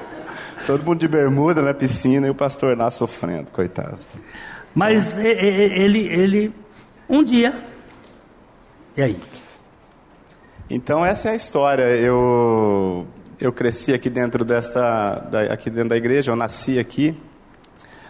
Todo 0.66 0.84
mundo 0.84 1.00
de 1.00 1.08
bermuda 1.08 1.60
na 1.60 1.74
piscina 1.74 2.26
e 2.26 2.30
o 2.30 2.34
pastor 2.34 2.76
lá 2.76 2.90
sofrendo, 2.90 3.50
coitado. 3.50 3.98
Mas 4.74 5.16
ele, 5.16 6.06
ele, 6.08 6.54
um 7.08 7.22
dia, 7.24 7.54
e 8.96 9.02
aí? 9.02 9.20
Então 10.68 11.04
essa 11.04 11.30
é 11.30 11.32
a 11.32 11.34
história. 11.34 11.84
Eu 11.84 13.06
eu 13.40 13.52
cresci 13.52 13.92
aqui 13.92 14.08
dentro 14.08 14.44
desta, 14.44 15.18
da, 15.30 15.40
aqui 15.52 15.70
dentro 15.70 15.90
da 15.90 15.96
igreja, 15.96 16.30
eu 16.30 16.36
nasci 16.36 16.78
aqui, 16.78 17.16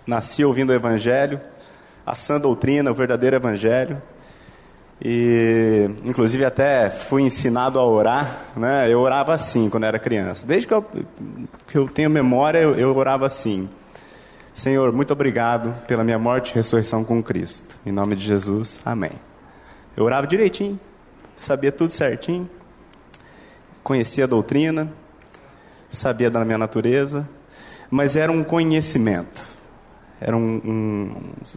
nasci 0.07 0.45
ouvindo 0.45 0.70
o 0.70 0.72
Evangelho, 0.72 1.41
a 2.05 2.14
sã 2.14 2.39
doutrina, 2.39 2.91
o 2.91 2.95
verdadeiro 2.95 3.37
Evangelho, 3.37 4.01
e 5.03 5.91
inclusive 6.05 6.45
até 6.45 6.91
fui 6.91 7.22
ensinado 7.22 7.79
a 7.79 7.87
orar, 7.87 8.39
né? 8.57 8.91
Eu 8.91 9.01
orava 9.01 9.35
assim 9.35 9.68
quando 9.68 9.85
era 9.85 9.99
criança. 9.99 10.47
Desde 10.47 10.68
que 10.68 10.75
eu, 10.75 10.83
que 11.66 11.77
eu 11.77 11.89
tenho 11.89 12.09
memória, 12.09 12.59
eu, 12.59 12.75
eu 12.77 12.97
orava 12.97 13.27
assim: 13.27 13.68
Senhor, 14.53 14.93
muito 14.93 15.12
obrigado 15.12 15.75
pela 15.87 16.05
minha 16.05 16.18
morte 16.18 16.53
e 16.53 16.55
ressurreição 16.55 17.05
com 17.05 17.22
Cristo. 17.22 17.77
Em 17.85 17.91
nome 17.91 18.14
de 18.14 18.25
Jesus, 18.25 18.81
Amém. 18.85 19.12
Eu 19.97 20.05
orava 20.05 20.27
direitinho, 20.27 20.79
sabia 21.35 21.72
tudo 21.72 21.91
certinho, 21.91 22.49
conhecia 23.83 24.25
a 24.25 24.27
doutrina, 24.27 24.93
sabia 25.95 26.30
da 26.30 26.45
minha 26.45 26.59
natureza, 26.59 27.28
mas 27.90 28.16
era 28.16 28.30
um 28.30 28.42
conhecimento, 28.42 29.42
era 30.20 30.36
um, 30.36 30.61
um, 30.64 31.16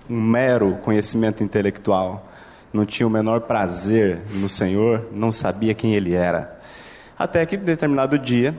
um 0.09 0.21
mero 0.21 0.77
conhecimento 0.83 1.43
intelectual. 1.43 2.27
Não 2.71 2.85
tinha 2.85 3.07
o 3.07 3.09
menor 3.09 3.41
prazer 3.41 4.19
no 4.35 4.47
Senhor, 4.47 5.07
não 5.11 5.31
sabia 5.31 5.73
quem 5.73 5.93
Ele 5.93 6.13
era. 6.13 6.59
Até 7.17 7.45
que, 7.45 7.55
em 7.55 7.59
determinado 7.59 8.19
dia, 8.19 8.53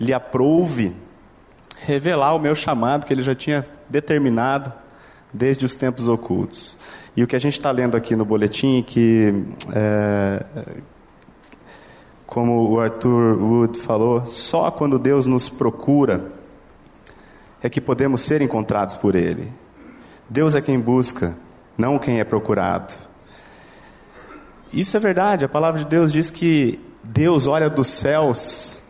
lhe 0.00 0.12
aprouve 0.12 0.94
revelar 1.80 2.34
o 2.34 2.38
meu 2.38 2.54
chamado 2.54 3.04
que 3.04 3.12
Ele 3.12 3.22
já 3.22 3.34
tinha 3.34 3.66
determinado 3.88 4.72
desde 5.32 5.66
os 5.66 5.74
tempos 5.74 6.08
ocultos. 6.08 6.78
E 7.16 7.22
o 7.22 7.26
que 7.26 7.36
a 7.36 7.38
gente 7.38 7.54
está 7.54 7.70
lendo 7.70 7.96
aqui 7.96 8.16
no 8.16 8.24
boletim, 8.24 8.82
que 8.86 9.44
é, 9.72 10.44
como 12.34 12.68
o 12.68 12.80
Arthur 12.80 13.40
Wood 13.40 13.78
falou, 13.78 14.26
só 14.26 14.68
quando 14.68 14.98
Deus 14.98 15.24
nos 15.24 15.48
procura 15.48 16.32
é 17.62 17.70
que 17.70 17.80
podemos 17.80 18.22
ser 18.22 18.42
encontrados 18.42 18.96
por 18.96 19.14
Ele. 19.14 19.52
Deus 20.28 20.56
é 20.56 20.60
quem 20.60 20.80
busca, 20.80 21.36
não 21.78 21.96
quem 21.96 22.18
é 22.18 22.24
procurado. 22.24 22.92
Isso 24.72 24.96
é 24.96 25.00
verdade, 25.00 25.44
a 25.44 25.48
palavra 25.48 25.78
de 25.78 25.86
Deus 25.86 26.12
diz 26.12 26.28
que 26.28 26.80
Deus 27.04 27.46
olha 27.46 27.70
dos 27.70 27.86
céus 27.86 28.82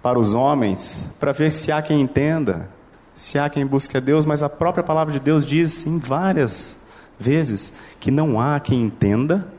para 0.00 0.16
os 0.16 0.32
homens 0.32 1.04
para 1.18 1.32
ver 1.32 1.50
se 1.50 1.72
há 1.72 1.82
quem 1.82 2.00
entenda, 2.00 2.70
se 3.12 3.36
há 3.36 3.50
quem 3.50 3.66
busque 3.66 3.96
a 3.96 4.00
Deus, 4.00 4.24
mas 4.24 4.44
a 4.44 4.48
própria 4.48 4.84
palavra 4.84 5.12
de 5.12 5.18
Deus 5.18 5.44
diz 5.44 5.88
em 5.88 5.98
várias 5.98 6.76
vezes 7.18 7.72
que 7.98 8.12
não 8.12 8.38
há 8.40 8.60
quem 8.60 8.80
entenda 8.80 9.52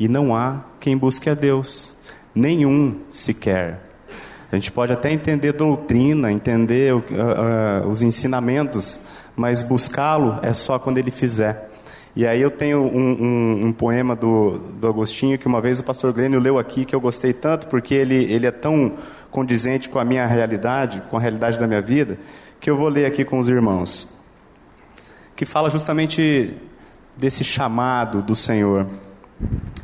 e 0.00 0.08
não 0.08 0.34
há 0.34 0.62
quem 0.80 0.98
busque 0.98 1.30
a 1.30 1.34
Deus, 1.34 1.95
nenhum 2.36 3.00
sequer. 3.10 3.80
A 4.52 4.56
gente 4.56 4.70
pode 4.70 4.92
até 4.92 5.10
entender 5.10 5.52
doutrina, 5.52 6.30
entender 6.30 6.94
uh, 6.94 6.98
uh, 6.98 7.88
os 7.88 8.02
ensinamentos, 8.02 9.00
mas 9.34 9.62
buscá-lo 9.62 10.38
é 10.42 10.52
só 10.52 10.78
quando 10.78 10.98
ele 10.98 11.10
fizer. 11.10 11.70
E 12.14 12.26
aí 12.26 12.40
eu 12.40 12.50
tenho 12.50 12.82
um, 12.82 13.22
um, 13.22 13.66
um, 13.66 13.72
poema 13.72 14.16
do, 14.16 14.58
do 14.80 14.88
Agostinho 14.88 15.38
que 15.38 15.46
uma 15.46 15.60
vez 15.60 15.80
o 15.80 15.84
pastor 15.84 16.12
Glênio 16.12 16.40
leu 16.40 16.58
aqui, 16.58 16.84
que 16.84 16.94
eu 16.94 17.00
gostei 17.00 17.32
tanto, 17.32 17.66
porque 17.66 17.94
ele, 17.94 18.24
ele 18.32 18.46
é 18.46 18.50
tão 18.50 18.94
condizente 19.30 19.88
com 19.88 19.98
a 19.98 20.04
minha 20.04 20.26
realidade, 20.26 21.02
com 21.10 21.18
a 21.18 21.20
realidade 21.20 21.58
da 21.58 21.66
minha 21.66 21.82
vida, 21.82 22.18
que 22.58 22.70
eu 22.70 22.76
vou 22.76 22.88
ler 22.88 23.04
aqui 23.04 23.24
com 23.24 23.38
os 23.38 23.48
irmãos. 23.48 24.08
Que 25.34 25.44
fala 25.44 25.68
justamente 25.68 26.54
desse 27.16 27.44
chamado 27.44 28.22
do 28.22 28.34
Senhor, 28.34 28.86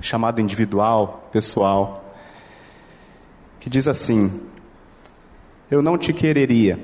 chamado 0.01 0.41
individual, 0.41 1.29
pessoal, 1.31 2.02
que 3.63 3.71
diz 3.71 3.87
assim: 3.87 4.43
Eu 5.71 5.81
não 5.81 5.97
te 5.97 6.13
quereria, 6.13 6.81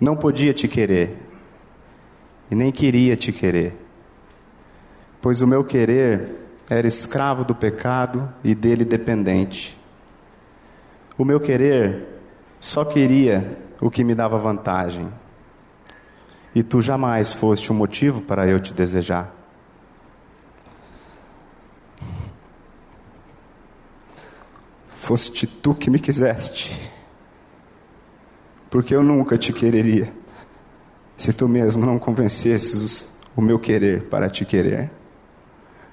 não 0.00 0.16
podia 0.16 0.54
te 0.54 0.66
querer 0.66 1.14
e 2.50 2.54
nem 2.54 2.72
queria 2.72 3.14
te 3.14 3.30
querer, 3.30 3.76
pois 5.20 5.42
o 5.42 5.46
meu 5.46 5.62
querer 5.62 6.36
era 6.70 6.86
escravo 6.86 7.44
do 7.44 7.54
pecado 7.54 8.32
e 8.42 8.54
dele 8.54 8.82
dependente. 8.82 9.76
O 11.18 11.24
meu 11.24 11.38
querer 11.38 12.02
só 12.58 12.82
queria 12.82 13.58
o 13.78 13.90
que 13.90 14.02
me 14.02 14.14
dava 14.14 14.38
vantagem, 14.38 15.06
e 16.54 16.62
tu 16.62 16.80
jamais 16.80 17.30
foste 17.30 17.70
um 17.70 17.76
motivo 17.76 18.22
para 18.22 18.46
eu 18.46 18.58
te 18.58 18.72
desejar. 18.72 19.39
Foste 25.00 25.46
tu 25.46 25.74
que 25.74 25.88
me 25.88 25.98
quiseste, 25.98 26.78
porque 28.68 28.94
eu 28.94 29.02
nunca 29.02 29.38
te 29.38 29.50
quereria 29.50 30.12
se 31.16 31.32
tu 31.32 31.48
mesmo 31.48 31.86
não 31.86 31.98
convencesses 31.98 33.10
o 33.34 33.40
meu 33.40 33.58
querer 33.58 34.02
para 34.10 34.28
te 34.28 34.44
querer. 34.44 34.90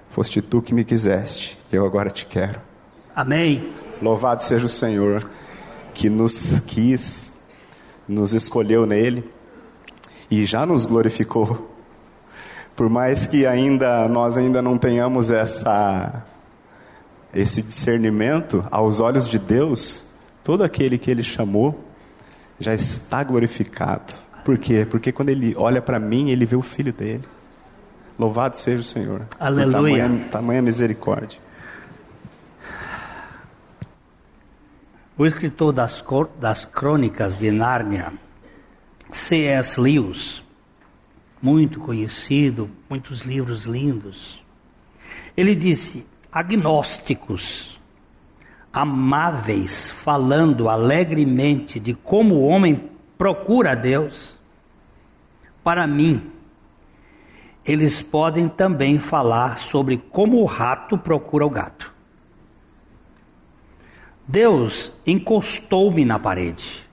Foste 0.09 0.41
tu 0.41 0.61
que 0.61 0.73
me 0.73 0.83
quiseste, 0.83 1.57
eu 1.71 1.85
agora 1.85 2.09
te 2.09 2.25
quero. 2.25 2.61
Amém. 3.15 3.71
Louvado 4.01 4.43
seja 4.43 4.65
o 4.65 4.69
Senhor 4.69 5.25
que 5.93 6.09
nos 6.09 6.59
quis, 6.67 7.41
nos 8.09 8.33
escolheu 8.33 8.85
nele 8.85 9.23
e 10.29 10.45
já 10.45 10.65
nos 10.65 10.85
glorificou. 10.85 11.73
Por 12.75 12.89
mais 12.89 13.25
que 13.25 13.45
ainda 13.45 14.05
nós 14.09 14.37
ainda 14.37 14.61
não 14.61 14.77
tenhamos 14.77 15.31
essa 15.31 16.25
esse 17.33 17.61
discernimento 17.61 18.65
aos 18.71 18.99
olhos 18.99 19.29
de 19.29 19.37
Deus, 19.37 20.11
todo 20.43 20.63
aquele 20.63 20.97
que 20.97 21.11
ele 21.11 21.23
chamou 21.23 21.83
já 22.59 22.73
está 22.73 23.23
glorificado. 23.23 24.13
Por 24.43 24.57
quê? 24.57 24.87
Porque 24.89 25.11
quando 25.11 25.29
ele 25.29 25.53
olha 25.57 25.81
para 25.81 25.99
mim, 25.99 26.29
ele 26.29 26.45
vê 26.45 26.55
o 26.55 26.61
filho 26.61 26.93
dele. 26.93 27.23
Louvado 28.17 28.55
seja 28.57 28.81
o 28.81 28.83
Senhor. 28.83 29.27
Aleluia. 29.39 30.03
Tamanha, 30.03 30.25
tamanha 30.31 30.61
misericórdia. 30.61 31.39
O 35.17 35.25
escritor 35.25 35.73
das, 35.73 36.03
das 36.39 36.63
crônicas 36.63 37.37
de 37.37 37.51
Nárnia, 37.51 38.11
C.S. 39.11 39.79
Lewis, 39.79 40.43
muito 41.41 41.79
conhecido, 41.79 42.69
muitos 42.89 43.21
livros 43.21 43.65
lindos, 43.65 44.43
ele 45.35 45.55
disse: 45.55 46.05
agnósticos, 46.31 47.79
amáveis, 48.71 49.89
falando 49.89 50.69
alegremente 50.69 51.79
de 51.79 51.93
como 51.93 52.35
o 52.35 52.47
homem 52.47 52.89
procura 53.17 53.71
a 53.71 53.75
Deus, 53.75 54.39
para 55.63 55.85
mim, 55.85 56.31
eles 57.65 58.01
podem 58.01 58.47
também 58.47 58.99
falar 58.99 59.59
sobre 59.59 59.97
como 59.97 60.37
o 60.37 60.45
rato 60.45 60.97
procura 60.97 61.45
o 61.45 61.49
gato. 61.49 61.93
Deus 64.25 64.91
encostou-me 65.05 66.05
na 66.05 66.17
parede. 66.17 66.87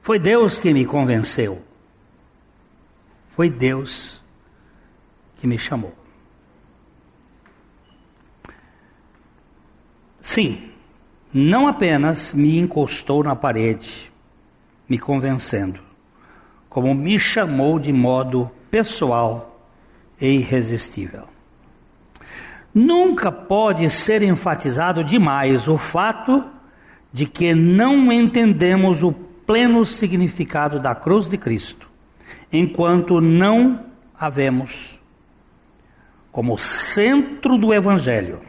Foi 0.00 0.18
Deus 0.18 0.58
que 0.58 0.72
me 0.72 0.84
convenceu. 0.84 1.62
Foi 3.28 3.48
Deus 3.48 4.21
que 5.42 5.46
me 5.48 5.58
chamou. 5.58 5.92
Sim, 10.20 10.70
não 11.34 11.66
apenas 11.66 12.32
me 12.32 12.60
encostou 12.60 13.24
na 13.24 13.34
parede, 13.34 14.12
me 14.88 15.00
convencendo, 15.00 15.80
como 16.68 16.94
me 16.94 17.18
chamou 17.18 17.80
de 17.80 17.92
modo 17.92 18.52
pessoal 18.70 19.66
e 20.20 20.28
irresistível. 20.28 21.24
Nunca 22.72 23.32
pode 23.32 23.90
ser 23.90 24.22
enfatizado 24.22 25.02
demais 25.02 25.66
o 25.66 25.76
fato 25.76 26.44
de 27.12 27.26
que 27.26 27.52
não 27.52 28.12
entendemos 28.12 29.02
o 29.02 29.10
pleno 29.10 29.84
significado 29.84 30.78
da 30.78 30.94
cruz 30.94 31.28
de 31.28 31.36
Cristo, 31.36 31.90
enquanto 32.52 33.20
não 33.20 33.86
a 34.16 34.28
vemos 34.28 35.01
como 36.32 36.58
centro 36.58 37.58
do 37.58 37.74
Evangelho, 37.74 38.40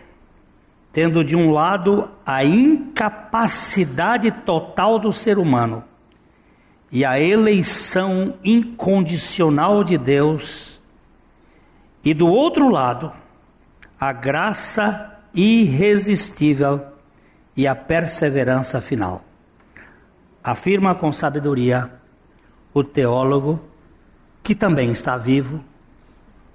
tendo 0.94 1.24
de 1.24 1.36
um 1.36 1.52
lado 1.52 2.10
a 2.26 2.46
incapacidade 2.46 4.32
total 4.32 4.98
do 4.98 5.12
ser 5.12 5.38
humano 5.38 5.84
e 6.90 7.04
a 7.04 7.20
eleição 7.20 8.36
incondicional 8.44 9.84
de 9.84 9.98
Deus, 9.98 10.82
e 12.04 12.14
do 12.14 12.28
outro 12.28 12.70
lado, 12.70 13.12
a 14.00 14.14
graça 14.14 15.20
irresistível 15.34 16.86
e 17.56 17.68
a 17.68 17.76
perseverança 17.76 18.80
final. 18.80 19.24
Afirma 20.44 20.94
com 20.94 21.12
sabedoria 21.12 21.92
o 22.74 22.84
teólogo, 22.84 23.60
que 24.42 24.54
também 24.54 24.92
está 24.92 25.16
vivo, 25.16 25.64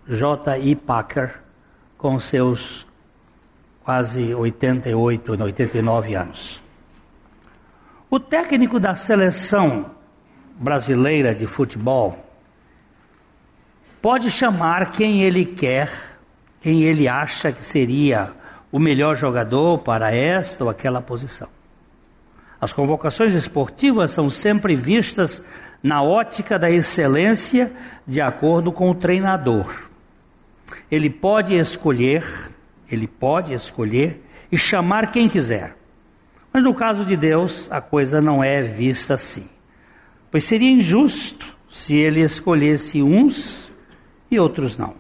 J. 0.09 0.59
I. 0.59 0.75
Packer, 0.75 1.35
com 1.99 2.19
seus 2.19 2.87
quase 3.85 4.35
88, 4.35 5.33
89 5.43 6.15
anos. 6.15 6.63
O 8.11 8.19
técnico 8.19 8.81
da 8.81 8.95
seleção 8.95 9.91
brasileira 10.59 11.35
de 11.35 11.47
futebol 11.47 12.25
pode 14.01 14.31
chamar 14.31 14.93
quem 14.93 15.23
ele 15.23 15.45
quer, 15.45 15.91
quem 16.61 16.83
ele 16.83 17.07
acha 17.07 17.53
que 17.53 17.65
seria 17.65 18.33
o 18.73 18.79
melhor 18.79 19.17
jogador 19.17 19.79
para 19.79 20.15
esta 20.15 20.65
ou 20.65 20.71
aquela 20.71 21.01
posição. 21.03 21.49
As 22.61 22.73
convocações 22.73 23.35
esportivas 23.35 24.11
são 24.11 24.29
sempre 24.29 24.75
vistas 24.75 25.45
na 25.83 26.03
ótica 26.03 26.59
da 26.59 26.71
excelência 26.71 27.73
de 28.07 28.21
acordo 28.21 28.73
com 28.73 28.91
o 28.91 28.95
treinador. 28.95 29.88
Ele 30.91 31.11
pode 31.11 31.55
escolher, 31.55 32.25
ele 32.91 33.07
pode 33.07 33.53
escolher 33.53 34.25
e 34.51 34.59
chamar 34.59 35.11
quem 35.11 35.29
quiser. 35.29 35.77
Mas 36.53 36.63
no 36.63 36.75
caso 36.75 37.05
de 37.05 37.17
Deus, 37.17 37.69
a 37.71 37.81
coisa 37.81 38.21
não 38.21 38.43
é 38.43 38.63
vista 38.63 39.15
assim 39.15 39.49
pois 40.31 40.45
seria 40.45 40.71
injusto 40.71 41.57
se 41.69 41.95
ele 41.95 42.21
escolhesse 42.21 43.03
uns 43.03 43.71
e 44.31 44.39
outros 44.39 44.77
não. 44.77 44.95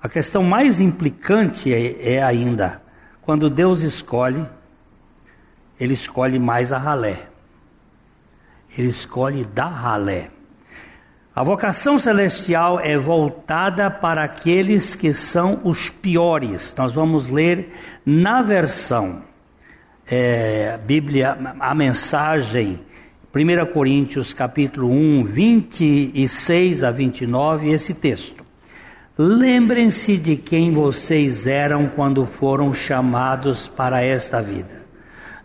A 0.00 0.08
questão 0.08 0.42
mais 0.42 0.78
implicante 0.78 1.72
é, 1.72 2.14
é 2.14 2.22
ainda 2.22 2.82
quando 3.22 3.50
Deus 3.50 3.80
escolhe, 3.80 4.46
ele 5.78 5.94
escolhe 5.94 6.38
mais 6.38 6.72
a 6.72 6.78
ralé. 6.78 7.28
Ele 8.76 8.88
escolhe 8.88 9.44
da 9.44 9.66
ralé. 9.66 10.30
A 11.38 11.44
vocação 11.44 12.00
celestial 12.00 12.80
é 12.80 12.98
voltada 12.98 13.88
para 13.88 14.24
aqueles 14.24 14.96
que 14.96 15.12
são 15.12 15.60
os 15.62 15.88
piores. 15.88 16.74
Nós 16.76 16.92
vamos 16.92 17.28
ler 17.28 17.72
na 18.04 18.42
versão 18.42 19.22
é, 20.10 20.76
Bíblia, 20.84 21.38
a 21.60 21.72
mensagem 21.76 22.80
1 23.32 23.72
Coríntios 23.72 24.34
capítulo 24.34 24.90
1, 24.90 25.22
26 25.26 26.82
a 26.82 26.90
29, 26.90 27.70
esse 27.70 27.94
texto. 27.94 28.44
Lembrem-se 29.16 30.16
de 30.16 30.34
quem 30.34 30.72
vocês 30.72 31.46
eram 31.46 31.86
quando 31.86 32.26
foram 32.26 32.74
chamados 32.74 33.68
para 33.68 34.02
esta 34.02 34.42
vida. 34.42 34.88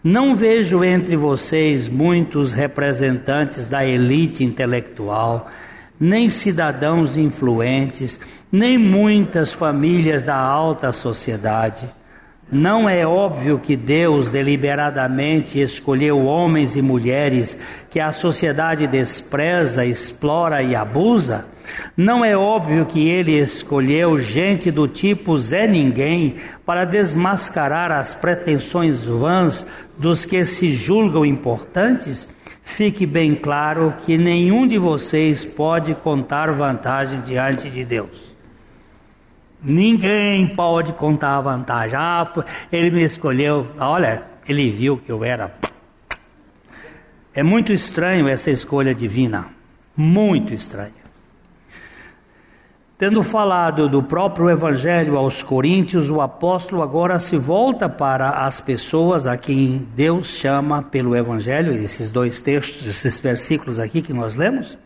Não 0.04 0.36
vejo 0.36 0.84
entre 0.84 1.16
vocês 1.16 1.88
muitos 1.88 2.52
representantes 2.52 3.68
da 3.68 3.86
elite 3.86 4.44
intelectual, 4.44 5.52
nem 6.04 6.30
cidadãos 6.30 7.16
influentes, 7.16 8.20
nem 8.52 8.78
muitas 8.78 9.54
famílias 9.54 10.22
da 10.22 10.36
alta 10.36 10.92
sociedade. 10.92 11.88
Não 12.52 12.90
é 12.90 13.08
óbvio 13.08 13.58
que 13.58 13.78
Deus 13.78 14.30
deliberadamente 14.30 15.62
escolheu 15.62 16.26
homens 16.26 16.76
e 16.76 16.82
mulheres 16.82 17.58
que 17.90 18.02
a 18.02 18.12
sociedade 18.12 18.86
despreza, 18.86 19.86
explora 19.86 20.62
e 20.62 20.76
abusa? 20.76 21.46
Não 21.96 22.24
é 22.24 22.36
óbvio 22.36 22.86
que 22.86 23.08
ele 23.08 23.40
escolheu 23.40 24.20
gente 24.20 24.70
do 24.70 24.90
tipo 24.90 25.40
Zé 25.40 25.66
Ninguém 25.66 26.36
para 26.66 26.84
desmascarar 26.84 27.94
as 27.94 28.14
pretensões 28.14 29.04
vãs 29.04 29.66
dos 29.98 30.26
que 30.26 30.44
se 30.44 30.70
julgam 30.70 31.26
importantes? 31.26 32.28
Fique 32.64 33.06
bem 33.06 33.36
claro 33.36 33.94
que 34.06 34.18
nenhum 34.18 34.66
de 34.66 34.78
vocês 34.78 35.46
pode 35.46 35.94
contar 35.96 36.52
vantagem 36.52 37.22
diante 37.22 37.70
de 37.70 37.84
Deus. 37.86 38.34
Ninguém 39.62 40.48
pode 40.56 40.94
contar 40.94 41.40
vantagem. 41.42 41.98
Ah, 41.98 42.28
ele 42.72 42.90
me 42.92 43.04
escolheu. 43.04 43.68
Olha, 43.80 44.24
ele 44.48 44.70
viu 44.70 44.98
que 44.98 45.12
eu 45.12 45.24
era. 45.24 45.54
É 47.34 47.44
muito 47.44 47.72
estranho 47.72 48.28
essa 48.28 48.50
escolha 48.50 48.94
divina. 48.94 49.48
Muito 49.96 50.54
estranho. 50.54 51.03
Tendo 53.04 53.22
falado 53.22 53.90
do 53.90 54.02
próprio 54.02 54.50
Evangelho 54.50 55.18
aos 55.18 55.44
Coríntios, 55.44 56.10
o 56.10 56.22
apóstolo 56.22 56.82
agora 56.82 57.20
se 57.20 57.36
volta 57.36 57.90
para 57.90 58.30
as 58.30 58.62
pessoas 58.62 59.28
a 59.28 59.36
quem 59.36 59.86
Deus 59.94 60.28
chama 60.28 60.82
pelo 60.82 61.14
Evangelho, 61.14 61.74
esses 61.74 62.10
dois 62.10 62.40
textos, 62.40 62.88
esses 62.88 63.20
versículos 63.20 63.78
aqui 63.78 64.02
que 64.02 64.14
nós 64.14 64.36
lemos. 64.36 64.78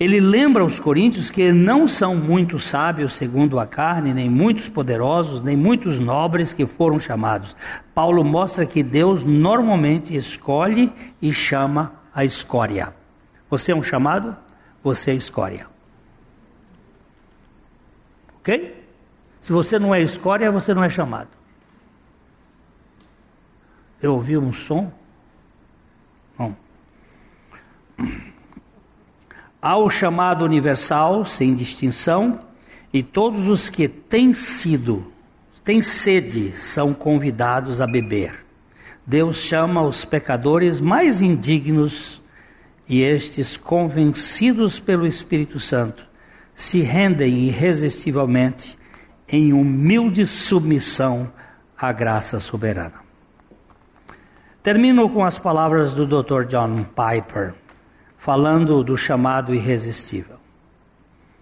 Ele 0.00 0.20
lembra 0.20 0.62
aos 0.62 0.80
Coríntios 0.80 1.28
que 1.28 1.52
não 1.52 1.86
são 1.86 2.16
muitos 2.16 2.64
sábios 2.64 3.12
segundo 3.12 3.60
a 3.60 3.66
carne, 3.66 4.14
nem 4.14 4.30
muitos 4.30 4.66
poderosos, 4.70 5.42
nem 5.42 5.54
muitos 5.54 5.98
nobres 5.98 6.54
que 6.54 6.64
foram 6.64 6.98
chamados. 6.98 7.54
Paulo 7.94 8.24
mostra 8.24 8.64
que 8.64 8.82
Deus 8.82 9.22
normalmente 9.22 10.16
escolhe 10.16 10.90
e 11.20 11.30
chama 11.30 11.92
a 12.14 12.24
escória. 12.24 12.94
Você 13.50 13.72
é 13.72 13.76
um 13.76 13.82
chamado? 13.82 14.34
Você 14.82 15.10
é 15.10 15.14
escória. 15.14 15.66
Ok? 18.40 18.84
Se 19.40 19.52
você 19.52 19.78
não 19.78 19.94
é 19.94 20.02
escória, 20.02 20.50
você 20.50 20.74
não 20.74 20.84
é 20.84 20.90
chamado. 20.90 21.28
Eu 24.02 24.14
ouvi 24.14 24.36
um 24.36 24.52
som? 24.52 24.92
Não. 26.38 26.56
Há 29.60 29.76
o 29.76 29.90
chamado 29.90 30.44
universal, 30.44 31.24
sem 31.24 31.54
distinção, 31.54 32.40
e 32.92 33.02
todos 33.02 33.46
os 33.46 33.68
que 33.68 33.88
têm 33.88 34.32
sido, 34.32 35.12
têm 35.62 35.82
sede, 35.82 36.52
são 36.56 36.94
convidados 36.94 37.80
a 37.80 37.86
beber. 37.86 38.44
Deus 39.06 39.36
chama 39.36 39.82
os 39.82 40.04
pecadores 40.04 40.80
mais 40.80 41.20
indignos 41.20 42.20
e 42.88 43.02
estes, 43.02 43.56
convencidos 43.56 44.80
pelo 44.80 45.06
Espírito 45.06 45.60
Santo, 45.60 46.09
se 46.60 46.82
rendem 46.82 47.38
irresistivelmente 47.38 48.78
em 49.26 49.50
humilde 49.50 50.26
submissão 50.26 51.32
à 51.76 51.90
graça 51.90 52.38
soberana. 52.38 53.00
Termino 54.62 55.08
com 55.08 55.24
as 55.24 55.38
palavras 55.38 55.94
do 55.94 56.06
Dr. 56.06 56.44
John 56.44 56.84
Piper, 56.84 57.54
falando 58.18 58.84
do 58.84 58.94
chamado 58.94 59.54
irresistível. 59.54 60.36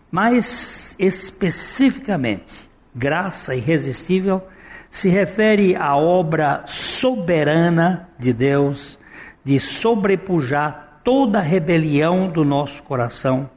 Mais 0.09 0.95
especificamente, 1.01 2.71
graça 2.95 3.57
irresistível 3.57 4.41
se 4.89 5.09
refere 5.09 5.75
à 5.75 5.97
obra 5.97 6.63
soberana 6.65 8.09
de 8.21 8.33
Deus 8.33 9.01
de 9.45 9.59
sobrepujar 9.59 11.01
toda 11.03 11.41
rebelião 11.41 12.29
do 12.31 12.45
nosso 12.45 12.85
coração 12.85 13.51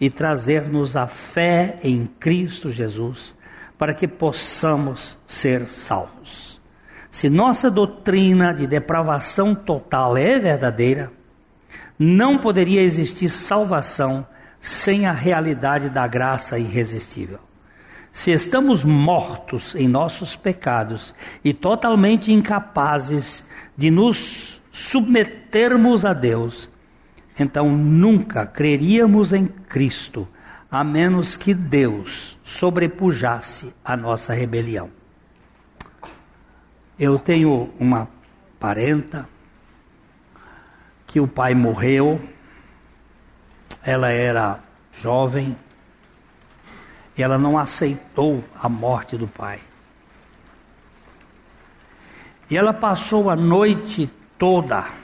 e 0.00 0.08
trazer-nos 0.08 0.96
a 0.96 1.06
fé 1.06 1.78
em 1.82 2.06
Cristo 2.18 2.70
Jesus, 2.70 3.34
para 3.76 3.92
que 3.92 4.08
possamos 4.08 5.18
ser 5.26 5.66
salvos. 5.66 6.60
Se 7.10 7.28
nossa 7.28 7.70
doutrina 7.70 8.54
de 8.54 8.66
depravação 8.66 9.54
total 9.54 10.16
é 10.16 10.38
verdadeira, 10.38 11.12
não 11.98 12.38
poderia 12.38 12.80
existir 12.80 13.28
salvação 13.28 14.26
sem 14.58 15.06
a 15.06 15.12
realidade 15.12 15.90
da 15.90 16.06
graça 16.06 16.58
irresistível. 16.58 17.40
Se 18.12 18.30
estamos 18.30 18.84
mortos 18.84 19.74
em 19.74 19.86
nossos 19.86 20.34
pecados 20.34 21.14
e 21.44 21.52
totalmente 21.52 22.32
incapazes 22.32 23.44
de 23.76 23.90
nos 23.90 24.60
submetermos 24.70 26.04
a 26.04 26.12
Deus, 26.12 26.69
então 27.40 27.74
nunca 27.74 28.46
creríamos 28.46 29.32
em 29.32 29.46
Cristo, 29.46 30.28
a 30.70 30.84
menos 30.84 31.38
que 31.38 31.54
Deus 31.54 32.38
sobrepujasse 32.44 33.74
a 33.82 33.96
nossa 33.96 34.34
rebelião. 34.34 34.90
Eu 36.98 37.18
tenho 37.18 37.72
uma 37.78 38.06
parenta 38.58 39.26
que 41.06 41.18
o 41.18 41.26
pai 41.26 41.54
morreu, 41.54 42.20
ela 43.82 44.10
era 44.10 44.60
jovem 44.92 45.56
e 47.16 47.22
ela 47.22 47.38
não 47.38 47.58
aceitou 47.58 48.44
a 48.54 48.68
morte 48.68 49.16
do 49.16 49.26
pai. 49.26 49.60
E 52.50 52.56
ela 52.56 52.74
passou 52.74 53.30
a 53.30 53.36
noite 53.36 54.10
toda 54.38 54.99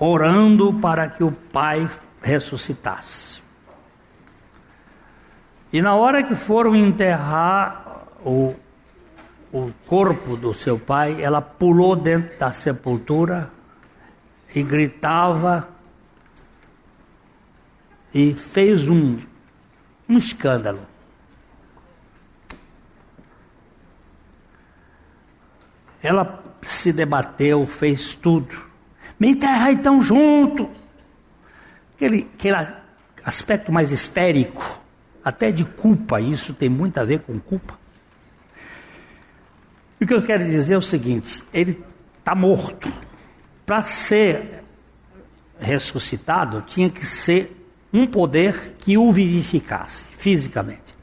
orando 0.00 0.72
para 0.72 1.10
que 1.10 1.22
o 1.22 1.30
pai 1.30 1.88
ressuscitasse. 2.22 3.42
E 5.70 5.80
na 5.82 5.94
hora 5.94 6.22
que 6.22 6.34
foram 6.34 6.74
enterrar 6.74 8.06
o, 8.24 8.56
o 9.52 9.70
corpo 9.86 10.36
do 10.36 10.52
seu 10.54 10.78
pai, 10.78 11.22
ela 11.22 11.42
pulou 11.42 11.94
dentro 11.94 12.36
da 12.38 12.50
sepultura 12.50 13.50
e 14.54 14.62
gritava 14.62 15.68
e 18.12 18.34
fez 18.34 18.88
um, 18.88 19.18
um 20.08 20.16
escândalo. 20.16 20.80
Ela 26.02 26.42
se 26.62 26.92
debateu, 26.92 27.66
fez 27.66 28.14
tudo. 28.14 28.69
Me 29.20 29.28
enterra 29.28 29.70
então 29.70 30.00
junto. 30.00 30.66
Aquele, 31.94 32.26
aquele 32.32 32.56
aspecto 33.22 33.70
mais 33.70 33.92
histérico, 33.92 34.80
até 35.22 35.52
de 35.52 35.66
culpa, 35.66 36.18
isso 36.18 36.54
tem 36.54 36.70
muito 36.70 36.98
a 36.98 37.04
ver 37.04 37.20
com 37.20 37.38
culpa. 37.38 37.78
E 40.00 40.04
o 40.04 40.06
que 40.06 40.14
eu 40.14 40.22
quero 40.22 40.42
dizer 40.42 40.72
é 40.72 40.78
o 40.78 40.82
seguinte: 40.82 41.44
ele 41.52 41.84
está 42.18 42.34
morto. 42.34 42.90
Para 43.66 43.82
ser 43.82 44.64
ressuscitado, 45.60 46.62
tinha 46.62 46.88
que 46.88 47.04
ser 47.04 47.56
um 47.92 48.06
poder 48.06 48.76
que 48.78 48.96
o 48.96 49.12
vivificasse 49.12 50.06
fisicamente. 50.16 50.94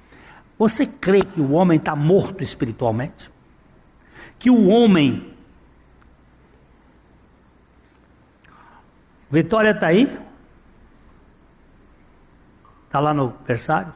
Você 0.58 0.88
crê 0.88 1.22
que 1.22 1.40
o 1.40 1.52
homem 1.52 1.78
está 1.78 1.96
morto 1.96 2.44
espiritualmente? 2.44 3.30
Que 4.40 4.50
o 4.50 4.68
homem 4.68 5.37
Vitória 9.30 9.72
está 9.72 9.88
aí? 9.88 10.18
Está 12.86 13.00
lá 13.00 13.14
no 13.14 13.34
berçário? 13.46 13.94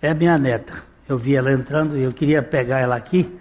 É 0.00 0.14
minha 0.14 0.38
neta. 0.38 0.84
Eu 1.08 1.18
vi 1.18 1.34
ela 1.34 1.52
entrando 1.52 1.96
e 1.96 2.02
eu 2.02 2.12
queria 2.12 2.42
pegar 2.42 2.78
ela 2.78 2.94
aqui. 2.94 3.38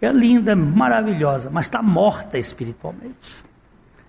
É 0.00 0.08
linda, 0.08 0.54
maravilhosa, 0.54 1.48
mas 1.50 1.66
está 1.66 1.80
morta 1.80 2.36
espiritualmente. 2.36 3.34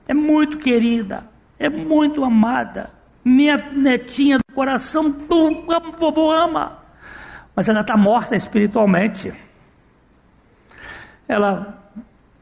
É 0.07 0.13
muito 0.13 0.57
querida, 0.57 1.24
é 1.57 1.70
muito 1.70 2.26
amada. 2.26 2.91
Minha 3.24 3.57
netinha 3.72 4.38
do 4.38 4.53
coração, 4.53 5.16
o 5.30 5.91
vovô 5.97 6.32
ama. 6.32 6.80
Mas 7.55 7.70
ela 7.70 7.82
está 7.82 7.95
morta 7.95 8.36
espiritualmente. 8.36 9.34
Ela 11.28 11.84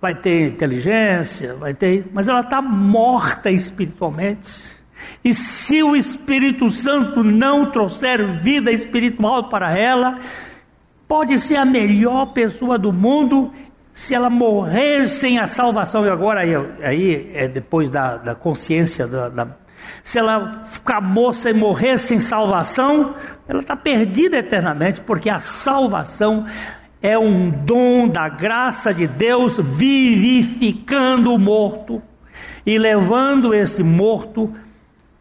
vai 0.04 0.14
ter 0.14 0.50
inteligência, 0.50 1.56
vai 1.56 1.74
ter, 1.74 2.08
mas 2.12 2.28
ela 2.28 2.42
está 2.42 2.62
morta 2.62 3.50
espiritualmente. 3.50 4.52
E 5.24 5.34
se 5.34 5.82
o 5.82 5.96
Espírito 5.96 6.70
Santo 6.70 7.24
não 7.24 7.72
trouxer 7.72 8.22
vida 8.42 8.70
espiritual 8.70 9.48
para 9.48 9.72
ela, 9.78 10.20
pode 11.08 11.40
ser 11.40 11.56
a 11.56 11.64
melhor 11.64 12.34
pessoa 12.34 12.78
do 12.78 12.92
mundo, 12.92 13.54
se 13.94 14.14
ela 14.14 14.30
morrer 14.30 15.08
sem 15.08 15.40
a 15.40 15.48
salvação, 15.48 16.06
e 16.06 16.10
agora 16.10 16.42
aí, 16.42 16.54
aí 16.84 17.32
é 17.34 17.48
depois 17.48 17.90
da, 17.90 18.18
da 18.18 18.36
consciência, 18.36 19.08
da, 19.08 19.30
da, 19.30 19.48
se 20.04 20.20
ela 20.20 20.66
ficar 20.66 21.00
moça 21.00 21.50
e 21.50 21.54
morrer 21.54 21.98
sem 21.98 22.20
salvação, 22.20 23.16
ela 23.48 23.62
está 23.62 23.78
perdida 23.78 24.38
eternamente, 24.38 25.00
porque 25.00 25.30
a 25.30 25.40
salvação 25.40 26.46
é 27.04 27.20
um 27.20 27.50
dom 27.50 28.08
da 28.08 28.30
graça 28.30 28.94
de 28.94 29.06
Deus 29.06 29.58
vivificando 29.58 31.34
o 31.34 31.38
morto 31.38 32.02
e 32.66 32.78
levando 32.78 33.54
esse 33.54 33.84
morto 33.84 34.56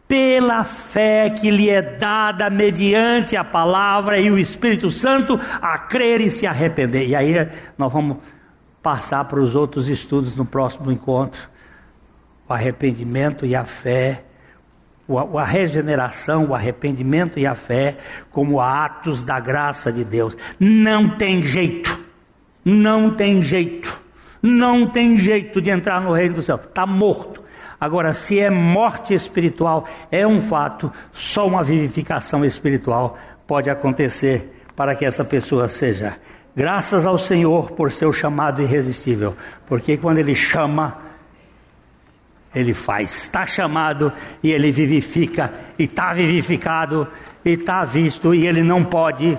pela 0.07 0.63
fé 0.63 1.29
que 1.29 1.51
lhe 1.51 1.69
é 1.69 1.81
dada 1.81 2.49
mediante 2.49 3.35
a 3.35 3.43
palavra 3.43 4.17
e 4.17 4.31
o 4.31 4.39
Espírito 4.39 4.89
Santo 4.89 5.37
a 5.61 5.77
crer 5.77 6.21
e 6.21 6.31
se 6.31 6.47
arrepender. 6.47 7.09
E 7.09 7.15
aí 7.17 7.49
nós 7.77 7.91
vamos 7.91 8.17
passar 8.81 9.25
para 9.25 9.41
os 9.41 9.53
outros 9.53 9.89
estudos 9.89 10.37
no 10.37 10.45
próximo 10.45 10.89
encontro. 10.89 11.49
O 12.47 12.53
arrependimento 12.53 13.45
e 13.45 13.55
a 13.55 13.65
fé, 13.65 14.23
a 15.37 15.43
regeneração, 15.43 16.47
o 16.47 16.55
arrependimento 16.55 17.39
e 17.39 17.45
a 17.45 17.55
fé 17.55 17.97
como 18.31 18.61
atos 18.61 19.23
da 19.23 19.39
graça 19.39 19.91
de 19.91 20.03
Deus. 20.03 20.37
Não 20.59 21.17
tem 21.17 21.45
jeito, 21.45 21.99
não 22.63 23.11
tem 23.11 23.41
jeito, 23.43 23.99
não 24.41 24.87
tem 24.87 25.17
jeito 25.17 25.61
de 25.61 25.69
entrar 25.69 26.01
no 26.01 26.13
reino 26.13 26.35
do 26.35 26.41
céu, 26.41 26.55
está 26.55 26.85
morto. 26.85 27.43
Agora, 27.79 28.13
se 28.13 28.39
é 28.39 28.49
morte 28.49 29.13
espiritual, 29.13 29.85
é 30.09 30.25
um 30.25 30.39
fato, 30.39 30.91
só 31.11 31.45
uma 31.45 31.61
vivificação 31.61 32.45
espiritual 32.45 33.17
pode 33.45 33.69
acontecer 33.69 34.53
para 34.73 34.95
que 34.95 35.03
essa 35.03 35.25
pessoa 35.25 35.67
seja. 35.67 36.17
Graças 36.55 37.05
ao 37.05 37.17
Senhor 37.17 37.71
por 37.71 37.91
seu 37.91 38.13
chamado 38.13 38.61
irresistível, 38.61 39.35
porque 39.65 39.97
quando 39.97 40.19
Ele 40.19 40.33
chama, 40.35 40.97
Ele 42.53 42.73
faz. 42.73 43.23
Está 43.23 43.45
chamado 43.45 44.11
e 44.41 44.51
Ele 44.51 44.71
vivifica, 44.71 45.53
e 45.77 45.83
está 45.83 46.13
vivificado, 46.13 47.07
e 47.43 47.51
está 47.51 47.83
visto, 47.85 48.33
e 48.33 48.45
Ele 48.45 48.63
não 48.63 48.83
pode 48.83 49.37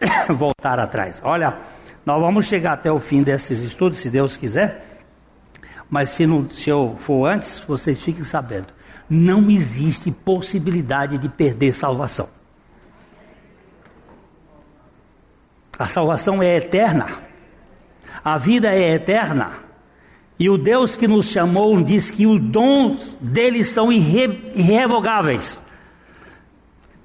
voltar 0.28 0.78
atrás. 0.78 1.20
Olha, 1.24 1.56
nós 2.04 2.20
vamos 2.20 2.46
chegar 2.46 2.72
até 2.72 2.90
o 2.90 2.98
fim 2.98 3.22
desses 3.22 3.60
estudos, 3.60 3.98
se 3.98 4.10
Deus 4.10 4.36
quiser. 4.36 4.98
Mas 5.90 6.10
se, 6.10 6.26
não, 6.26 6.48
se 6.48 6.68
eu 6.68 6.96
for 6.98 7.26
antes, 7.26 7.60
vocês 7.60 8.00
fiquem 8.02 8.24
sabendo. 8.24 8.66
Não 9.08 9.50
existe 9.50 10.10
possibilidade 10.10 11.16
de 11.16 11.28
perder 11.28 11.74
salvação. 11.74 12.28
A 15.78 15.86
salvação 15.86 16.42
é 16.42 16.56
eterna. 16.56 17.06
A 18.24 18.36
vida 18.36 18.74
é 18.74 18.94
eterna. 18.94 19.67
E 20.38 20.48
o 20.48 20.56
Deus 20.56 20.94
que 20.94 21.08
nos 21.08 21.26
chamou 21.30 21.82
diz 21.82 22.10
que 22.10 22.26
os 22.26 22.40
dons 22.40 23.18
dele 23.20 23.64
são 23.64 23.90
irre, 23.90 24.50
irrevogáveis. 24.54 25.58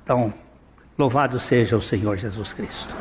Então, 0.04 0.34
louvado 0.98 1.40
seja 1.40 1.76
o 1.76 1.82
Senhor 1.82 2.16
Jesus 2.18 2.54
Cristo. 2.54 2.94